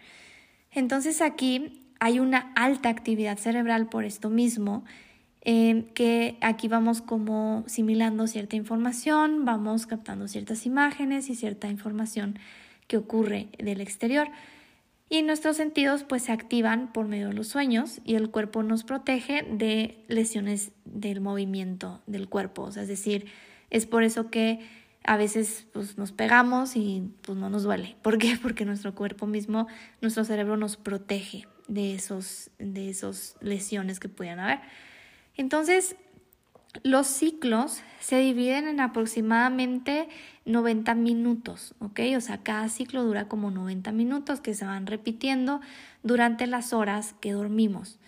Entonces 0.70 1.20
aquí 1.20 1.82
hay 2.00 2.18
una 2.18 2.52
alta 2.54 2.88
actividad 2.88 3.36
cerebral 3.36 3.88
por 3.88 4.04
esto 4.04 4.30
mismo, 4.30 4.84
que 5.44 6.38
aquí 6.40 6.68
vamos 6.68 7.02
como 7.02 7.64
similando 7.66 8.26
cierta 8.26 8.56
información, 8.56 9.44
vamos 9.44 9.86
captando 9.86 10.26
ciertas 10.26 10.64
imágenes 10.64 11.28
y 11.28 11.34
cierta 11.34 11.68
información 11.68 12.38
que 12.86 12.96
ocurre 12.96 13.48
del 13.58 13.80
exterior. 13.80 14.28
Y 15.10 15.22
nuestros 15.22 15.58
sentidos 15.58 16.02
pues 16.02 16.22
se 16.22 16.32
activan 16.32 16.92
por 16.92 17.06
medio 17.06 17.28
de 17.28 17.34
los 17.34 17.48
sueños 17.48 18.00
y 18.04 18.14
el 18.14 18.30
cuerpo 18.30 18.62
nos 18.62 18.84
protege 18.84 19.42
de 19.42 20.02
lesiones 20.08 20.72
del 20.86 21.20
movimiento 21.20 22.00
del 22.06 22.28
cuerpo. 22.28 22.68
es 22.68 22.88
decir, 22.88 23.26
es 23.70 23.86
por 23.86 24.02
eso 24.02 24.30
que 24.30 24.60
a 25.04 25.18
veces 25.18 25.66
pues, 25.72 25.98
nos 25.98 26.12
pegamos 26.12 26.76
y 26.76 27.10
pues 27.22 27.36
no 27.36 27.50
nos 27.50 27.64
duele. 27.64 27.96
¿Por 28.00 28.16
qué? 28.16 28.38
Porque 28.42 28.64
nuestro 28.64 28.94
cuerpo 28.94 29.26
mismo, 29.26 29.68
nuestro 30.00 30.24
cerebro 30.24 30.56
nos 30.56 30.76
protege 30.76 31.46
de 31.68 31.94
esos, 31.94 32.50
de 32.58 32.88
esos 32.88 33.36
lesiones 33.40 34.00
que 34.00 34.08
puedan 34.08 34.40
haber. 34.40 34.60
Entonces, 35.36 35.96
los 36.82 37.06
ciclos 37.06 37.80
se 38.00 38.18
dividen 38.18 38.66
en 38.66 38.80
aproximadamente 38.80 40.08
90 40.44 40.94
minutos, 40.94 41.74
¿ok? 41.78 42.00
O 42.16 42.20
sea, 42.20 42.42
cada 42.42 42.68
ciclo 42.68 43.04
dura 43.04 43.28
como 43.28 43.50
90 43.50 43.92
minutos 43.92 44.40
que 44.40 44.54
se 44.54 44.64
van 44.64 44.86
repitiendo 44.86 45.60
durante 46.02 46.46
las 46.46 46.72
horas 46.72 47.14
que 47.20 47.32
dormimos. 47.32 47.98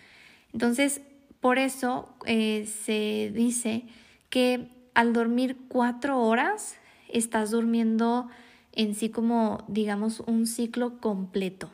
Entonces, 0.53 1.01
por 1.39 1.57
eso 1.57 2.09
eh, 2.25 2.65
se 2.65 3.31
dice 3.33 3.85
que 4.29 4.69
al 4.93 5.13
dormir 5.13 5.57
cuatro 5.67 6.19
horas 6.19 6.75
estás 7.09 7.51
durmiendo 7.51 8.27
en 8.73 8.95
sí 8.95 9.09
como, 9.09 9.63
digamos, 9.67 10.19
un 10.21 10.45
ciclo 10.45 10.99
completo, 10.99 11.69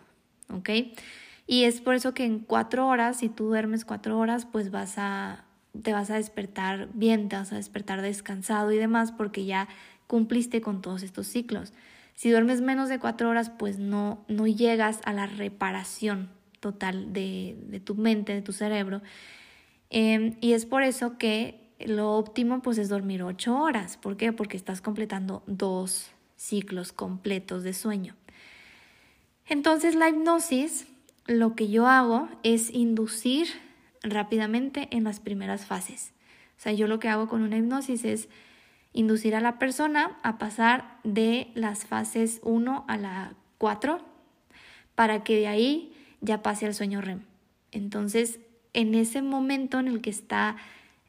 ¿ok? 0.49 0.69
Y 1.45 1.65
es 1.65 1.81
por 1.81 1.95
eso 1.95 2.13
que 2.13 2.25
en 2.25 2.39
cuatro 2.39 2.87
horas, 2.87 3.17
si 3.17 3.29
tú 3.29 3.47
duermes 3.47 3.85
cuatro 3.85 4.17
horas, 4.17 4.45
pues 4.45 4.71
vas 4.71 4.97
a 4.97 5.45
te 5.81 5.91
vas 5.91 6.11
a 6.11 6.15
despertar 6.15 6.89
bien, 6.93 7.29
te 7.29 7.35
vas 7.35 7.51
a 7.51 7.55
despertar 7.55 8.01
descansado 8.01 8.71
y 8.71 8.77
demás 8.77 9.11
porque 9.11 9.45
ya 9.45 9.67
cumpliste 10.07 10.61
con 10.61 10.81
todos 10.81 11.01
estos 11.01 11.27
ciclos. 11.27 11.73
Si 12.13 12.29
duermes 12.29 12.61
menos 12.61 12.89
de 12.89 12.99
cuatro 12.99 13.29
horas, 13.29 13.49
pues 13.49 13.79
no, 13.79 14.23
no 14.27 14.45
llegas 14.45 15.01
a 15.03 15.13
la 15.13 15.25
reparación 15.25 16.29
total 16.59 17.11
de, 17.11 17.57
de 17.67 17.79
tu 17.79 17.95
mente, 17.95 18.33
de 18.33 18.43
tu 18.43 18.53
cerebro. 18.53 19.01
Em, 19.89 20.35
y 20.41 20.53
es 20.53 20.65
por 20.65 20.83
eso 20.83 21.17
que 21.17 21.73
lo 21.79 22.13
óptimo 22.13 22.61
pues 22.61 22.77
es 22.77 22.89
dormir 22.89 23.23
ocho 23.23 23.57
horas. 23.57 23.97
¿Por 23.97 24.15
qué? 24.15 24.31
Porque 24.31 24.57
estás 24.57 24.81
completando 24.81 25.43
dos 25.47 26.11
ciclos 26.35 26.91
completos 26.93 27.63
de 27.63 27.73
sueño. 27.73 28.15
Entonces 29.47 29.95
la 29.95 30.09
hipnosis, 30.09 30.87
lo 31.25 31.55
que 31.55 31.69
yo 31.69 31.87
hago 31.87 32.29
es 32.43 32.69
inducir 32.73 33.47
rápidamente 34.01 34.87
en 34.91 35.03
las 35.03 35.19
primeras 35.19 35.65
fases. 35.65 36.13
O 36.57 36.61
sea, 36.61 36.73
yo 36.73 36.87
lo 36.87 36.99
que 36.99 37.09
hago 37.09 37.27
con 37.27 37.41
una 37.41 37.57
hipnosis 37.57 38.05
es 38.05 38.29
inducir 38.93 39.35
a 39.35 39.41
la 39.41 39.57
persona 39.57 40.17
a 40.23 40.37
pasar 40.37 40.99
de 41.03 41.51
las 41.55 41.85
fases 41.85 42.39
1 42.43 42.85
a 42.87 42.97
la 42.97 43.33
4 43.57 43.99
para 44.95 45.23
que 45.23 45.37
de 45.37 45.47
ahí 45.47 45.93
ya 46.21 46.43
pase 46.43 46.65
al 46.65 46.73
sueño 46.73 47.01
REM. 47.01 47.21
Entonces, 47.71 48.39
en 48.73 48.93
ese 48.93 49.21
momento 49.21 49.79
en 49.79 49.87
el 49.87 50.01
que 50.01 50.09
está 50.09 50.57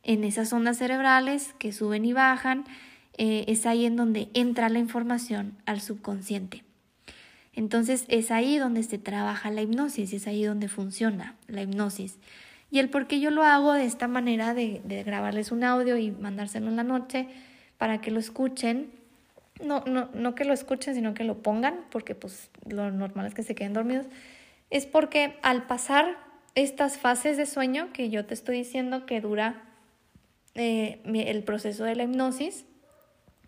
en 0.02 0.24
esas 0.24 0.52
ondas 0.52 0.78
cerebrales 0.78 1.54
que 1.58 1.72
suben 1.72 2.04
y 2.04 2.12
bajan, 2.12 2.64
eh, 3.16 3.44
es 3.48 3.66
ahí 3.66 3.86
en 3.86 3.96
donde 3.96 4.28
entra 4.34 4.68
la 4.68 4.78
información 4.78 5.56
al 5.66 5.80
subconsciente. 5.80 6.64
Entonces 7.56 8.04
es 8.08 8.30
ahí 8.30 8.58
donde 8.58 8.82
se 8.82 8.98
trabaja 8.98 9.50
la 9.50 9.62
hipnosis, 9.62 10.12
es 10.12 10.26
ahí 10.26 10.44
donde 10.44 10.68
funciona 10.68 11.36
la 11.46 11.62
hipnosis. 11.62 12.18
Y 12.70 12.80
el 12.80 12.90
por 12.90 13.06
qué 13.06 13.20
yo 13.20 13.30
lo 13.30 13.44
hago 13.44 13.72
de 13.72 13.84
esta 13.84 14.08
manera 14.08 14.54
de, 14.54 14.80
grabarles 15.06 15.52
un 15.52 15.62
audio 15.62 15.96
y 15.96 16.10
mandárselo 16.10 16.68
en 16.68 16.76
la 16.76 16.82
noche 16.82 17.28
para 17.78 18.00
que 18.00 18.10
lo 18.10 18.18
escuchen. 18.18 18.90
No, 19.62 19.84
no, 19.86 20.08
no 20.12 20.34
que 20.34 20.44
lo 20.44 20.52
escuchen, 20.52 20.94
sino 20.94 21.14
que 21.14 21.22
lo 21.22 21.38
pongan, 21.38 21.76
porque 21.90 22.16
pues 22.16 22.50
lo 22.68 22.90
normal 22.90 23.26
es 23.26 23.34
que 23.34 23.44
se 23.44 23.54
queden 23.54 23.74
dormidos. 23.74 24.06
Es 24.70 24.86
porque 24.86 25.38
al 25.42 25.66
pasar 25.68 26.18
estas 26.56 26.98
fases 26.98 27.36
de 27.36 27.46
sueño 27.46 27.92
que 27.92 28.10
yo 28.10 28.26
te 28.26 28.34
estoy 28.34 28.58
diciendo 28.58 29.06
que 29.06 29.20
dura 29.20 29.62
eh, 30.56 31.00
el 31.04 31.44
proceso 31.44 31.84
de 31.84 31.94
la 31.94 32.04
hipnosis, 32.04 32.64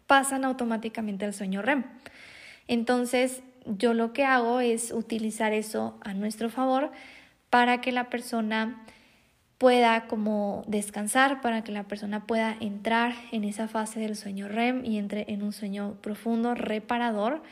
pasan 0.06 0.44
automáticamente 0.44 1.24
al 1.24 1.34
sueño 1.34 1.62
REM. 1.62 1.84
Entonces, 2.68 3.42
yo 3.66 3.94
lo 3.94 4.12
que 4.12 4.24
hago 4.24 4.60
es 4.60 4.92
utilizar 4.92 5.52
eso 5.52 5.98
a 6.02 6.14
nuestro 6.14 6.50
favor 6.50 6.92
para 7.50 7.80
que 7.80 7.92
la 7.92 8.10
persona 8.10 8.84
pueda 9.58 10.06
como 10.06 10.64
descansar, 10.66 11.40
para 11.40 11.64
que 11.64 11.72
la 11.72 11.84
persona 11.84 12.26
pueda 12.26 12.56
entrar 12.60 13.14
en 13.32 13.44
esa 13.44 13.68
fase 13.68 14.00
del 14.00 14.16
sueño 14.16 14.48
REM 14.48 14.84
y 14.84 14.98
entre 14.98 15.24
en 15.28 15.42
un 15.42 15.52
sueño 15.52 15.96
profundo, 16.02 16.54
reparador, 16.54 17.42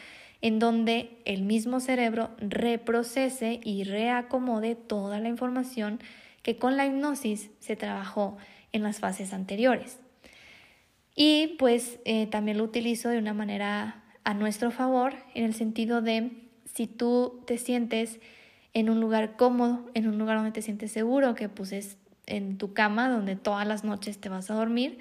en 0.42 0.58
donde 0.58 1.22
el 1.24 1.42
mismo 1.42 1.80
cerebro 1.80 2.30
reprocese 2.38 3.60
y 3.64 3.84
reacomode 3.84 4.74
toda 4.74 5.18
la 5.18 5.28
información 5.28 6.00
que 6.42 6.58
con 6.58 6.76
la 6.76 6.84
hipnosis 6.84 7.50
se 7.60 7.76
trabajó 7.76 8.36
en 8.72 8.82
las 8.82 9.00
fases 9.00 9.32
anteriores. 9.32 9.98
Y 11.16 11.56
pues 11.58 11.98
eh, 12.04 12.26
también 12.26 12.58
lo 12.58 12.64
utilizo 12.64 13.08
de 13.08 13.18
una 13.18 13.32
manera 13.32 14.03
a 14.24 14.34
nuestro 14.34 14.70
favor, 14.70 15.14
en 15.34 15.44
el 15.44 15.54
sentido 15.54 16.02
de 16.02 16.30
si 16.72 16.86
tú 16.86 17.42
te 17.46 17.58
sientes 17.58 18.20
en 18.72 18.90
un 18.90 19.00
lugar 19.00 19.36
cómodo, 19.36 19.90
en 19.94 20.08
un 20.08 20.18
lugar 20.18 20.38
donde 20.38 20.52
te 20.52 20.62
sientes 20.62 20.90
seguro, 20.90 21.34
que 21.34 21.48
pues 21.48 21.72
es 21.72 21.96
en 22.26 22.58
tu 22.58 22.72
cama 22.72 23.08
donde 23.08 23.36
todas 23.36 23.66
las 23.66 23.84
noches 23.84 24.18
te 24.18 24.28
vas 24.28 24.50
a 24.50 24.54
dormir, 24.54 24.98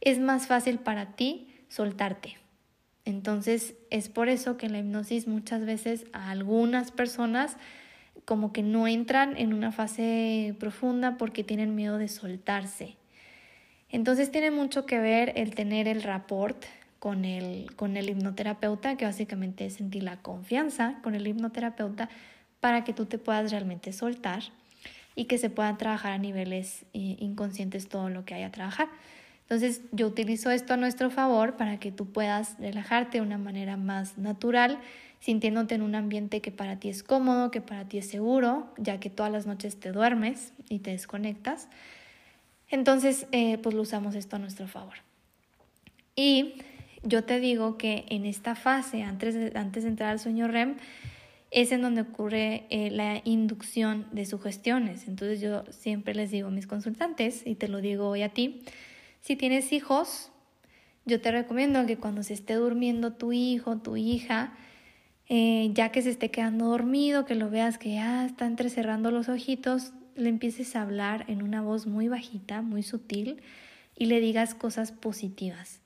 es 0.00 0.18
más 0.18 0.46
fácil 0.46 0.78
para 0.78 1.16
ti 1.16 1.54
soltarte. 1.68 2.36
Entonces 3.04 3.74
es 3.90 4.08
por 4.08 4.28
eso 4.28 4.56
que 4.56 4.68
la 4.68 4.78
hipnosis 4.78 5.26
muchas 5.26 5.64
veces 5.64 6.06
a 6.12 6.30
algunas 6.30 6.90
personas 6.90 7.56
como 8.24 8.52
que 8.52 8.62
no 8.62 8.86
entran 8.86 9.36
en 9.36 9.52
una 9.52 9.72
fase 9.72 10.54
profunda 10.58 11.16
porque 11.16 11.44
tienen 11.44 11.74
miedo 11.74 11.98
de 11.98 12.08
soltarse. 12.08 12.96
Entonces 13.88 14.30
tiene 14.30 14.50
mucho 14.50 14.86
que 14.86 14.98
ver 14.98 15.32
el 15.36 15.54
tener 15.54 15.86
el 15.86 16.02
rapport 16.02 16.64
con 17.04 17.26
el, 17.26 17.66
con 17.76 17.98
el 17.98 18.08
hipnoterapeuta, 18.08 18.96
que 18.96 19.04
básicamente 19.04 19.66
es 19.66 19.74
sentir 19.74 20.02
la 20.02 20.22
confianza 20.22 21.00
con 21.02 21.14
el 21.14 21.26
hipnoterapeuta 21.26 22.08
para 22.60 22.82
que 22.82 22.94
tú 22.94 23.04
te 23.04 23.18
puedas 23.18 23.50
realmente 23.50 23.92
soltar 23.92 24.42
y 25.14 25.26
que 25.26 25.36
se 25.36 25.50
puedan 25.50 25.76
trabajar 25.76 26.12
a 26.12 26.18
niveles 26.18 26.86
eh, 26.94 27.18
inconscientes 27.20 27.90
todo 27.90 28.08
lo 28.08 28.24
que 28.24 28.32
haya 28.32 28.46
a 28.46 28.52
trabajar. 28.52 28.88
Entonces 29.42 29.82
yo 29.92 30.06
utilizo 30.06 30.50
esto 30.50 30.72
a 30.72 30.76
nuestro 30.78 31.10
favor 31.10 31.58
para 31.58 31.78
que 31.78 31.92
tú 31.92 32.10
puedas 32.10 32.58
relajarte 32.58 33.18
de 33.18 33.22
una 33.22 33.36
manera 33.36 33.76
más 33.76 34.16
natural, 34.16 34.78
sintiéndote 35.20 35.74
en 35.74 35.82
un 35.82 35.96
ambiente 35.96 36.40
que 36.40 36.52
para 36.52 36.80
ti 36.80 36.88
es 36.88 37.02
cómodo, 37.02 37.50
que 37.50 37.60
para 37.60 37.86
ti 37.86 37.98
es 37.98 38.08
seguro, 38.08 38.72
ya 38.78 38.98
que 38.98 39.10
todas 39.10 39.30
las 39.30 39.44
noches 39.44 39.78
te 39.78 39.92
duermes 39.92 40.54
y 40.70 40.78
te 40.78 40.92
desconectas. 40.92 41.68
Entonces, 42.70 43.26
eh, 43.30 43.58
pues 43.58 43.74
lo 43.74 43.82
usamos 43.82 44.14
esto 44.14 44.36
a 44.36 44.38
nuestro 44.38 44.68
favor. 44.68 44.94
Y 46.16 46.54
yo 47.04 47.24
te 47.24 47.40
digo 47.40 47.76
que 47.78 48.04
en 48.08 48.24
esta 48.26 48.54
fase, 48.54 49.02
antes 49.02 49.34
de, 49.34 49.52
antes 49.58 49.84
entrar 49.84 50.10
al 50.10 50.18
sueño 50.18 50.48
REM, 50.48 50.76
es 51.50 51.70
en 51.70 51.82
donde 51.82 52.00
ocurre 52.00 52.66
eh, 52.70 52.90
la 52.90 53.20
inducción 53.24 54.06
de 54.10 54.26
sugestiones. 54.26 55.06
Entonces 55.06 55.40
yo 55.40 55.64
siempre 55.70 56.14
les 56.14 56.30
digo 56.30 56.48
a 56.48 56.50
mis 56.50 56.66
consultantes, 56.66 57.46
y 57.46 57.54
te 57.54 57.68
lo 57.68 57.80
digo 57.80 58.08
hoy 58.08 58.22
a 58.22 58.30
ti, 58.30 58.62
si 59.20 59.36
tienes 59.36 59.72
hijos, 59.72 60.30
yo 61.06 61.20
te 61.20 61.30
recomiendo 61.30 61.86
que 61.86 61.96
cuando 61.96 62.22
se 62.22 62.34
esté 62.34 62.54
durmiendo 62.54 63.12
tu 63.12 63.32
hijo, 63.32 63.76
tu 63.78 63.96
hija, 63.96 64.52
eh, 65.28 65.70
ya 65.72 65.90
que 65.90 66.02
se 66.02 66.10
esté 66.10 66.30
quedando 66.30 66.66
dormido, 66.66 67.24
que 67.24 67.34
lo 67.34 67.50
veas 67.50 67.78
que 67.78 67.94
ya 67.94 68.26
está 68.26 68.46
entrecerrando 68.46 69.10
los 69.10 69.28
ojitos, 69.28 69.92
le 70.16 70.28
empieces 70.28 70.76
a 70.76 70.82
hablar 70.82 71.24
en 71.28 71.42
una 71.42 71.62
voz 71.62 71.86
muy 71.86 72.08
bajita, 72.08 72.62
muy 72.62 72.82
sutil, 72.82 73.42
y 73.96 74.06
le 74.06 74.20
digas 74.20 74.54
cosas 74.54 74.92
positivas, 74.92 75.80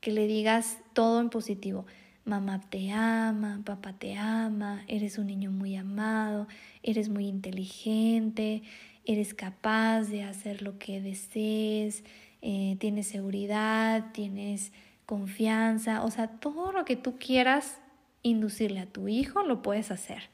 que 0.00 0.12
le 0.12 0.26
digas 0.26 0.78
todo 0.92 1.20
en 1.20 1.30
positivo. 1.30 1.86
Mamá 2.24 2.60
te 2.60 2.92
ama, 2.92 3.62
papá 3.64 3.94
te 3.94 4.16
ama, 4.16 4.84
eres 4.86 5.18
un 5.18 5.26
niño 5.28 5.50
muy 5.50 5.76
amado, 5.76 6.46
eres 6.82 7.08
muy 7.08 7.26
inteligente, 7.26 8.62
eres 9.06 9.32
capaz 9.32 10.04
de 10.04 10.22
hacer 10.24 10.60
lo 10.60 10.78
que 10.78 11.00
desees, 11.00 12.04
eh, 12.42 12.76
tienes 12.78 13.08
seguridad, 13.08 14.12
tienes 14.12 14.72
confianza, 15.06 16.04
o 16.04 16.10
sea, 16.10 16.28
todo 16.28 16.70
lo 16.70 16.84
que 16.84 16.96
tú 16.96 17.18
quieras 17.18 17.80
inducirle 18.22 18.80
a 18.80 18.86
tu 18.86 19.08
hijo 19.08 19.42
lo 19.42 19.62
puedes 19.62 19.90
hacer. 19.90 20.24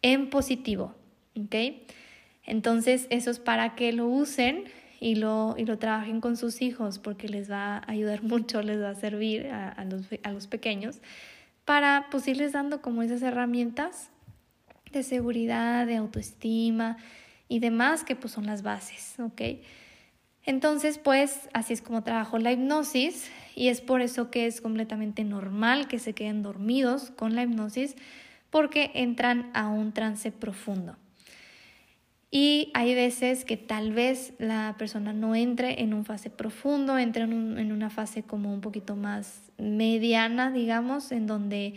En 0.00 0.30
positivo, 0.30 0.94
¿ok? 1.38 1.54
Entonces 2.46 3.06
eso 3.10 3.30
es 3.30 3.38
para 3.38 3.74
que 3.74 3.92
lo 3.92 4.06
usen 4.06 4.64
y 5.04 5.16
lo, 5.16 5.54
y 5.58 5.66
lo 5.66 5.78
trabajen 5.78 6.22
con 6.22 6.38
sus 6.38 6.62
hijos 6.62 6.98
porque 6.98 7.28
les 7.28 7.50
va 7.50 7.76
a 7.76 7.90
ayudar 7.90 8.22
mucho, 8.32 8.62
les 8.62 8.80
va 8.80 8.88
a 8.88 8.94
servir 8.94 9.48
a, 9.48 9.84
los, 9.84 10.06
a 10.22 10.32
los 10.32 10.46
pequeños 10.46 11.02
para 11.66 12.06
pues 12.10 12.26
irles 12.26 12.52
dando 12.52 12.80
como 12.80 13.02
esas 13.02 13.20
herramientas 13.20 14.08
de 14.92 15.02
seguridad, 15.02 15.86
de 15.86 15.96
autoestima 15.96 16.96
y 17.48 17.58
demás 17.58 18.02
que 18.02 18.16
pues 18.16 18.32
son 18.32 18.46
las 18.46 18.62
bases, 18.62 19.20
¿ok? 19.20 19.42
Entonces 20.46 20.96
pues 20.96 21.50
así 21.52 21.74
es 21.74 21.82
como 21.82 22.02
trabajo 22.02 22.38
la 22.38 22.52
hipnosis 22.52 23.30
y 23.54 23.68
es 23.68 23.82
por 23.82 24.00
eso 24.00 24.30
que 24.30 24.46
es 24.46 24.62
completamente 24.62 25.22
normal 25.22 25.86
que 25.86 25.98
se 25.98 26.14
queden 26.14 26.42
dormidos 26.42 27.10
con 27.10 27.34
la 27.34 27.42
hipnosis 27.42 27.94
porque 28.48 28.90
entran 28.94 29.50
a 29.52 29.68
un 29.68 29.92
trance 29.92 30.32
profundo. 30.32 30.96
Y 32.36 32.72
hay 32.74 32.96
veces 32.96 33.44
que 33.44 33.56
tal 33.56 33.92
vez 33.92 34.32
la 34.40 34.74
persona 34.76 35.12
no 35.12 35.36
entre 35.36 35.82
en 35.82 35.94
un 35.94 36.04
fase 36.04 36.30
profundo, 36.30 36.98
entre 36.98 37.22
en, 37.22 37.70
una 37.70 37.90
fase 37.90 38.24
como 38.24 38.52
un 38.52 38.60
poquito 38.60 38.96
más 38.96 39.52
mediana, 39.56 40.50
digamos, 40.50 41.12
en 41.12 41.28
donde 41.28 41.74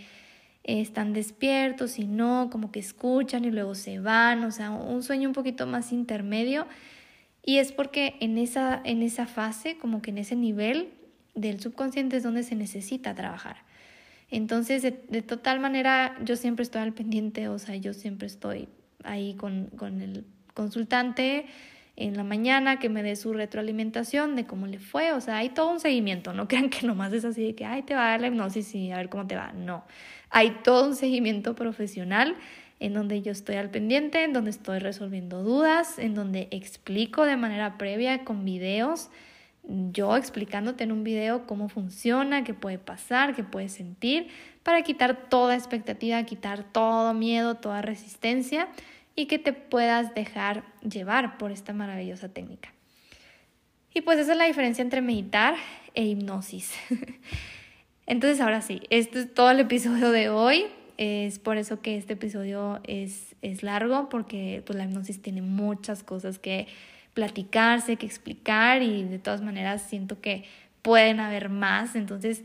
están 0.63 1.13
despiertos 1.13 1.99
y 1.99 2.07
no, 2.07 2.49
como 2.51 2.71
que 2.71 2.79
escuchan 2.79 3.45
y 3.45 3.51
luego 3.51 3.75
se 3.75 3.99
van, 3.99 4.43
o 4.45 4.51
sea, 4.51 4.71
un 4.71 5.03
sueño 5.03 5.29
un 5.29 5.35
poquito 5.35 5.67
más 5.67 5.91
intermedio. 5.91 6.65
Y 7.43 7.59
es 7.59 7.71
porque 7.71 8.15
en 8.19 8.39
esa, 8.39 8.81
en 8.83 9.03
esa 9.03 9.27
fase, 9.27 9.77
como 9.77 10.01
que 10.01 10.09
en 10.09 10.17
ese 10.17 10.35
nivel 10.35 10.89
del 11.35 11.61
subconsciente 11.61 12.17
es 12.17 12.23
donde 12.23 12.41
se 12.41 12.55
necesita 12.55 13.13
trabajar. 13.13 13.57
Entonces, 14.31 14.81
de, 14.81 15.21
total 15.21 15.59
manera, 15.59 16.17
yo 16.25 16.35
siempre 16.35 16.63
estoy 16.63 16.81
al 16.81 16.93
pendiente, 16.93 17.47
o 17.47 17.59
sea, 17.59 17.75
yo 17.75 17.93
siempre 17.93 18.25
estoy 18.25 18.69
ahí 19.03 19.35
con, 19.35 19.67
con 19.67 20.01
el 20.01 20.25
consultante 20.57 21.45
en 21.95 22.17
la 22.17 22.23
mañana 22.23 22.79
que 22.79 22.89
me 22.89 23.03
dé 23.03 23.15
su 23.15 23.31
retroalimentación 23.31 24.35
de 24.35 24.45
cómo 24.45 24.65
le 24.65 24.79
fue, 24.79 25.13
o 25.13 25.21
sea, 25.21 25.37
hay 25.37 25.49
todo 25.49 25.71
un 25.71 25.79
seguimiento, 25.79 26.33
no 26.33 26.47
crean 26.51 26.69
que 26.69 26.85
nomás 26.85 27.13
es 27.13 27.23
así 27.25 27.43
de 27.43 27.55
que, 27.55 27.63
ay, 27.63 27.83
te 27.83 27.93
va 27.93 28.07
a 28.07 28.09
dar 28.11 28.21
la 28.21 28.27
hipnosis 28.27 28.73
y 28.73 28.91
a 28.91 28.97
ver 28.97 29.09
cómo 29.09 29.27
te 29.27 29.35
va, 29.35 29.53
no, 29.53 29.83
hay 30.31 30.57
todo 30.63 30.87
un 30.87 30.95
seguimiento 30.95 31.55
profesional 31.55 32.35
en 32.79 32.93
donde 32.93 33.21
yo 33.21 33.31
estoy 33.31 33.55
al 33.55 33.69
pendiente, 33.69 34.23
en 34.23 34.33
donde 34.33 34.49
estoy 34.49 34.79
resolviendo 34.79 35.43
dudas, 35.43 35.97
en 35.99 36.15
donde 36.15 36.47
explico 36.51 37.25
de 37.25 37.37
manera 37.37 37.77
previa 37.77 38.23
con 38.23 38.45
videos, 38.45 39.09
yo 39.91 40.15
explicándote 40.15 40.85
en 40.85 40.91
un 40.91 41.03
video 41.03 41.45
cómo 41.45 41.69
funciona, 41.69 42.43
qué 42.43 42.53
puede 42.53 42.79
pasar, 42.79 43.35
qué 43.35 43.43
puedes 43.43 43.73
sentir, 43.73 44.27
para 44.63 44.81
quitar 44.81 45.29
toda 45.29 45.55
expectativa, 45.55 46.23
quitar 46.23 46.63
todo 46.63 47.13
miedo, 47.13 47.55
toda 47.55 47.81
resistencia 47.81 48.67
y 49.17 49.25
que 49.25 49.39
te 49.39 49.51
puedas 49.51 50.13
dejar 50.13 50.63
llevar 50.87 51.39
por 51.39 51.51
esta 51.51 51.73
maravillosa 51.73 52.29
técnica. 52.29 52.71
Y 53.93 54.01
pues 54.01 54.19
esa 54.19 54.33
es 54.33 54.37
la 54.37 54.45
diferencia 54.45 54.83
entre 54.83 55.01
meditar 55.01 55.55
e 55.95 56.05
hipnosis. 56.05 56.71
Entonces 58.05 58.39
ahora 58.39 58.61
sí, 58.61 58.79
este 58.91 59.21
es 59.21 59.33
todo 59.33 59.49
el 59.49 59.59
episodio 59.59 60.11
de 60.11 60.29
hoy. 60.29 60.67
Es 60.97 61.39
por 61.39 61.57
eso 61.57 61.81
que 61.81 61.97
este 61.97 62.13
episodio 62.13 62.79
es, 62.83 63.35
es 63.41 63.63
largo, 63.63 64.07
porque 64.07 64.61
pues, 64.67 64.77
la 64.77 64.85
hipnosis 64.85 65.19
tiene 65.19 65.41
muchas 65.41 66.03
cosas 66.03 66.37
que 66.37 66.67
platicarse, 67.15 67.95
que 67.95 68.05
explicar 68.05 68.83
y 68.83 69.03
de 69.03 69.17
todas 69.17 69.41
maneras 69.41 69.81
siento 69.81 70.21
que 70.21 70.43
pueden 70.83 71.19
haber 71.19 71.49
más. 71.49 71.95
Entonces, 71.95 72.43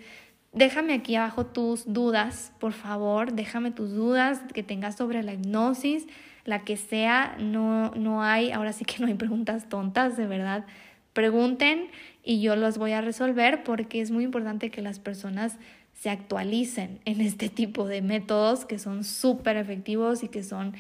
déjame 0.53 0.95
aquí 0.95 1.17
abajo 1.17 1.45
tus 1.45 1.93
dudas, 1.93 2.55
por 2.59 2.73
favor, 2.73 3.35
déjame 3.35 3.73
tus 3.73 3.91
dudas 3.91 4.41
que 4.55 4.63
tengas 4.63 4.97
sobre 4.97 5.23
la 5.23 5.35
hipnosis, 5.35 6.07
la 6.45 6.65
que 6.65 6.77
sea, 6.77 7.37
no, 7.39 7.91
no 7.93 8.23
hay, 8.23 8.51
ahora 8.51 8.73
sí 8.73 8.85
que 8.85 8.99
no 9.01 9.07
hay 9.07 9.15
preguntas 9.15 9.69
tontas, 9.69 10.17
de 10.17 10.27
verdad. 10.27 10.65
Pregunten 11.13 11.89
y 12.25 12.41
yo 12.41 12.57
los 12.57 12.79
voy 12.79 12.93
a 12.93 13.01
resolver 13.01 13.65
porque 13.65 14.01
es 14.01 14.11
muy 14.11 14.25
importante 14.25 14.71
que 14.71 14.83
las 14.83 14.99
personas 14.99 15.59
se 15.95 16.11
actualicen 16.11 17.01
en 17.05 17.21
este 17.21 17.49
tipo 17.49 17.87
de 17.87 18.03
métodos 18.03 18.65
que 18.65 18.79
son 18.79 19.05
súper 19.05 19.57
efectivos 19.57 20.25
y 20.25 20.29
que 20.29 20.43
son 20.43 20.75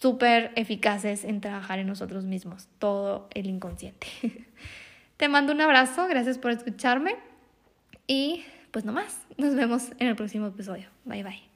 súper 0.00 0.50
eficaces 0.56 1.24
en 1.24 1.40
trabajar 1.40 1.78
en 1.78 1.86
nosotros 1.86 2.24
mismos, 2.24 2.66
todo 2.80 3.28
el 3.34 3.46
inconsciente. 3.46 4.08
Te 5.16 5.28
mando 5.28 5.52
un 5.52 5.60
abrazo, 5.60 6.08
gracias 6.08 6.38
por 6.38 6.50
escucharme 6.50 7.14
y 8.08 8.42
pues 8.72 8.84
no 8.84 8.92
más, 8.92 9.20
nos 9.36 9.54
vemos 9.54 9.90
en 9.98 10.08
el 10.08 10.16
próximo 10.16 10.48
episodio. 10.48 10.88
Bye 11.04 11.22
bye. 11.22 11.51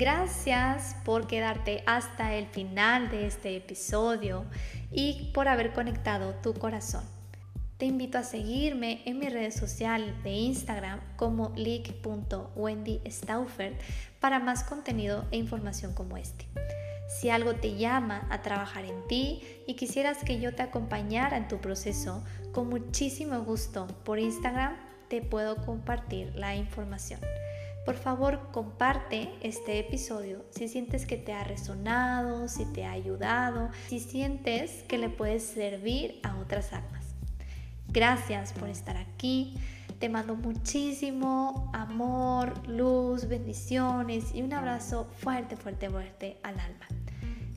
Gracias 0.00 0.96
por 1.04 1.26
quedarte 1.26 1.82
hasta 1.84 2.34
el 2.34 2.46
final 2.46 3.10
de 3.10 3.26
este 3.26 3.54
episodio 3.54 4.46
y 4.90 5.30
por 5.34 5.46
haber 5.46 5.74
conectado 5.74 6.36
tu 6.36 6.54
corazón. 6.54 7.04
Te 7.76 7.84
invito 7.84 8.16
a 8.16 8.22
seguirme 8.22 9.02
en 9.04 9.18
mi 9.18 9.28
redes 9.28 9.56
social 9.56 10.16
de 10.22 10.30
Instagram 10.30 11.00
como 11.16 11.52
leak.wendystauffer 11.54 13.76
para 14.20 14.38
más 14.38 14.64
contenido 14.64 15.26
e 15.32 15.36
información 15.36 15.92
como 15.92 16.16
este. 16.16 16.46
Si 17.20 17.28
algo 17.28 17.56
te 17.56 17.76
llama 17.76 18.26
a 18.30 18.40
trabajar 18.40 18.86
en 18.86 19.06
ti 19.06 19.42
y 19.66 19.74
quisieras 19.74 20.24
que 20.24 20.40
yo 20.40 20.54
te 20.54 20.62
acompañara 20.62 21.36
en 21.36 21.46
tu 21.46 21.58
proceso, 21.58 22.24
con 22.52 22.70
muchísimo 22.70 23.42
gusto 23.42 23.86
por 24.04 24.18
Instagram 24.18 24.78
te 25.08 25.20
puedo 25.20 25.56
compartir 25.56 26.34
la 26.36 26.56
información. 26.56 27.20
Por 27.84 27.96
favor, 27.96 28.50
comparte 28.52 29.30
este 29.42 29.78
episodio 29.78 30.44
si 30.50 30.68
sientes 30.68 31.06
que 31.06 31.16
te 31.16 31.32
ha 31.32 31.44
resonado, 31.44 32.48
si 32.48 32.66
te 32.66 32.84
ha 32.84 32.92
ayudado, 32.92 33.70
si 33.88 34.00
sientes 34.00 34.82
que 34.84 34.98
le 34.98 35.08
puedes 35.08 35.42
servir 35.42 36.20
a 36.22 36.36
otras 36.36 36.72
almas. 36.72 37.06
Gracias 37.88 38.52
por 38.52 38.68
estar 38.68 38.96
aquí. 38.96 39.54
Te 39.98 40.08
mando 40.08 40.34
muchísimo 40.36 41.70
amor, 41.74 42.66
luz, 42.68 43.28
bendiciones 43.28 44.34
y 44.34 44.42
un 44.42 44.52
abrazo 44.52 45.08
fuerte, 45.18 45.56
fuerte, 45.56 45.90
fuerte 45.90 46.38
al 46.42 46.58
alma. 46.60 46.86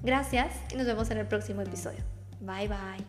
Gracias 0.02 0.54
y 0.74 0.76
nos 0.76 0.86
vemos 0.86 1.10
en 1.12 1.20
el 1.20 1.28
próximo 1.28 1.62
episodio. 1.62 2.04
Bye 2.42 2.68
bye. 2.68 3.04